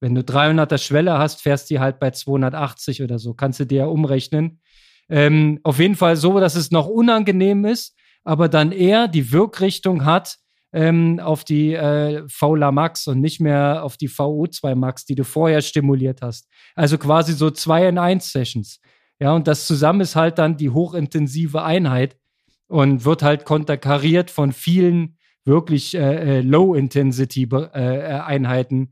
wenn 0.00 0.14
du 0.14 0.22
300er 0.22 0.78
Schwelle 0.78 1.18
hast, 1.18 1.42
fährst 1.42 1.70
du 1.70 1.80
halt 1.80 1.98
bei 1.98 2.10
280 2.10 3.02
oder 3.02 3.18
so. 3.18 3.34
Kannst 3.34 3.60
du 3.60 3.66
dir 3.66 3.78
ja 3.78 3.86
umrechnen. 3.86 4.60
Ähm, 5.08 5.58
auf 5.64 5.78
jeden 5.78 5.96
Fall 5.96 6.16
so, 6.16 6.38
dass 6.38 6.54
es 6.54 6.70
noch 6.70 6.86
unangenehm 6.86 7.64
ist, 7.64 7.96
aber 8.24 8.48
dann 8.48 8.72
eher 8.72 9.08
die 9.08 9.32
Wirkrichtung 9.32 10.04
hat 10.04 10.36
ähm, 10.72 11.18
auf 11.20 11.42
die 11.44 11.74
äh, 11.74 12.22
VLA 12.28 12.70
Max 12.70 13.08
und 13.08 13.20
nicht 13.20 13.40
mehr 13.40 13.82
auf 13.82 13.96
die 13.96 14.08
VO2 14.08 14.74
Max, 14.76 15.04
die 15.04 15.16
du 15.16 15.24
vorher 15.24 15.60
stimuliert 15.62 16.22
hast. 16.22 16.48
Also 16.76 16.96
quasi 16.96 17.32
so 17.32 17.50
zwei 17.50 17.88
in 17.88 17.98
eins 17.98 18.30
Sessions. 18.30 18.80
Ja, 19.20 19.34
und 19.34 19.46
das 19.46 19.66
zusammen 19.66 20.00
ist 20.00 20.16
halt 20.16 20.38
dann 20.38 20.56
die 20.56 20.70
hochintensive 20.70 21.62
Einheit 21.62 22.16
und 22.68 23.04
wird 23.04 23.22
halt 23.22 23.44
konterkariert 23.44 24.30
von 24.30 24.52
vielen 24.52 25.18
wirklich 25.44 25.94
äh, 25.94 26.38
äh, 26.38 26.40
Low-Intensity-Einheiten, 26.40 28.84
äh, 28.84 28.88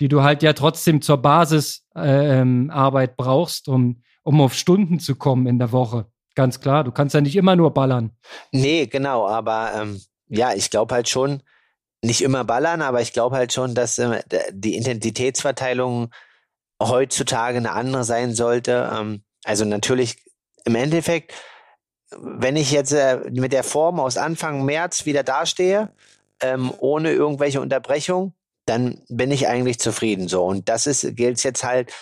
die 0.00 0.08
du 0.08 0.22
halt 0.22 0.42
ja 0.42 0.52
trotzdem 0.52 1.00
zur 1.02 1.18
Basisarbeit 1.18 3.10
äh, 3.10 3.14
brauchst, 3.16 3.68
um, 3.68 4.02
um 4.22 4.40
auf 4.40 4.54
Stunden 4.54 5.00
zu 5.00 5.16
kommen 5.16 5.46
in 5.46 5.58
der 5.58 5.72
Woche. 5.72 6.06
Ganz 6.34 6.60
klar, 6.60 6.84
du 6.84 6.92
kannst 6.92 7.14
ja 7.14 7.20
nicht 7.20 7.36
immer 7.36 7.56
nur 7.56 7.72
ballern. 7.72 8.10
Nee, 8.52 8.86
genau, 8.86 9.26
aber 9.26 9.72
ähm, 9.76 10.00
ja, 10.28 10.52
ich 10.52 10.70
glaube 10.70 10.94
halt 10.94 11.08
schon, 11.08 11.42
nicht 12.02 12.22
immer 12.22 12.44
ballern, 12.44 12.82
aber 12.82 13.00
ich 13.00 13.12
glaube 13.12 13.36
halt 13.36 13.52
schon, 13.52 13.74
dass 13.74 13.98
äh, 13.98 14.22
die 14.52 14.74
Intensitätsverteilung 14.74 16.12
heutzutage 16.82 17.56
eine 17.56 17.72
andere 17.72 18.04
sein 18.04 18.34
sollte. 18.34 18.90
Ähm, 18.92 19.23
also 19.44 19.64
natürlich 19.64 20.16
im 20.64 20.74
Endeffekt 20.74 21.32
wenn 22.20 22.56
ich 22.56 22.70
jetzt 22.70 22.92
äh, 22.92 23.18
mit 23.30 23.52
der 23.52 23.64
Form 23.64 24.00
aus 24.00 24.16
Anfang 24.16 24.64
März 24.64 25.06
wieder 25.06 25.22
dastehe, 25.22 25.90
ähm, 26.40 26.72
ohne 26.78 27.12
irgendwelche 27.12 27.60
Unterbrechung, 27.60 28.34
dann 28.66 28.98
bin 29.08 29.30
ich 29.30 29.48
eigentlich 29.48 29.78
zufrieden 29.78 30.28
so. 30.28 30.44
Und 30.44 30.68
das 30.68 30.86
ist, 30.86 31.16
gilt 31.16 31.42
jetzt 31.42 31.64
halt, 31.64 31.92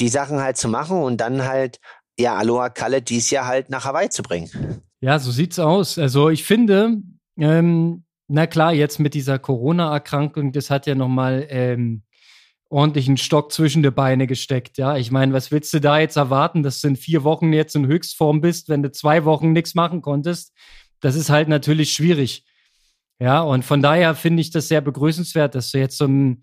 die 0.00 0.08
Sachen 0.08 0.40
halt 0.40 0.56
zu 0.56 0.68
machen 0.68 1.02
und 1.02 1.20
dann 1.20 1.44
halt, 1.44 1.80
ja, 2.18 2.36
Aloha 2.36 2.68
Kalle 2.68 3.02
dies 3.02 3.30
Jahr 3.30 3.46
halt 3.46 3.70
nach 3.70 3.84
Hawaii 3.84 4.08
zu 4.08 4.22
bringen. 4.22 4.82
Ja, 5.00 5.18
so 5.18 5.30
sieht's 5.30 5.58
aus. 5.58 5.98
Also 5.98 6.30
ich 6.30 6.44
finde, 6.44 6.96
ähm, 7.38 8.04
na 8.28 8.46
klar, 8.46 8.72
jetzt 8.72 8.98
mit 8.98 9.14
dieser 9.14 9.38
Corona-Erkrankung, 9.38 10.52
das 10.52 10.70
hat 10.70 10.86
ja 10.86 10.94
nochmal 10.94 11.46
ähm, 11.50 12.02
ordentlichen 12.74 13.16
Stock 13.16 13.52
zwischen 13.52 13.84
die 13.84 13.90
Beine 13.92 14.26
gesteckt. 14.26 14.78
Ja, 14.78 14.96
ich 14.96 15.12
meine, 15.12 15.32
was 15.32 15.52
willst 15.52 15.72
du 15.72 15.80
da 15.80 16.00
jetzt 16.00 16.16
erwarten, 16.16 16.64
dass 16.64 16.80
du 16.80 16.88
in 16.88 16.96
vier 16.96 17.22
Wochen 17.22 17.52
jetzt 17.52 17.76
in 17.76 17.86
Höchstform 17.86 18.40
bist, 18.40 18.68
wenn 18.68 18.82
du 18.82 18.90
zwei 18.90 19.24
Wochen 19.24 19.52
nichts 19.52 19.76
machen 19.76 20.02
konntest? 20.02 20.52
Das 21.00 21.14
ist 21.14 21.30
halt 21.30 21.48
natürlich 21.48 21.92
schwierig. 21.92 22.44
Ja, 23.20 23.42
und 23.42 23.64
von 23.64 23.80
daher 23.80 24.16
finde 24.16 24.40
ich 24.40 24.50
das 24.50 24.66
sehr 24.66 24.80
begrüßenswert, 24.80 25.54
dass 25.54 25.70
du 25.70 25.78
jetzt 25.78 25.96
so 25.96 26.06
ein, 26.06 26.42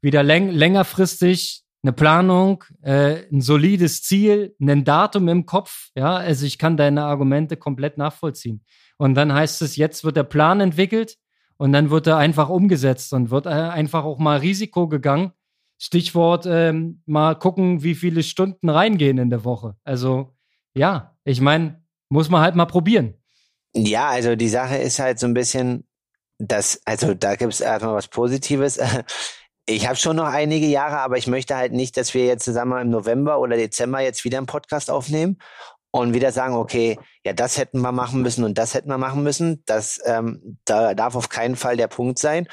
wieder 0.00 0.22
läng 0.22 0.50
längerfristig 0.50 1.62
eine 1.82 1.92
Planung, 1.92 2.62
äh, 2.82 3.24
ein 3.32 3.40
solides 3.40 4.02
Ziel, 4.04 4.54
ein 4.60 4.84
Datum 4.84 5.28
im 5.28 5.44
Kopf. 5.44 5.88
Ja, 5.96 6.14
also 6.14 6.46
ich 6.46 6.56
kann 6.56 6.76
deine 6.76 7.02
Argumente 7.02 7.56
komplett 7.56 7.98
nachvollziehen. 7.98 8.64
Und 8.96 9.16
dann 9.16 9.34
heißt 9.34 9.60
es, 9.62 9.74
jetzt 9.74 10.04
wird 10.04 10.16
der 10.16 10.22
Plan 10.22 10.60
entwickelt 10.60 11.16
und 11.56 11.72
dann 11.72 11.90
wird 11.90 12.06
er 12.06 12.16
einfach 12.16 12.48
umgesetzt 12.48 13.12
und 13.12 13.30
wird 13.30 13.46
äh, 13.46 13.48
einfach 13.48 14.04
auch 14.04 14.18
mal 14.18 14.38
Risiko 14.38 14.86
gegangen 14.86 15.32
Stichwort 15.78 16.46
ähm, 16.46 17.02
mal 17.06 17.34
gucken, 17.34 17.82
wie 17.82 17.94
viele 17.94 18.22
Stunden 18.22 18.68
reingehen 18.68 19.18
in 19.18 19.30
der 19.30 19.44
Woche. 19.44 19.76
Also 19.84 20.34
ja, 20.74 21.16
ich 21.24 21.40
meine, 21.40 21.82
muss 22.08 22.30
man 22.30 22.42
halt 22.42 22.54
mal 22.54 22.66
probieren. 22.66 23.14
Ja, 23.74 24.08
also 24.08 24.36
die 24.36 24.48
Sache 24.48 24.76
ist 24.76 24.98
halt 24.98 25.18
so 25.18 25.26
ein 25.26 25.34
bisschen, 25.34 25.86
dass, 26.38 26.80
also 26.84 27.14
da 27.14 27.34
gibt 27.36 27.52
es 27.52 27.60
erstmal 27.60 27.94
was 27.94 28.08
Positives. 28.08 28.78
Ich 29.66 29.86
habe 29.86 29.96
schon 29.96 30.16
noch 30.16 30.26
einige 30.26 30.66
Jahre, 30.66 30.98
aber 30.98 31.16
ich 31.16 31.26
möchte 31.26 31.56
halt 31.56 31.72
nicht, 31.72 31.96
dass 31.96 32.12
wir 32.12 32.26
jetzt 32.26 32.44
zusammen 32.44 32.82
im 32.82 32.90
November 32.90 33.40
oder 33.40 33.56
Dezember 33.56 34.00
jetzt 34.00 34.22
wieder 34.22 34.36
einen 34.36 34.46
Podcast 34.46 34.90
aufnehmen 34.90 35.38
und 35.90 36.12
wieder 36.12 36.32
sagen, 36.32 36.54
okay, 36.54 36.98
ja, 37.24 37.32
das 37.32 37.56
hätten 37.56 37.80
wir 37.80 37.90
machen 37.90 38.20
müssen 38.20 38.44
und 38.44 38.58
das 38.58 38.74
hätten 38.74 38.90
wir 38.90 38.98
machen 38.98 39.22
müssen. 39.22 39.62
Das 39.64 39.98
ähm, 40.04 40.58
da 40.66 40.92
darf 40.92 41.16
auf 41.16 41.30
keinen 41.30 41.56
Fall 41.56 41.78
der 41.78 41.86
Punkt 41.86 42.18
sein. 42.18 42.46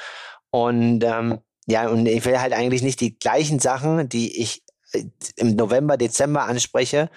Und 0.50 1.04
ähm, 1.04 1.40
ja, 1.66 1.88
und 1.88 2.06
ich 2.06 2.24
will 2.24 2.40
halt 2.40 2.52
eigentlich 2.52 2.82
nicht 2.82 3.00
die 3.00 3.18
gleichen 3.18 3.58
Sachen, 3.58 4.08
die 4.08 4.40
ich 4.40 4.62
äh, 4.92 5.04
im 5.36 5.56
November, 5.56 5.96
Dezember 5.96 6.44
anspreche, 6.44 7.10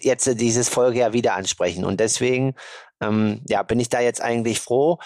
jetzt 0.00 0.26
dieses 0.40 0.68
Folgejahr 0.68 1.12
wieder 1.12 1.34
ansprechen. 1.34 1.84
Und 1.84 2.00
deswegen, 2.00 2.54
ähm, 3.00 3.42
ja, 3.48 3.62
bin 3.62 3.80
ich 3.80 3.88
da 3.88 4.00
jetzt 4.00 4.22
eigentlich 4.22 4.60
froh 4.60 4.98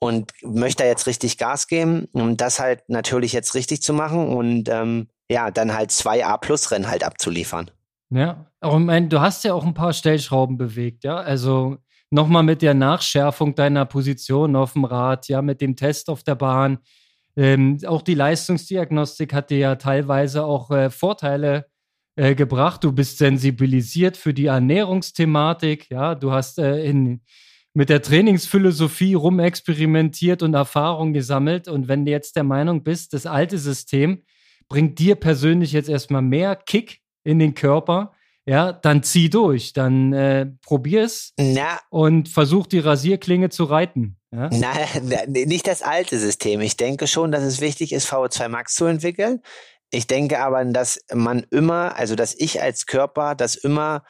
und 0.00 0.32
möchte 0.42 0.82
da 0.82 0.88
jetzt 0.88 1.06
richtig 1.06 1.38
Gas 1.38 1.66
geben, 1.66 2.08
um 2.12 2.36
das 2.36 2.58
halt 2.58 2.88
natürlich 2.88 3.32
jetzt 3.32 3.54
richtig 3.54 3.82
zu 3.82 3.92
machen 3.92 4.28
und 4.28 4.68
ähm, 4.68 5.08
ja, 5.30 5.50
dann 5.50 5.74
halt 5.74 5.90
zwei 5.90 6.24
A-Plus-Rennen 6.24 6.88
halt 6.88 7.04
abzuliefern. 7.04 7.70
Ja, 8.10 8.46
aber 8.60 8.78
ich 8.78 8.84
meine, 8.84 9.08
du 9.08 9.20
hast 9.20 9.44
ja 9.44 9.52
auch 9.54 9.64
ein 9.64 9.74
paar 9.74 9.92
Stellschrauben 9.92 10.56
bewegt, 10.56 11.04
ja. 11.04 11.16
Also 11.16 11.76
nochmal 12.10 12.42
mit 12.42 12.62
der 12.62 12.74
Nachschärfung 12.74 13.54
deiner 13.54 13.84
Position 13.84 14.56
auf 14.56 14.72
dem 14.72 14.84
Rad, 14.84 15.28
ja, 15.28 15.42
mit 15.42 15.60
dem 15.60 15.76
Test 15.76 16.08
auf 16.08 16.22
der 16.22 16.34
Bahn, 16.34 16.78
ähm, 17.38 17.78
auch 17.86 18.02
die 18.02 18.14
Leistungsdiagnostik 18.14 19.32
hat 19.32 19.50
dir 19.50 19.58
ja 19.58 19.76
teilweise 19.76 20.44
auch 20.44 20.72
äh, 20.72 20.90
Vorteile 20.90 21.66
äh, 22.16 22.34
gebracht. 22.34 22.82
Du 22.82 22.90
bist 22.90 23.18
sensibilisiert 23.18 24.16
für 24.16 24.34
die 24.34 24.46
Ernährungsthematik. 24.46 25.88
Ja, 25.88 26.16
du 26.16 26.32
hast 26.32 26.58
äh, 26.58 26.82
in, 26.84 27.20
mit 27.74 27.90
der 27.90 28.02
Trainingsphilosophie 28.02 29.14
rumexperimentiert 29.14 30.42
und 30.42 30.54
Erfahrung 30.54 31.12
gesammelt. 31.12 31.68
Und 31.68 31.86
wenn 31.86 32.04
du 32.04 32.10
jetzt 32.10 32.34
der 32.34 32.42
Meinung 32.42 32.82
bist, 32.82 33.12
das 33.12 33.24
alte 33.24 33.56
System 33.56 34.24
bringt 34.68 34.98
dir 34.98 35.14
persönlich 35.14 35.70
jetzt 35.70 35.88
erstmal 35.88 36.22
mehr 36.22 36.56
Kick 36.56 37.02
in 37.22 37.38
den 37.38 37.54
Körper, 37.54 38.14
ja, 38.48 38.72
dann 38.72 39.02
zieh 39.02 39.28
durch, 39.28 39.74
dann 39.74 40.14
äh, 40.14 40.46
probier's 40.62 41.34
Na. 41.36 41.78
und 41.90 42.30
versuch 42.30 42.66
die 42.66 42.78
Rasierklinge 42.78 43.50
zu 43.50 43.64
reiten. 43.64 44.16
Ja? 44.32 44.48
Nein, 44.50 45.28
nicht 45.28 45.66
das 45.66 45.82
alte 45.82 46.18
System. 46.18 46.62
Ich 46.62 46.78
denke 46.78 47.06
schon, 47.08 47.30
dass 47.30 47.42
es 47.42 47.60
wichtig 47.60 47.92
ist, 47.92 48.10
VO2 48.10 48.48
Max 48.48 48.74
zu 48.74 48.86
entwickeln. 48.86 49.42
Ich 49.90 50.06
denke 50.06 50.40
aber, 50.40 50.64
dass 50.64 50.98
man 51.12 51.44
immer, 51.50 51.94
also 51.96 52.14
dass 52.14 52.34
ich 52.34 52.62
als 52.62 52.86
Körper 52.86 53.34
das 53.34 53.54
immer 53.54 54.02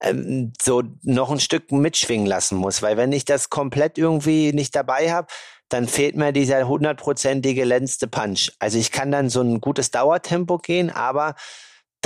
ähm, 0.00 0.52
so 0.60 0.82
noch 1.02 1.30
ein 1.30 1.38
Stück 1.38 1.70
mitschwingen 1.70 2.26
lassen 2.26 2.56
muss, 2.56 2.82
weil 2.82 2.96
wenn 2.96 3.12
ich 3.12 3.24
das 3.24 3.50
komplett 3.50 3.98
irgendwie 3.98 4.52
nicht 4.52 4.74
dabei 4.74 5.12
habe, 5.12 5.28
dann 5.68 5.86
fehlt 5.86 6.16
mir 6.16 6.32
dieser 6.32 6.66
hundertprozentige 6.66 7.64
letzte 7.64 8.08
Punch. 8.08 8.50
Also 8.58 8.78
ich 8.78 8.90
kann 8.90 9.12
dann 9.12 9.30
so 9.30 9.42
ein 9.42 9.60
gutes 9.60 9.92
Dauertempo 9.92 10.58
gehen, 10.58 10.90
aber 10.90 11.36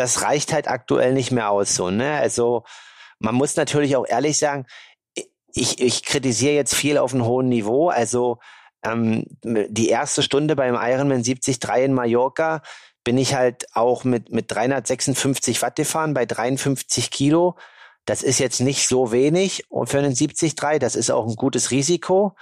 das 0.00 0.22
reicht 0.22 0.52
halt 0.52 0.66
aktuell 0.66 1.12
nicht 1.12 1.30
mehr 1.30 1.50
aus 1.50 1.74
so, 1.74 1.90
ne? 1.90 2.14
Also 2.14 2.64
man 3.18 3.34
muss 3.34 3.56
natürlich 3.56 3.96
auch 3.96 4.06
ehrlich 4.06 4.38
sagen, 4.38 4.66
ich, 5.52 5.80
ich 5.80 6.04
kritisiere 6.04 6.54
jetzt 6.54 6.74
viel 6.74 6.96
auf 6.96 7.12
einem 7.12 7.26
hohen 7.26 7.48
Niveau. 7.48 7.90
Also 7.90 8.38
ähm, 8.82 9.24
die 9.42 9.90
erste 9.90 10.22
Stunde 10.22 10.56
beim 10.56 10.74
Ironman 10.74 11.22
73 11.22 11.58
in 11.84 11.92
Mallorca 11.92 12.62
bin 13.04 13.18
ich 13.18 13.34
halt 13.34 13.66
auch 13.74 14.04
mit, 14.04 14.30
mit 14.32 14.50
356 14.50 15.60
Watt 15.60 15.76
gefahren 15.76 16.14
bei 16.14 16.24
53 16.24 17.10
Kilo. 17.10 17.56
Das 18.06 18.22
ist 18.22 18.38
jetzt 18.38 18.60
nicht 18.60 18.88
so 18.88 19.12
wenig 19.12 19.64
für 19.84 19.98
einen 19.98 20.14
73, 20.14 20.54
das 20.80 20.96
ist 20.96 21.10
auch 21.10 21.26
ein 21.26 21.36
gutes 21.36 21.70
Risiko. 21.70 22.34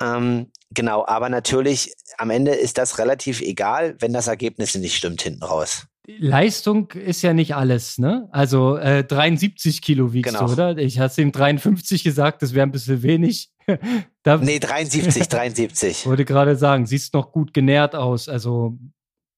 Ähm, 0.00 0.50
genau, 0.70 1.04
aber 1.06 1.28
natürlich 1.28 1.94
am 2.16 2.30
Ende 2.30 2.52
ist 2.52 2.78
das 2.78 2.98
relativ 2.98 3.42
egal, 3.42 3.96
wenn 4.00 4.14
das 4.14 4.28
Ergebnis 4.28 4.74
nicht 4.74 4.96
stimmt 4.96 5.20
hinten 5.20 5.42
raus. 5.42 5.86
Leistung 6.18 6.90
ist 6.92 7.22
ja 7.22 7.32
nicht 7.32 7.54
alles, 7.54 7.98
ne? 7.98 8.28
Also 8.32 8.76
äh, 8.76 9.04
73 9.04 9.82
Kilo 9.82 10.12
wiegst 10.12 10.34
genau. 10.34 10.46
du, 10.46 10.52
oder? 10.52 10.78
Ich 10.78 10.98
hatte 10.98 11.22
ihm 11.22 11.32
53 11.32 12.04
gesagt, 12.04 12.42
das 12.42 12.54
wäre 12.54 12.66
ein 12.66 12.72
bisschen 12.72 13.02
wenig. 13.02 13.50
da, 14.22 14.38
nee, 14.38 14.58
73, 14.58 15.28
73. 15.28 16.06
Wollte 16.06 16.24
gerade 16.24 16.56
sagen, 16.56 16.86
siehst 16.86 17.14
noch 17.14 17.32
gut 17.32 17.54
genährt 17.54 17.94
aus. 17.94 18.28
Also 18.28 18.78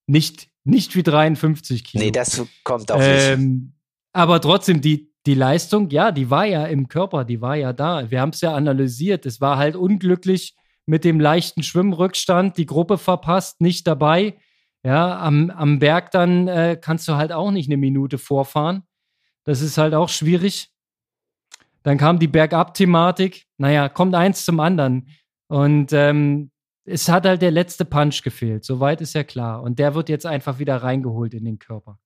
nicht, 0.06 0.48
nicht 0.64 0.96
wie 0.96 1.02
53 1.02 1.84
Kilo. 1.84 2.04
Nee, 2.04 2.10
das 2.10 2.42
kommt 2.62 2.90
auch 2.90 3.00
ähm, 3.00 3.40
nicht. 3.40 3.72
Aber 4.12 4.40
trotzdem, 4.40 4.80
die, 4.80 5.12
die 5.26 5.34
Leistung, 5.34 5.90
ja, 5.90 6.12
die 6.12 6.30
war 6.30 6.46
ja 6.46 6.66
im 6.66 6.88
Körper, 6.88 7.24
die 7.24 7.40
war 7.40 7.56
ja 7.56 7.72
da. 7.72 8.10
Wir 8.10 8.20
haben 8.20 8.30
es 8.30 8.40
ja 8.40 8.54
analysiert. 8.54 9.26
Es 9.26 9.40
war 9.40 9.58
halt 9.58 9.76
unglücklich 9.76 10.54
mit 10.86 11.04
dem 11.04 11.18
leichten 11.18 11.62
Schwimmrückstand, 11.62 12.58
die 12.58 12.66
Gruppe 12.66 12.98
verpasst, 12.98 13.60
nicht 13.60 13.86
dabei. 13.86 14.36
Ja, 14.84 15.18
am, 15.20 15.50
am 15.50 15.78
Berg 15.78 16.10
dann 16.10 16.46
äh, 16.46 16.78
kannst 16.80 17.08
du 17.08 17.14
halt 17.14 17.32
auch 17.32 17.50
nicht 17.50 17.68
eine 17.68 17.78
Minute 17.78 18.18
vorfahren. 18.18 18.82
Das 19.44 19.62
ist 19.62 19.78
halt 19.78 19.94
auch 19.94 20.10
schwierig. 20.10 20.70
Dann 21.82 21.96
kam 21.96 22.18
die 22.18 22.28
Bergab-Thematik. 22.28 23.46
Naja, 23.56 23.88
kommt 23.88 24.14
eins 24.14 24.44
zum 24.44 24.60
anderen. 24.60 25.08
Und 25.48 25.92
ähm, 25.92 26.50
es 26.84 27.08
hat 27.08 27.24
halt 27.24 27.40
der 27.40 27.50
letzte 27.50 27.86
Punch 27.86 28.22
gefehlt. 28.22 28.64
Soweit 28.64 29.00
ist 29.00 29.14
ja 29.14 29.24
klar. 29.24 29.62
Und 29.62 29.78
der 29.78 29.94
wird 29.94 30.10
jetzt 30.10 30.26
einfach 30.26 30.58
wieder 30.58 30.76
reingeholt 30.76 31.32
in 31.32 31.46
den 31.46 31.58
Körper. 31.58 31.98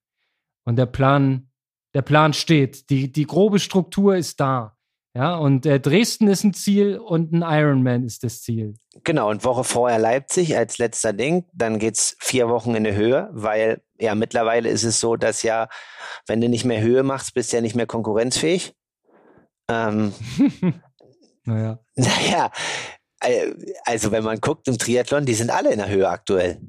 Und 0.64 0.76
der 0.76 0.87
Plan, 0.87 1.51
der 1.95 2.03
Plan 2.03 2.33
steht. 2.33 2.91
Die, 2.91 3.11
die 3.11 3.26
grobe 3.26 3.59
Struktur 3.59 4.16
ist 4.16 4.39
da. 4.39 4.78
Ja, 5.14 5.36
und 5.36 5.66
äh, 5.66 5.80
Dresden 5.80 6.28
ist 6.28 6.44
ein 6.44 6.54
Ziel 6.54 6.98
und 6.98 7.32
ein 7.32 7.42
Ironman 7.42 8.04
ist 8.04 8.22
das 8.24 8.42
Ziel. 8.42 8.74
Genau, 9.04 9.30
und 9.30 9.44
Woche 9.44 9.64
vorher 9.64 9.98
Leipzig 9.98 10.56
als 10.56 10.78
letzter 10.78 11.12
Ding. 11.12 11.46
Dann 11.52 11.78
geht 11.78 11.96
es 11.96 12.16
vier 12.20 12.48
Wochen 12.48 12.74
in 12.74 12.84
die 12.84 12.94
Höhe, 12.94 13.28
weil 13.32 13.82
ja 13.98 14.14
mittlerweile 14.14 14.68
ist 14.68 14.84
es 14.84 15.00
so, 15.00 15.16
dass 15.16 15.42
ja, 15.42 15.68
wenn 16.26 16.40
du 16.40 16.48
nicht 16.48 16.64
mehr 16.64 16.82
Höhe 16.82 17.02
machst, 17.02 17.34
bist 17.34 17.52
du 17.52 17.56
ja 17.56 17.62
nicht 17.62 17.74
mehr 17.74 17.86
konkurrenzfähig. 17.86 18.74
Ähm, 19.68 20.12
naja. 21.44 21.78
Naja, 21.96 22.52
äh, 23.20 23.52
also 23.84 24.12
wenn 24.12 24.22
man 24.22 24.40
guckt 24.40 24.68
im 24.68 24.78
Triathlon, 24.78 25.26
die 25.26 25.34
sind 25.34 25.50
alle 25.50 25.72
in 25.72 25.78
der 25.78 25.88
Höhe 25.88 26.09
aktuell. 26.09 26.61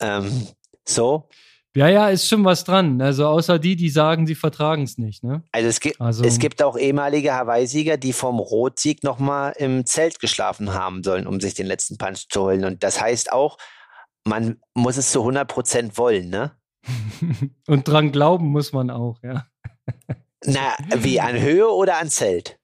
Ähm, 0.00 0.46
so. 0.86 1.28
Ja, 1.74 1.88
ja, 1.88 2.08
ist 2.08 2.28
schon 2.28 2.44
was 2.44 2.64
dran. 2.64 3.00
Also 3.00 3.26
außer 3.26 3.58
die, 3.58 3.76
die 3.76 3.88
sagen, 3.88 4.26
sie 4.26 4.34
vertragen 4.34 4.82
es 4.82 4.98
nicht. 4.98 5.24
Ne? 5.24 5.42
Also, 5.52 5.68
es 5.68 5.80
gibt, 5.80 6.00
also 6.00 6.22
es 6.24 6.38
gibt 6.38 6.62
auch 6.62 6.76
ehemalige 6.76 7.32
Hawaii-Sieger, 7.32 7.96
die 7.96 8.12
vom 8.12 8.38
Rotsieg 8.38 9.02
nochmal 9.02 9.54
im 9.56 9.86
Zelt 9.86 10.20
geschlafen 10.20 10.74
haben 10.74 11.02
sollen, 11.02 11.26
um 11.26 11.40
sich 11.40 11.54
den 11.54 11.66
letzten 11.66 11.96
Punch 11.96 12.28
zu 12.28 12.42
holen. 12.42 12.64
Und 12.64 12.82
das 12.82 13.00
heißt 13.00 13.32
auch, 13.32 13.56
man 14.24 14.60
muss 14.74 14.98
es 14.98 15.12
zu 15.12 15.20
100 15.20 15.48
Prozent 15.48 15.98
wollen, 15.98 16.28
ne? 16.28 16.52
Und 17.66 17.88
dran 17.88 18.12
glauben 18.12 18.48
muss 18.48 18.72
man 18.72 18.90
auch, 18.90 19.18
ja. 19.22 19.46
Na, 20.44 20.74
wie 20.96 21.20
an 21.20 21.40
Höhe 21.40 21.68
oder 21.68 21.98
an 21.98 22.08
Zelt? 22.08 22.58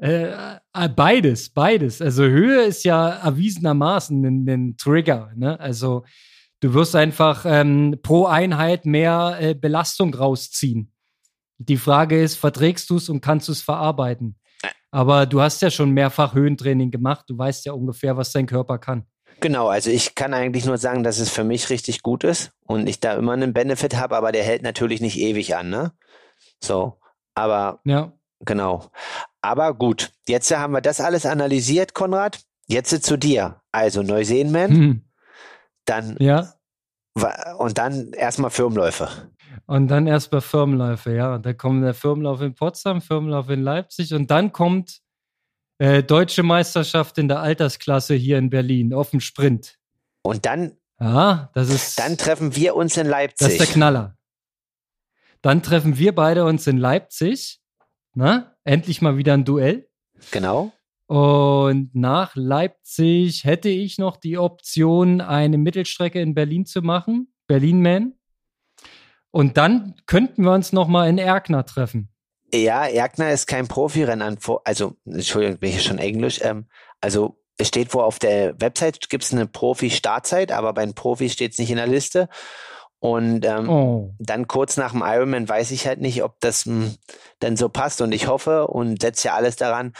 Äh, 0.00 0.30
äh, 0.74 0.88
beides, 0.94 1.50
beides. 1.50 2.00
Also 2.00 2.22
Höhe 2.22 2.62
ist 2.62 2.84
ja 2.84 3.08
erwiesenermaßen 3.08 4.24
ein, 4.24 4.48
ein 4.48 4.76
Trigger. 4.76 5.32
Ne? 5.34 5.58
Also 5.58 6.04
Du 6.60 6.74
wirst 6.74 6.96
einfach 6.96 7.44
ähm, 7.46 7.98
pro 8.02 8.26
Einheit 8.26 8.84
mehr 8.84 9.38
äh, 9.40 9.54
Belastung 9.54 10.12
rausziehen. 10.14 10.92
Die 11.58 11.76
Frage 11.76 12.20
ist, 12.20 12.36
verträgst 12.36 12.90
du 12.90 12.96
es 12.96 13.08
und 13.08 13.20
kannst 13.20 13.48
du 13.48 13.52
es 13.52 13.62
verarbeiten? 13.62 14.38
Aber 14.90 15.26
du 15.26 15.40
hast 15.40 15.60
ja 15.62 15.70
schon 15.70 15.90
mehrfach 15.90 16.34
Höhentraining 16.34 16.90
gemacht. 16.90 17.24
Du 17.28 17.36
weißt 17.36 17.66
ja 17.66 17.72
ungefähr, 17.72 18.16
was 18.16 18.32
dein 18.32 18.46
Körper 18.46 18.78
kann. 18.78 19.06
Genau, 19.40 19.68
also 19.68 19.90
ich 19.90 20.14
kann 20.14 20.34
eigentlich 20.34 20.64
nur 20.64 20.78
sagen, 20.78 21.04
dass 21.04 21.18
es 21.18 21.30
für 21.30 21.44
mich 21.44 21.70
richtig 21.70 22.02
gut 22.02 22.24
ist 22.24 22.50
und 22.66 22.88
ich 22.88 22.98
da 22.98 23.14
immer 23.14 23.34
einen 23.34 23.52
Benefit 23.52 23.96
habe, 23.96 24.16
aber 24.16 24.32
der 24.32 24.42
hält 24.42 24.62
natürlich 24.62 25.00
nicht 25.00 25.18
ewig 25.18 25.54
an, 25.54 25.70
ne? 25.70 25.92
So, 26.60 26.98
aber 27.34 27.80
ja. 27.84 28.12
genau. 28.40 28.90
Aber 29.40 29.74
gut, 29.74 30.10
jetzt 30.26 30.50
haben 30.56 30.72
wir 30.72 30.80
das 30.80 31.00
alles 31.00 31.24
analysiert, 31.24 31.94
Konrad. 31.94 32.40
Jetzt 32.66 33.04
zu 33.04 33.16
dir. 33.16 33.60
Also 33.70 34.02
Neuseenman, 34.02 34.70
hm. 34.70 35.07
Dann 35.88 36.16
ja. 36.18 36.52
Und 37.58 37.78
dann 37.78 38.12
erstmal 38.12 38.50
Firmenläufe. 38.50 39.08
Und 39.66 39.88
dann 39.88 40.06
erstmal 40.06 40.40
Firmenläufe, 40.40 41.14
ja. 41.14 41.34
Und 41.34 41.44
dann 41.44 41.56
kommt 41.56 41.82
der 41.82 41.94
Firmenlauf 41.94 42.40
in 42.40 42.54
Potsdam, 42.54 43.00
Firmenlauf 43.00 43.48
in 43.50 43.62
Leipzig 43.62 44.14
und 44.14 44.30
dann 44.30 44.52
kommt 44.52 45.00
äh, 45.78 46.02
Deutsche 46.02 46.42
Meisterschaft 46.42 47.18
in 47.18 47.28
der 47.28 47.40
Altersklasse 47.40 48.14
hier 48.14 48.38
in 48.38 48.50
Berlin 48.50 48.92
auf 48.92 49.10
dem 49.10 49.20
Sprint. 49.20 49.78
Und 50.22 50.46
dann, 50.46 50.76
ja, 51.00 51.50
das 51.54 51.70
ist, 51.70 51.98
dann 51.98 52.16
treffen 52.18 52.54
wir 52.54 52.76
uns 52.76 52.96
in 52.96 53.06
Leipzig. 53.06 53.46
Das 53.46 53.52
ist 53.52 53.60
der 53.60 53.66
Knaller. 53.66 54.16
Dann 55.42 55.62
treffen 55.62 55.98
wir 55.98 56.14
beide 56.14 56.44
uns 56.44 56.66
in 56.66 56.78
Leipzig. 56.78 57.60
Na, 58.14 58.56
endlich 58.64 59.00
mal 59.00 59.16
wieder 59.16 59.34
ein 59.34 59.44
Duell. 59.44 59.88
Genau. 60.32 60.72
Und 61.08 61.94
nach 61.94 62.36
Leipzig 62.36 63.44
hätte 63.44 63.70
ich 63.70 63.96
noch 63.96 64.18
die 64.18 64.36
Option, 64.36 65.22
eine 65.22 65.56
Mittelstrecke 65.56 66.20
in 66.20 66.34
Berlin 66.34 66.66
zu 66.66 66.82
machen, 66.82 67.32
Berlin-Man. 67.46 68.12
Und 69.30 69.56
dann 69.56 69.94
könnten 70.04 70.42
wir 70.44 70.52
uns 70.52 70.74
noch 70.74 70.86
mal 70.86 71.08
in 71.08 71.16
Erkner 71.16 71.64
treffen. 71.64 72.10
Ja, 72.52 72.86
Erkner 72.86 73.32
ist 73.32 73.46
kein 73.46 73.68
Profirennen. 73.68 74.38
Also, 74.64 74.96
Entschuldigung, 75.06 75.58
bin 75.58 75.70
ich 75.70 75.82
schon 75.82 75.98
Englisch. 75.98 76.40
Ähm, 76.42 76.66
also, 77.00 77.40
es 77.56 77.68
steht 77.68 77.94
wo 77.94 78.00
auf 78.00 78.18
der 78.18 78.60
Website 78.60 79.08
gibt 79.08 79.24
es 79.24 79.32
eine 79.32 79.46
Profi-Startzeit, 79.46 80.52
aber 80.52 80.74
bei 80.74 80.84
den 80.84 80.94
Profis 80.94 81.32
steht 81.32 81.52
es 81.52 81.58
nicht 81.58 81.70
in 81.70 81.76
der 81.76 81.86
Liste. 81.86 82.28
Und 83.00 83.46
ähm, 83.46 83.70
oh. 83.70 84.14
dann 84.18 84.46
kurz 84.46 84.76
nach 84.76 84.92
dem 84.92 85.02
Ironman 85.02 85.48
weiß 85.48 85.70
ich 85.70 85.86
halt 85.86 86.00
nicht, 86.00 86.22
ob 86.22 86.38
das 86.40 86.66
mh, 86.66 86.84
hm, 86.84 86.94
dann 87.38 87.56
so 87.56 87.70
passt. 87.70 88.02
Und 88.02 88.12
ich 88.12 88.26
hoffe 88.26 88.66
und 88.66 89.00
setze 89.00 89.28
ja 89.28 89.34
alles 89.34 89.56
daran, 89.56 89.94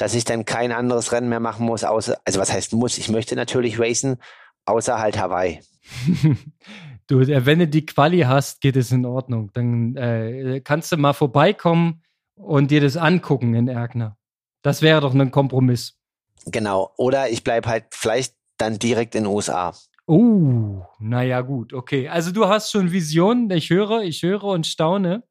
dass 0.00 0.14
ich 0.14 0.24
dann 0.24 0.46
kein 0.46 0.72
anderes 0.72 1.12
Rennen 1.12 1.28
mehr 1.28 1.40
machen 1.40 1.66
muss, 1.66 1.84
außer, 1.84 2.16
also 2.24 2.40
was 2.40 2.50
heißt 2.50 2.72
muss, 2.72 2.96
ich 2.96 3.10
möchte 3.10 3.36
natürlich 3.36 3.78
racen, 3.78 4.16
außer 4.64 4.98
halt 4.98 5.18
Hawaii. 5.18 5.60
du, 7.06 7.20
äh, 7.20 7.44
wenn 7.44 7.58
du 7.58 7.68
die 7.68 7.84
Quali 7.84 8.20
hast, 8.20 8.62
geht 8.62 8.76
es 8.76 8.92
in 8.92 9.04
Ordnung. 9.04 9.50
Dann 9.52 9.96
äh, 9.96 10.62
kannst 10.64 10.90
du 10.90 10.96
mal 10.96 11.12
vorbeikommen 11.12 12.02
und 12.34 12.70
dir 12.70 12.80
das 12.80 12.96
angucken 12.96 13.54
in 13.54 13.68
Erkner. 13.68 14.16
Das 14.62 14.80
wäre 14.80 15.02
doch 15.02 15.14
ein 15.14 15.30
Kompromiss. 15.30 15.98
Genau. 16.46 16.94
Oder 16.96 17.28
ich 17.28 17.44
bleibe 17.44 17.68
halt 17.68 17.84
vielleicht 17.90 18.34
dann 18.56 18.78
direkt 18.78 19.14
in 19.14 19.24
den 19.24 19.34
USA. 19.34 19.74
Oh, 20.06 20.82
naja, 20.98 21.42
gut, 21.42 21.74
okay. 21.74 22.08
Also 22.08 22.32
du 22.32 22.48
hast 22.48 22.70
schon 22.70 22.90
Visionen, 22.90 23.50
ich 23.50 23.68
höre, 23.68 24.00
ich 24.00 24.22
höre 24.22 24.44
und 24.44 24.66
staune. 24.66 25.24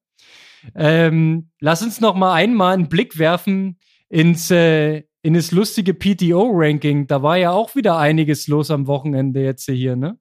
Ähm, 0.75 1.49
lass 1.59 1.81
uns 1.81 1.99
noch 2.01 2.13
mal 2.13 2.33
einmal 2.33 2.75
einen 2.75 2.87
Blick 2.87 3.17
werfen 3.17 3.79
ins, 4.09 4.51
äh, 4.51 5.03
in 5.21 5.33
das 5.33 5.51
lustige 5.51 5.93
PTO-Ranking. 5.93 7.07
Da 7.07 7.21
war 7.21 7.37
ja 7.37 7.51
auch 7.51 7.75
wieder 7.75 7.97
einiges 7.97 8.47
los 8.47 8.71
am 8.71 8.87
Wochenende 8.87 9.41
jetzt 9.41 9.65
hier, 9.65 9.95
ne? 9.95 10.17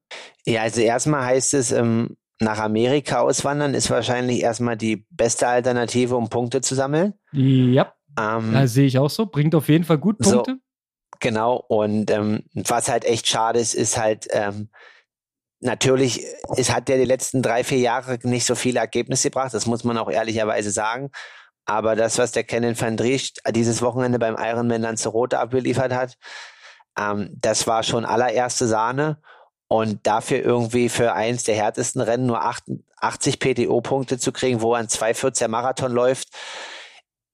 Ja, 0.47 0.63
also 0.63 0.81
erstmal 0.81 1.25
heißt 1.25 1.55
es, 1.55 1.73
ähm, 1.73 2.17
nach 2.41 2.59
Amerika 2.59 3.21
auswandern 3.21 3.75
ist 3.75 3.91
wahrscheinlich 3.91 4.43
erstmal 4.43 4.77
die 4.77 5.07
beste 5.11 5.49
Alternative, 5.49 6.17
um 6.17 6.29
Punkte 6.29 6.61
zu 6.61 6.75
sammeln. 6.75 7.15
Ja. 7.33 7.95
Ähm, 8.19 8.53
ja, 8.53 8.67
sehe 8.67 8.87
ich 8.87 8.99
auch 8.99 9.11
so. 9.11 9.27
Bringt 9.27 9.55
auf 9.55 9.69
jeden 9.69 9.85
Fall 9.85 9.99
gut 9.99 10.19
Punkte. 10.19 10.53
So, 10.53 10.59
genau. 11.19 11.65
Und 11.69 12.11
ähm, 12.11 12.45
was 12.55 12.89
halt 12.89 13.05
echt 13.05 13.27
schade 13.27 13.59
ist, 13.59 13.75
ist 13.75 13.99
halt, 13.99 14.29
ähm, 14.31 14.69
natürlich, 15.61 16.25
es 16.57 16.73
hat 16.73 16.89
ja 16.89 16.97
die 16.97 17.05
letzten 17.05 17.43
drei, 17.43 17.65
vier 17.65 17.79
Jahre 17.79 18.19
nicht 18.23 18.45
so 18.45 18.55
viele 18.55 18.81
Ergebnisse 18.81 19.31
gebracht. 19.31 19.55
Das 19.55 19.67
muss 19.67 19.85
man 19.85 19.99
auch 19.99 20.11
ehrlicherweise 20.11 20.71
sagen. 20.71 21.11
Aber 21.69 21.97
das, 21.97 22.17
was 22.17 22.33
der 22.33 22.45
Kennen 22.45 22.81
van 22.81 22.97
Driest 22.97 23.43
dieses 23.51 23.83
Wochenende 23.83 24.19
beim 24.19 24.37
Ironman 24.39 24.81
Lanzarote 24.81 25.39
abgeliefert 25.39 25.93
hat, 25.93 26.17
ähm, 26.99 27.31
das 27.39 27.67
war 27.67 27.83
schon 27.83 28.07
allererste 28.07 28.67
Sahne. 28.67 29.21
Und 29.71 30.07
dafür 30.07 30.39
irgendwie 30.39 30.89
für 30.89 31.13
eins 31.13 31.45
der 31.45 31.55
härtesten 31.55 32.01
Rennen 32.01 32.25
nur 32.25 32.43
80 32.43 33.39
PTO-Punkte 33.39 34.19
zu 34.19 34.33
kriegen, 34.33 34.63
wo 34.63 34.73
ein 34.73 34.87
2,14 34.87 35.49
Marathon 35.49 35.93
läuft, 35.93 36.29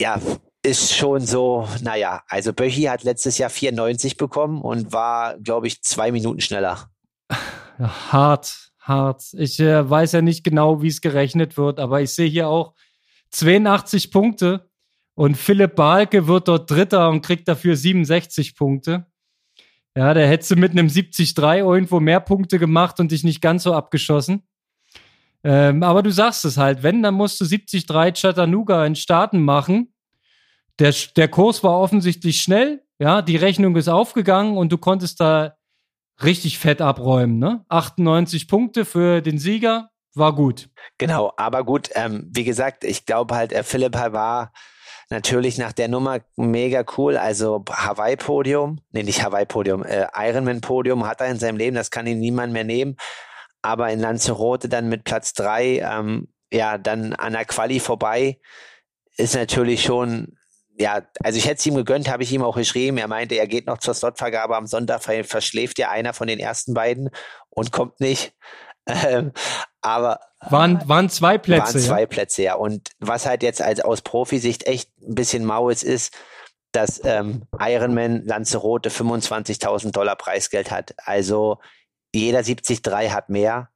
ja, 0.00 0.20
ist 0.64 0.96
schon 0.96 1.20
so, 1.20 1.68
naja, 1.82 2.24
also 2.26 2.52
Böchi 2.52 2.84
hat 2.84 3.04
letztes 3.04 3.38
Jahr 3.38 3.50
94 3.50 4.16
bekommen 4.16 4.62
und 4.62 4.92
war, 4.92 5.38
glaube 5.38 5.68
ich, 5.68 5.80
zwei 5.82 6.10
Minuten 6.10 6.40
schneller. 6.40 6.90
Hart, 7.78 8.72
hart. 8.80 9.22
Ich 9.34 9.60
äh, 9.60 9.88
weiß 9.88 10.10
ja 10.10 10.22
nicht 10.22 10.42
genau, 10.42 10.82
wie 10.82 10.88
es 10.88 11.00
gerechnet 11.00 11.56
wird, 11.56 11.78
aber 11.78 12.00
ich 12.00 12.12
sehe 12.12 12.28
hier 12.28 12.48
auch 12.48 12.74
82 13.34 14.10
Punkte 14.10 14.70
Und 15.16 15.36
Philipp 15.36 15.76
Balke 15.76 16.26
wird 16.26 16.48
dort 16.48 16.70
Dritter 16.70 17.08
und 17.08 17.22
kriegt 17.22 17.46
dafür 17.46 17.76
67 17.76 18.56
Punkte. 18.56 19.06
Ja, 19.96 20.12
der 20.12 20.26
hätte 20.26 20.56
mit 20.56 20.72
einem 20.72 20.88
70-3 20.88 21.58
irgendwo 21.58 22.00
mehr 22.00 22.20
Punkte 22.20 22.58
gemacht 22.58 22.98
und 22.98 23.12
dich 23.12 23.22
nicht 23.22 23.40
ganz 23.40 23.62
so 23.62 23.74
abgeschossen. 23.74 24.42
Ähm, 25.44 25.82
aber 25.82 26.02
du 26.02 26.10
sagst 26.10 26.44
es 26.44 26.56
halt, 26.56 26.82
wenn, 26.82 27.02
dann 27.02 27.14
musst 27.14 27.40
du 27.40 27.44
70-3 27.44 28.20
Chattanooga 28.20 28.84
in 28.86 28.96
Staaten 28.96 29.42
machen. 29.42 29.92
Der, 30.80 30.92
der 31.16 31.28
Kurs 31.28 31.62
war 31.62 31.78
offensichtlich 31.78 32.42
schnell, 32.42 32.82
ja, 32.98 33.22
die 33.22 33.36
Rechnung 33.36 33.76
ist 33.76 33.88
aufgegangen 33.88 34.56
und 34.56 34.72
du 34.72 34.78
konntest 34.78 35.20
da 35.20 35.56
richtig 36.22 36.58
fett 36.58 36.80
abräumen, 36.80 37.38
ne? 37.38 37.64
98 37.68 38.48
Punkte 38.48 38.84
für 38.84 39.20
den 39.20 39.38
Sieger, 39.38 39.90
war 40.14 40.34
gut. 40.34 40.68
Genau, 40.98 41.32
aber 41.36 41.64
gut, 41.64 41.90
ähm, 41.94 42.30
wie 42.32 42.44
gesagt, 42.44 42.84
ich 42.84 43.06
glaube 43.06 43.34
halt, 43.34 43.52
äh, 43.52 43.62
Philipp 43.62 43.94
war 43.94 44.52
natürlich 45.10 45.58
nach 45.58 45.72
der 45.72 45.88
Nummer 45.88 46.20
mega 46.36 46.84
cool. 46.96 47.16
Also 47.16 47.64
Hawaii-Podium, 47.70 48.80
nee, 48.92 49.02
nicht 49.02 49.22
Hawaii-Podium, 49.22 49.84
äh, 49.84 50.06
Ironman-Podium 50.14 51.06
hat 51.06 51.20
er 51.20 51.28
in 51.28 51.38
seinem 51.38 51.56
Leben, 51.56 51.76
das 51.76 51.90
kann 51.90 52.06
ihn 52.06 52.20
niemand 52.20 52.52
mehr 52.52 52.64
nehmen. 52.64 52.96
Aber 53.62 53.90
in 53.90 54.00
Lanzarote 54.00 54.68
dann 54.68 54.88
mit 54.88 55.04
Platz 55.04 55.32
drei, 55.32 55.78
ähm, 55.78 56.28
ja, 56.52 56.78
dann 56.78 57.14
an 57.14 57.32
der 57.32 57.44
Quali 57.44 57.80
vorbei, 57.80 58.38
ist 59.16 59.34
natürlich 59.34 59.82
schon 59.82 60.36
ja, 60.76 61.02
also 61.22 61.38
ich 61.38 61.44
hätte 61.46 61.58
es 61.58 61.66
ihm 61.66 61.76
gegönnt, 61.76 62.10
habe 62.10 62.24
ich 62.24 62.32
ihm 62.32 62.42
auch 62.42 62.56
geschrieben. 62.56 62.98
Er 62.98 63.06
meinte, 63.08 63.36
er 63.36 63.46
geht 63.46 63.66
noch 63.66 63.78
zur 63.78 63.94
Slotvergabe 63.94 64.56
am 64.56 64.66
Sonntag, 64.66 65.02
verschläft 65.02 65.78
ja 65.78 65.90
einer 65.90 66.12
von 66.12 66.26
den 66.26 66.40
ersten 66.40 66.74
beiden 66.74 67.10
und 67.50 67.70
kommt 67.70 68.00
nicht. 68.00 68.34
Ähm, 68.86 69.32
aber 69.80 70.20
waren, 70.40 70.86
waren 70.88 71.08
zwei 71.08 71.38
Plätze. 71.38 71.74
Waren 71.74 71.80
zwei 71.80 72.00
ja? 72.02 72.06
Plätze, 72.06 72.42
ja. 72.42 72.54
Und 72.54 72.90
was 72.98 73.26
halt 73.26 73.42
jetzt 73.42 73.62
als 73.62 73.80
aus 73.80 74.02
Profisicht 74.02 74.66
echt 74.66 74.90
ein 75.00 75.14
bisschen 75.14 75.44
mau 75.44 75.70
ist, 75.70 75.82
ist, 75.82 76.14
dass 76.72 77.02
ähm, 77.04 77.42
Ironman 77.58 78.24
Lanzarote 78.24 78.90
25.000 78.90 79.92
Dollar 79.92 80.16
Preisgeld 80.16 80.70
hat. 80.70 80.94
Also 80.98 81.58
jeder 82.14 82.42
73 82.42 82.82
hat 83.12 83.28
mehr. 83.28 83.70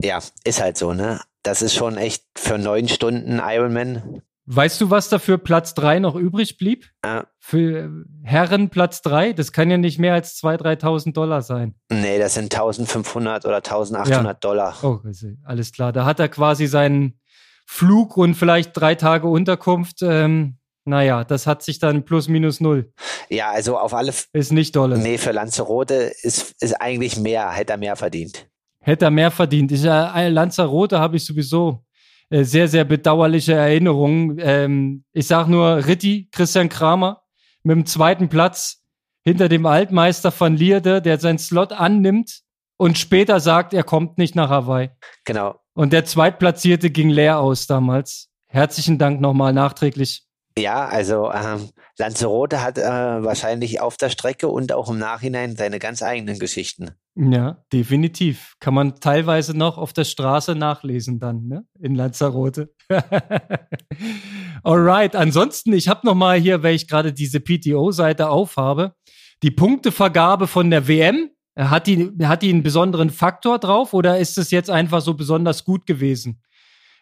Ja, 0.00 0.20
ist 0.44 0.60
halt 0.60 0.76
so, 0.76 0.92
ne? 0.92 1.20
Das 1.42 1.62
ist 1.62 1.74
schon 1.74 1.96
echt 1.96 2.24
für 2.36 2.58
neun 2.58 2.88
Stunden 2.88 3.40
Ironman 3.42 4.22
Weißt 4.52 4.80
du, 4.80 4.90
was 4.90 5.08
dafür 5.08 5.38
Platz 5.38 5.74
3 5.74 6.00
noch 6.00 6.16
übrig 6.16 6.58
blieb? 6.58 6.90
Ja. 7.04 7.28
Für 7.38 7.88
Herren 8.24 8.68
Platz 8.68 9.00
3? 9.02 9.32
Das 9.32 9.52
kann 9.52 9.70
ja 9.70 9.76
nicht 9.76 10.00
mehr 10.00 10.12
als 10.12 10.42
2.000, 10.42 10.80
3.000 10.82 11.12
Dollar 11.12 11.42
sein. 11.42 11.76
Nee, 11.88 12.18
das 12.18 12.34
sind 12.34 12.52
1.500 12.52 13.46
oder 13.46 13.58
1.800 13.58 14.08
ja. 14.08 14.34
Dollar. 14.34 14.76
Oh, 14.82 14.98
alles 15.44 15.70
klar. 15.70 15.92
Da 15.92 16.04
hat 16.04 16.18
er 16.18 16.28
quasi 16.28 16.66
seinen 16.66 17.20
Flug 17.64 18.16
und 18.16 18.34
vielleicht 18.34 18.76
drei 18.76 18.96
Tage 18.96 19.28
Unterkunft. 19.28 20.02
Ähm, 20.02 20.58
naja, 20.84 21.22
das 21.22 21.46
hat 21.46 21.62
sich 21.62 21.78
dann 21.78 22.04
plus 22.04 22.26
minus 22.26 22.58
null. 22.58 22.92
Ja, 23.28 23.52
also 23.52 23.78
auf 23.78 23.94
alle. 23.94 24.08
F 24.08 24.26
ist 24.32 24.50
nicht 24.50 24.74
dolle. 24.74 24.98
Nee, 24.98 25.18
für 25.18 25.30
Lanzarote 25.30 26.12
ist, 26.22 26.56
ist 26.60 26.74
eigentlich 26.74 27.16
mehr, 27.16 27.52
hätte 27.52 27.74
er 27.74 27.78
mehr 27.78 27.94
verdient. 27.94 28.48
Hätte 28.80 29.04
er 29.04 29.10
mehr 29.12 29.30
verdient. 29.30 29.70
Ich, 29.70 29.84
äh, 29.84 30.28
Lanzarote 30.28 30.98
habe 30.98 31.18
ich 31.18 31.24
sowieso 31.24 31.84
äh, 32.30 32.44
sehr, 32.44 32.68
sehr 32.68 32.84
bedauerliche 32.84 33.54
Erinnerungen. 33.54 34.38
Ähm, 34.40 35.04
ich 35.12 35.26
sag 35.26 35.48
nur 35.48 35.86
Ritti, 35.86 36.28
Christian 36.32 36.68
Kramer, 36.68 37.22
mit 37.62 37.76
dem 37.76 37.86
zweiten 37.86 38.28
Platz 38.28 38.84
hinter 39.22 39.48
dem 39.48 39.66
Altmeister 39.66 40.32
von 40.32 40.56
Lierde, 40.56 41.02
der 41.02 41.18
seinen 41.18 41.38
Slot 41.38 41.72
annimmt 41.72 42.40
und 42.78 42.96
später 42.96 43.40
sagt, 43.40 43.74
er 43.74 43.84
kommt 43.84 44.16
nicht 44.16 44.34
nach 44.34 44.48
Hawaii. 44.48 44.90
Genau. 45.24 45.60
Und 45.74 45.92
der 45.92 46.04
Zweitplatzierte 46.04 46.90
ging 46.90 47.10
leer 47.10 47.38
aus 47.38 47.66
damals. 47.66 48.30
Herzlichen 48.46 48.98
Dank 48.98 49.20
nochmal 49.20 49.52
nachträglich. 49.52 50.24
Ja, 50.58 50.86
also 50.86 51.30
ähm, 51.32 51.70
Lanzarote 51.96 52.62
hat 52.62 52.76
äh, 52.76 52.82
wahrscheinlich 52.82 53.80
auf 53.80 53.96
der 53.96 54.10
Strecke 54.10 54.48
und 54.48 54.72
auch 54.72 54.90
im 54.90 54.98
Nachhinein 54.98 55.56
seine 55.56 55.78
ganz 55.78 56.02
eigenen 56.02 56.38
Geschichten. 56.38 56.90
Ja, 57.14 57.62
definitiv. 57.72 58.54
Kann 58.60 58.74
man 58.74 58.96
teilweise 59.00 59.56
noch 59.56 59.78
auf 59.78 59.92
der 59.92 60.04
Straße 60.04 60.54
nachlesen 60.54 61.18
dann, 61.18 61.46
ne? 61.46 61.64
In 61.78 61.94
Lanzarote. 61.94 62.74
Alright, 64.62 65.16
ansonsten, 65.16 65.72
ich 65.72 65.88
habe 65.88 66.06
noch 66.06 66.14
mal 66.14 66.38
hier, 66.38 66.62
weil 66.62 66.74
ich 66.74 66.88
gerade 66.88 67.12
diese 67.12 67.40
PTO-Seite 67.40 68.28
aufhabe, 68.28 68.94
die 69.42 69.50
Punktevergabe 69.50 70.46
von 70.46 70.70
der 70.70 70.88
WM. 70.88 71.30
Hat 71.58 71.88
die, 71.88 72.12
hat 72.22 72.42
die 72.42 72.50
einen 72.50 72.62
besonderen 72.62 73.10
Faktor 73.10 73.58
drauf 73.58 73.92
oder 73.92 74.18
ist 74.18 74.38
es 74.38 74.50
jetzt 74.50 74.70
einfach 74.70 75.02
so 75.02 75.14
besonders 75.14 75.64
gut 75.64 75.84
gewesen? 75.84 76.40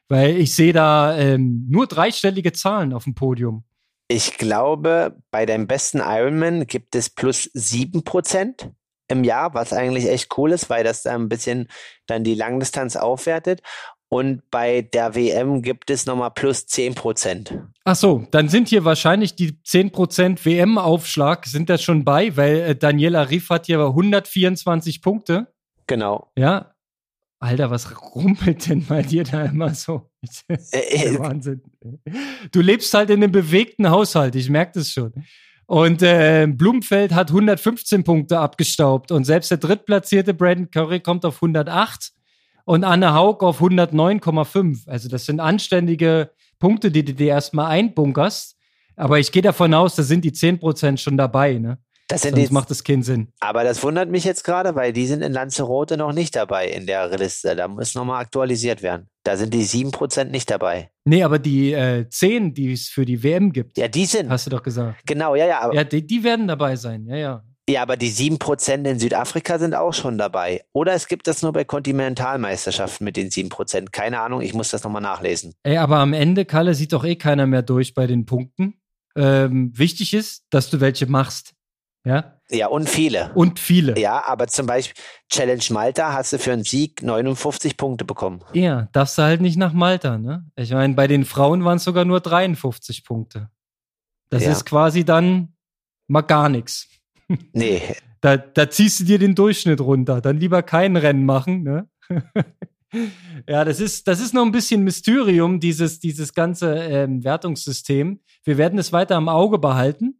Weil 0.08 0.36
ich 0.36 0.54
sehe 0.54 0.72
da 0.72 1.16
ähm, 1.16 1.66
nur 1.68 1.86
dreistellige 1.86 2.52
Zahlen 2.52 2.92
auf 2.92 3.04
dem 3.04 3.14
Podium. 3.14 3.64
Ich 4.08 4.38
glaube, 4.38 5.16
bei 5.30 5.44
deinem 5.44 5.66
besten 5.66 5.98
Ironman 5.98 6.66
gibt 6.66 6.94
es 6.94 7.10
plus 7.10 7.50
sieben 7.52 8.04
Prozent 8.04 8.70
im 9.08 9.24
Jahr, 9.24 9.52
was 9.54 9.72
eigentlich 9.72 10.08
echt 10.08 10.36
cool 10.38 10.52
ist, 10.52 10.70
weil 10.70 10.84
das 10.84 11.02
da 11.02 11.14
ein 11.14 11.28
bisschen 11.28 11.68
dann 12.06 12.24
die 12.24 12.34
Langdistanz 12.34 12.96
aufwertet. 12.96 13.60
Und 14.10 14.50
bei 14.50 14.80
der 14.80 15.14
WM 15.14 15.60
gibt 15.60 15.90
es 15.90 16.06
nochmal 16.06 16.30
plus 16.30 16.66
zehn 16.66 16.94
Prozent. 16.94 17.58
Ach 17.84 17.96
so, 17.96 18.26
dann 18.30 18.48
sind 18.48 18.68
hier 18.68 18.86
wahrscheinlich 18.86 19.36
die 19.36 19.62
zehn 19.62 19.92
Prozent 19.92 20.46
WM-Aufschlag, 20.46 21.44
sind 21.44 21.68
das 21.68 21.82
schon 21.82 22.04
bei, 22.04 22.34
weil 22.36 22.56
äh, 22.60 22.76
Daniela 22.76 23.28
Riff 23.28 23.50
hat 23.50 23.66
hier 23.66 23.80
124 23.80 25.02
Punkte. 25.02 25.52
Genau. 25.86 26.30
Ja, 26.36 26.74
Alter, 27.40 27.70
was 27.70 28.14
rumpelt 28.14 28.68
denn 28.68 28.84
bei 28.84 29.02
dir 29.02 29.24
da 29.24 29.44
immer 29.44 29.74
so? 29.74 30.10
Äh, 30.72 31.14
äh, 31.14 31.18
Wahnsinn. 31.18 31.62
Du 32.50 32.60
lebst 32.60 32.92
halt 32.92 33.10
in 33.10 33.22
einem 33.22 33.30
bewegten 33.30 33.88
Haushalt, 33.88 34.34
ich 34.34 34.50
merke 34.50 34.72
das 34.74 34.90
schon. 34.90 35.12
Und 35.66 36.02
äh, 36.02 36.46
Blumfeld 36.50 37.14
hat 37.14 37.28
115 37.28 38.02
Punkte 38.02 38.38
abgestaubt 38.38 39.12
und 39.12 39.24
selbst 39.24 39.50
der 39.50 39.58
drittplatzierte 39.58 40.34
Brandon 40.34 40.70
Curry 40.70 41.00
kommt 41.00 41.24
auf 41.24 41.36
108 41.36 42.12
und 42.64 42.84
Anne 42.84 43.14
Haug 43.14 43.44
auf 43.44 43.60
109,5. 43.60 44.88
Also 44.88 45.08
das 45.08 45.26
sind 45.26 45.40
anständige 45.40 46.30
Punkte, 46.58 46.90
die 46.90 47.04
du 47.04 47.14
dir 47.14 47.28
erstmal 47.28 47.66
einbunkerst. 47.66 48.56
Aber 48.96 49.20
ich 49.20 49.30
gehe 49.30 49.42
davon 49.42 49.74
aus, 49.74 49.94
da 49.94 50.02
sind 50.02 50.24
die 50.24 50.32
10% 50.32 50.96
schon 50.96 51.16
dabei, 51.16 51.58
ne? 51.58 51.78
Das 52.08 52.22
Sonst 52.22 52.36
die, 52.36 52.52
macht 52.52 52.70
das 52.70 52.84
keinen 52.84 53.02
Sinn. 53.02 53.28
Aber 53.38 53.64
das 53.64 53.82
wundert 53.82 54.08
mich 54.08 54.24
jetzt 54.24 54.42
gerade, 54.42 54.74
weil 54.74 54.94
die 54.94 55.06
sind 55.06 55.22
in 55.22 55.32
Lanzarote 55.32 55.98
noch 55.98 56.14
nicht 56.14 56.34
dabei 56.34 56.66
in 56.66 56.86
der 56.86 57.08
Liste. 57.16 57.54
Da 57.54 57.68
muss 57.68 57.94
nochmal 57.94 58.22
aktualisiert 58.22 58.82
werden. 58.82 59.08
Da 59.24 59.36
sind 59.36 59.52
die 59.52 59.64
7% 59.64 60.24
nicht 60.24 60.50
dabei. 60.50 60.90
Nee, 61.04 61.22
aber 61.22 61.38
die 61.38 61.74
äh, 61.74 62.08
10, 62.08 62.54
die 62.54 62.72
es 62.72 62.88
für 62.88 63.04
die 63.04 63.22
WM 63.22 63.52
gibt. 63.52 63.76
Ja, 63.76 63.88
die 63.88 64.06
sind. 64.06 64.30
Hast 64.30 64.46
du 64.46 64.50
doch 64.50 64.62
gesagt. 64.62 65.02
Genau, 65.06 65.34
ja, 65.34 65.46
ja. 65.46 65.70
Ja, 65.70 65.84
die, 65.84 66.06
die 66.06 66.24
werden 66.24 66.48
dabei 66.48 66.76
sein, 66.76 67.06
ja, 67.06 67.16
ja. 67.16 67.44
Ja, 67.68 67.82
aber 67.82 67.98
die 67.98 68.10
7% 68.10 68.88
in 68.88 68.98
Südafrika 68.98 69.58
sind 69.58 69.74
auch 69.74 69.92
schon 69.92 70.16
dabei. 70.16 70.62
Oder 70.72 70.94
es 70.94 71.06
gibt 71.06 71.26
das 71.26 71.42
nur 71.42 71.52
bei 71.52 71.64
Kontinentalmeisterschaften 71.64 73.04
mit 73.04 73.18
den 73.18 73.28
7%. 73.28 73.90
Keine 73.90 74.20
Ahnung, 74.20 74.40
ich 74.40 74.54
muss 74.54 74.70
das 74.70 74.82
nochmal 74.84 75.02
nachlesen. 75.02 75.52
Ey, 75.64 75.76
aber 75.76 75.98
am 75.98 76.14
Ende, 76.14 76.46
Kalle, 76.46 76.72
sieht 76.72 76.94
doch 76.94 77.04
eh 77.04 77.16
keiner 77.16 77.46
mehr 77.46 77.60
durch 77.60 77.92
bei 77.92 78.06
den 78.06 78.24
Punkten. 78.24 78.80
Ähm, 79.14 79.72
wichtig 79.76 80.14
ist, 80.14 80.44
dass 80.48 80.70
du 80.70 80.80
welche 80.80 81.06
machst. 81.06 81.52
Ja? 82.08 82.40
Ja, 82.50 82.68
und 82.68 82.88
viele. 82.88 83.30
Und 83.34 83.60
viele. 83.60 83.98
Ja, 83.98 84.26
aber 84.26 84.46
zum 84.46 84.66
Beispiel 84.66 84.94
Challenge 85.28 85.62
Malta 85.70 86.14
hast 86.14 86.32
du 86.32 86.38
für 86.38 86.52
einen 86.52 86.64
Sieg 86.64 87.02
59 87.02 87.76
Punkte 87.76 88.06
bekommen. 88.06 88.40
Ja, 88.54 88.88
darfst 88.92 89.18
du 89.18 89.22
halt 89.22 89.42
nicht 89.42 89.58
nach 89.58 89.74
Malta, 89.74 90.16
ne? 90.16 90.46
Ich 90.56 90.72
meine, 90.72 90.94
bei 90.94 91.06
den 91.06 91.26
Frauen 91.26 91.64
waren 91.64 91.76
es 91.76 91.84
sogar 91.84 92.06
nur 92.06 92.20
53 92.20 93.04
Punkte. 93.04 93.50
Das 94.30 94.44
ja. 94.44 94.52
ist 94.52 94.64
quasi 94.64 95.04
dann 95.04 95.52
mal 96.06 96.22
gar 96.22 96.48
nichts. 96.48 96.88
Nee. 97.52 97.82
Da, 98.20 98.36
da 98.36 98.68
ziehst 98.68 98.98
du 98.98 99.04
dir 99.04 99.20
den 99.20 99.36
Durchschnitt 99.36 99.80
runter. 99.80 100.20
Dann 100.20 100.38
lieber 100.38 100.64
kein 100.64 100.96
Rennen 100.96 101.24
machen, 101.24 101.62
ne? 101.62 101.88
ja, 103.48 103.64
das 103.64 103.78
ist, 103.78 104.08
das 104.08 104.18
ist 104.18 104.34
noch 104.34 104.44
ein 104.44 104.50
bisschen 104.50 104.82
Mysterium, 104.82 105.60
dieses, 105.60 106.00
dieses 106.00 106.34
ganze 106.34 106.74
ähm, 106.74 107.22
Wertungssystem. 107.22 108.18
Wir 108.42 108.58
werden 108.58 108.76
es 108.76 108.92
weiter 108.92 109.16
im 109.16 109.28
Auge 109.28 109.60
behalten. 109.60 110.17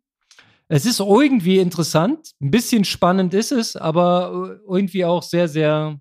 Es 0.69 0.85
ist 0.85 1.01
irgendwie 1.01 1.59
interessant, 1.59 2.33
ein 2.41 2.51
bisschen 2.51 2.85
spannend 2.85 3.33
ist 3.33 3.53
es, 3.53 3.75
aber 3.75 4.59
äh, 4.67 4.71
irgendwie 4.71 5.05
auch 5.05 5.23
sehr, 5.23 5.49
sehr 5.49 5.99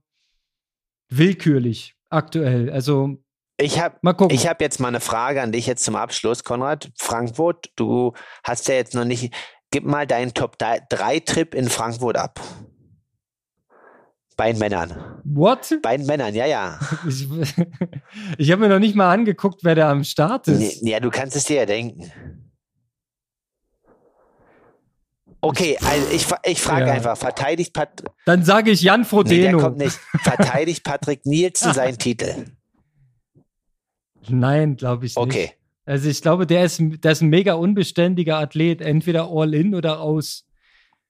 willkürlich 1.09 1.95
aktuell. 2.09 2.69
Also 2.69 3.17
ich 3.59 3.79
habe 3.79 3.97
hab 4.03 4.61
jetzt 4.61 4.79
mal 4.79 4.89
eine 4.89 4.99
Frage 4.99 5.41
an 5.41 5.51
dich 5.51 5.65
jetzt 5.67 5.83
zum 5.83 5.95
Abschluss, 5.95 6.43
Konrad. 6.43 6.91
Frankfurt, 6.97 7.71
du 7.75 8.13
hast 8.43 8.67
ja 8.67 8.75
jetzt 8.75 8.93
noch 8.93 9.05
nicht, 9.05 9.33
gib 9.71 9.85
mal 9.85 10.05
deinen 10.05 10.33
Top-3-Trip 10.33 11.55
in 11.55 11.69
Frankfurt 11.69 12.17
ab. 12.17 12.39
Bei 14.35 14.51
den 14.51 14.59
Männern. 14.59 15.21
What? 15.23 15.79
Bei 15.81 15.97
den 15.97 16.05
Männern, 16.05 16.35
ja, 16.35 16.45
ja. 16.45 16.79
Ich, 17.07 17.27
ich 18.37 18.51
habe 18.51 18.61
mir 18.61 18.69
noch 18.69 18.79
nicht 18.79 18.95
mal 18.95 19.11
angeguckt, 19.11 19.61
wer 19.63 19.73
da 19.73 19.89
am 19.89 20.03
Start 20.03 20.47
ist. 20.47 20.85
Ja, 20.85 20.99
du 20.99 21.09
kannst 21.09 21.35
es 21.35 21.45
dir 21.45 21.55
ja 21.55 21.65
denken. 21.65 22.11
Okay, 25.41 25.77
also 25.81 26.11
ich, 26.11 26.25
ich 26.45 26.61
frage 26.61 26.87
ja. 26.87 26.93
einfach, 26.93 27.17
verteidigt 27.17 27.73
Patrick. 27.73 28.09
Dann 28.25 28.43
sage 28.43 28.71
ich 28.71 28.81
Jan 28.81 29.05
Frodeno. 29.05 29.35
Nee, 29.35 29.51
der 29.51 29.57
kommt 29.57 29.77
nicht. 29.77 29.99
Verteidigt 30.21 30.83
Patrick 30.83 31.25
Nielsen 31.25 31.73
seinen 31.73 31.97
Titel? 31.97 32.45
Nein, 34.27 34.75
glaube 34.75 35.05
ich 35.05 35.15
nicht. 35.15 35.23
Okay, 35.23 35.51
Also 35.85 36.09
ich 36.09 36.21
glaube, 36.21 36.47
der 36.47 36.65
ist, 36.65 36.81
der 36.81 37.11
ist 37.11 37.21
ein 37.21 37.29
mega 37.29 37.53
unbeständiger 37.53 38.37
Athlet, 38.39 38.81
entweder 38.81 39.29
all 39.31 39.53
in 39.53 39.75
oder 39.75 40.01
aus. 40.01 40.45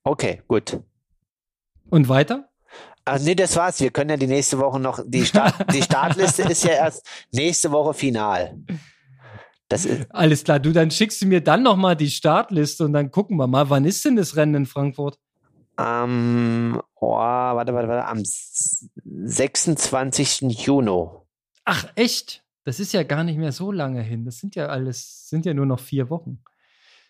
Okay, 0.04 0.42
gut. 0.48 0.80
Und 1.90 2.10
weiter? 2.10 2.50
Ach, 3.06 3.20
nee, 3.20 3.36
das 3.36 3.56
war's. 3.56 3.80
Wir 3.80 3.92
können 3.92 4.10
ja 4.10 4.18
die 4.18 4.28
nächste 4.28 4.60
Woche 4.60 4.80
noch, 4.82 5.00
die, 5.06 5.26
Start, 5.26 5.74
die 5.74 5.82
Startliste 5.82 6.44
ist 6.50 6.66
ja 6.66 6.72
erst 6.72 7.08
nächste 7.32 7.72
Woche 7.72 7.94
final. 7.94 8.58
Das 9.70 9.86
ist 9.86 10.08
Alles 10.12 10.44
klar, 10.44 10.60
du, 10.60 10.72
dann 10.72 10.92
schickst 10.92 11.22
du 11.22 11.26
mir 11.26 11.42
dann 11.42 11.64
nochmal 11.64 11.96
die 11.96 12.10
Startliste 12.10 12.86
und 12.86 12.94
dann 12.94 13.12
gucken 13.12 13.38
wir 13.38 13.48
mal, 13.48 13.70
wann 13.70 13.86
ist 13.86 14.06
denn 14.06 14.16
das 14.16 14.36
Rennen 14.36 14.56
in 14.56 14.66
Frankfurt? 14.66 15.20
Am, 15.76 16.82
oh, 16.96 17.12
warte, 17.12 17.74
warte, 17.74 17.88
warte, 17.88 18.08
am 18.08 18.24
26. 18.24 20.42
Juni. 20.42 21.08
Ach, 21.66 21.86
echt? 21.96 22.44
Das 22.64 22.80
ist 22.80 22.94
ja 22.94 23.04
gar 23.04 23.24
nicht 23.24 23.38
mehr 23.38 23.52
so 23.52 23.72
lange 23.72 24.02
hin. 24.02 24.26
Das 24.26 24.40
sind 24.40 24.56
ja 24.56 24.68
alles, 24.68 25.30
sind 25.30 25.46
ja 25.46 25.54
nur 25.54 25.66
noch 25.66 25.80
vier 25.80 26.10
Wochen. 26.10 26.44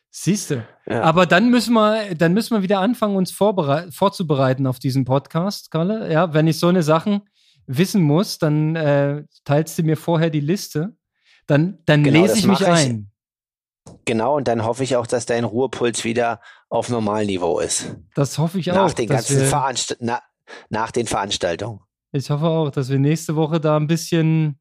Siehst 0.10 0.52
du. 0.52 0.66
Ja. 0.88 1.04
Aber 1.04 1.26
dann 1.26 1.50
müssen 1.50 1.74
wir, 1.74 2.16
dann 2.16 2.34
müssen 2.34 2.56
wir 2.56 2.64
wieder 2.64 2.80
anfangen, 2.80 3.16
uns 3.16 3.32
vorzubereiten 3.32 4.68
auf 4.68 4.80
diesen 4.80 5.06
Podcast, 5.06 5.72
Kalle. 5.72 6.12
Ja, 6.12 6.34
wenn 6.34 6.48
ich 6.48 6.60
so 6.60 6.68
eine 6.68 6.84
Sachen 6.84 7.22
wissen 7.68 8.02
muss, 8.02 8.40
dann 8.40 8.76
äh, 8.76 9.24
teilst 9.46 9.78
du 9.78 9.84
mir 9.84 9.98
vorher 9.98 10.30
die 10.30 10.40
Liste. 10.40 10.96
Dann, 11.48 11.80
dann 11.86 12.04
genau, 12.04 12.22
lese 12.22 12.38
ich 12.38 12.48
mich 12.48 12.62
ich. 12.62 12.68
ein. 12.68 13.12
Genau, 14.06 14.36
und 14.36 14.48
dann 14.48 14.66
hoffe 14.66 14.84
ich 14.84 14.96
auch, 14.96 15.08
dass 15.08 15.26
dein 15.26 15.46
Ruhepuls 15.46 16.04
wieder 16.04 16.42
auf 16.70 16.90
Normalniveau 16.90 17.60
ist. 17.60 17.96
Das 18.16 18.38
hoffe 18.38 18.60
ich 18.60 18.72
auch. 18.72 18.76
Nach 18.76 18.94
den 18.94 19.08
ganzen 19.08 19.46
Veranst 19.46 19.98
na, 20.00 20.22
nach 20.70 20.92
den 20.92 21.08
Veranstaltungen. 21.08 21.80
Ich 22.12 22.30
hoffe 22.30 22.46
auch, 22.46 22.70
dass 22.70 22.90
wir 22.90 23.00
nächste 23.00 23.36
Woche 23.36 23.60
da 23.60 23.78
ein 23.78 23.88
bisschen 23.88 24.60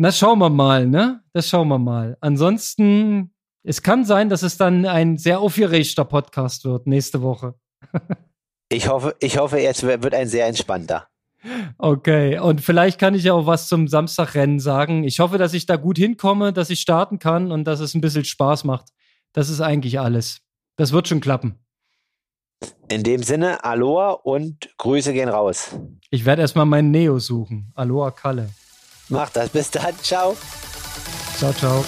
na, 0.00 0.12
schauen 0.12 0.38
wir 0.38 0.48
mal, 0.48 0.86
ne? 0.86 1.24
Das 1.32 1.48
schauen 1.48 1.66
wir 1.66 1.78
mal. 1.80 2.16
Ansonsten, 2.20 3.34
es 3.64 3.82
kann 3.82 4.04
sein, 4.04 4.28
dass 4.28 4.44
es 4.44 4.56
dann 4.56 4.86
ein 4.86 5.18
sehr 5.18 5.40
aufgeregter 5.40 6.04
Podcast 6.04 6.64
wird 6.64 6.86
nächste 6.86 7.20
Woche. 7.20 7.56
ich 8.68 8.86
hoffe, 8.86 9.16
ich 9.18 9.38
hoffe, 9.38 9.60
es 9.60 9.82
wird 9.82 10.14
ein 10.14 10.28
sehr 10.28 10.46
entspannter. 10.46 11.08
Okay, 11.78 12.38
und 12.38 12.60
vielleicht 12.60 12.98
kann 12.98 13.14
ich 13.14 13.24
ja 13.24 13.32
auch 13.32 13.46
was 13.46 13.68
zum 13.68 13.88
Samstagrennen 13.88 14.60
sagen. 14.60 15.04
Ich 15.04 15.20
hoffe, 15.20 15.38
dass 15.38 15.54
ich 15.54 15.66
da 15.66 15.76
gut 15.76 15.96
hinkomme, 15.96 16.52
dass 16.52 16.70
ich 16.70 16.80
starten 16.80 17.18
kann 17.18 17.52
und 17.52 17.64
dass 17.64 17.80
es 17.80 17.94
ein 17.94 18.00
bisschen 18.00 18.24
Spaß 18.24 18.64
macht. 18.64 18.88
Das 19.32 19.48
ist 19.48 19.60
eigentlich 19.60 20.00
alles. 20.00 20.40
Das 20.76 20.92
wird 20.92 21.08
schon 21.08 21.20
klappen. 21.20 21.58
In 22.88 23.02
dem 23.02 23.22
Sinne, 23.22 23.62
Aloha 23.64 24.12
und 24.12 24.70
Grüße 24.78 25.12
gehen 25.12 25.28
raus. 25.28 25.76
Ich 26.10 26.24
werde 26.24 26.42
erstmal 26.42 26.66
meinen 26.66 26.90
Neo 26.90 27.18
suchen. 27.18 27.70
Aloha 27.74 28.10
Kalle. 28.10 28.48
Mach 29.08 29.30
das. 29.30 29.50
Bis 29.50 29.70
dann. 29.70 29.94
Ciao. 30.02 30.36
Ciao, 31.36 31.52
ciao. 31.52 31.84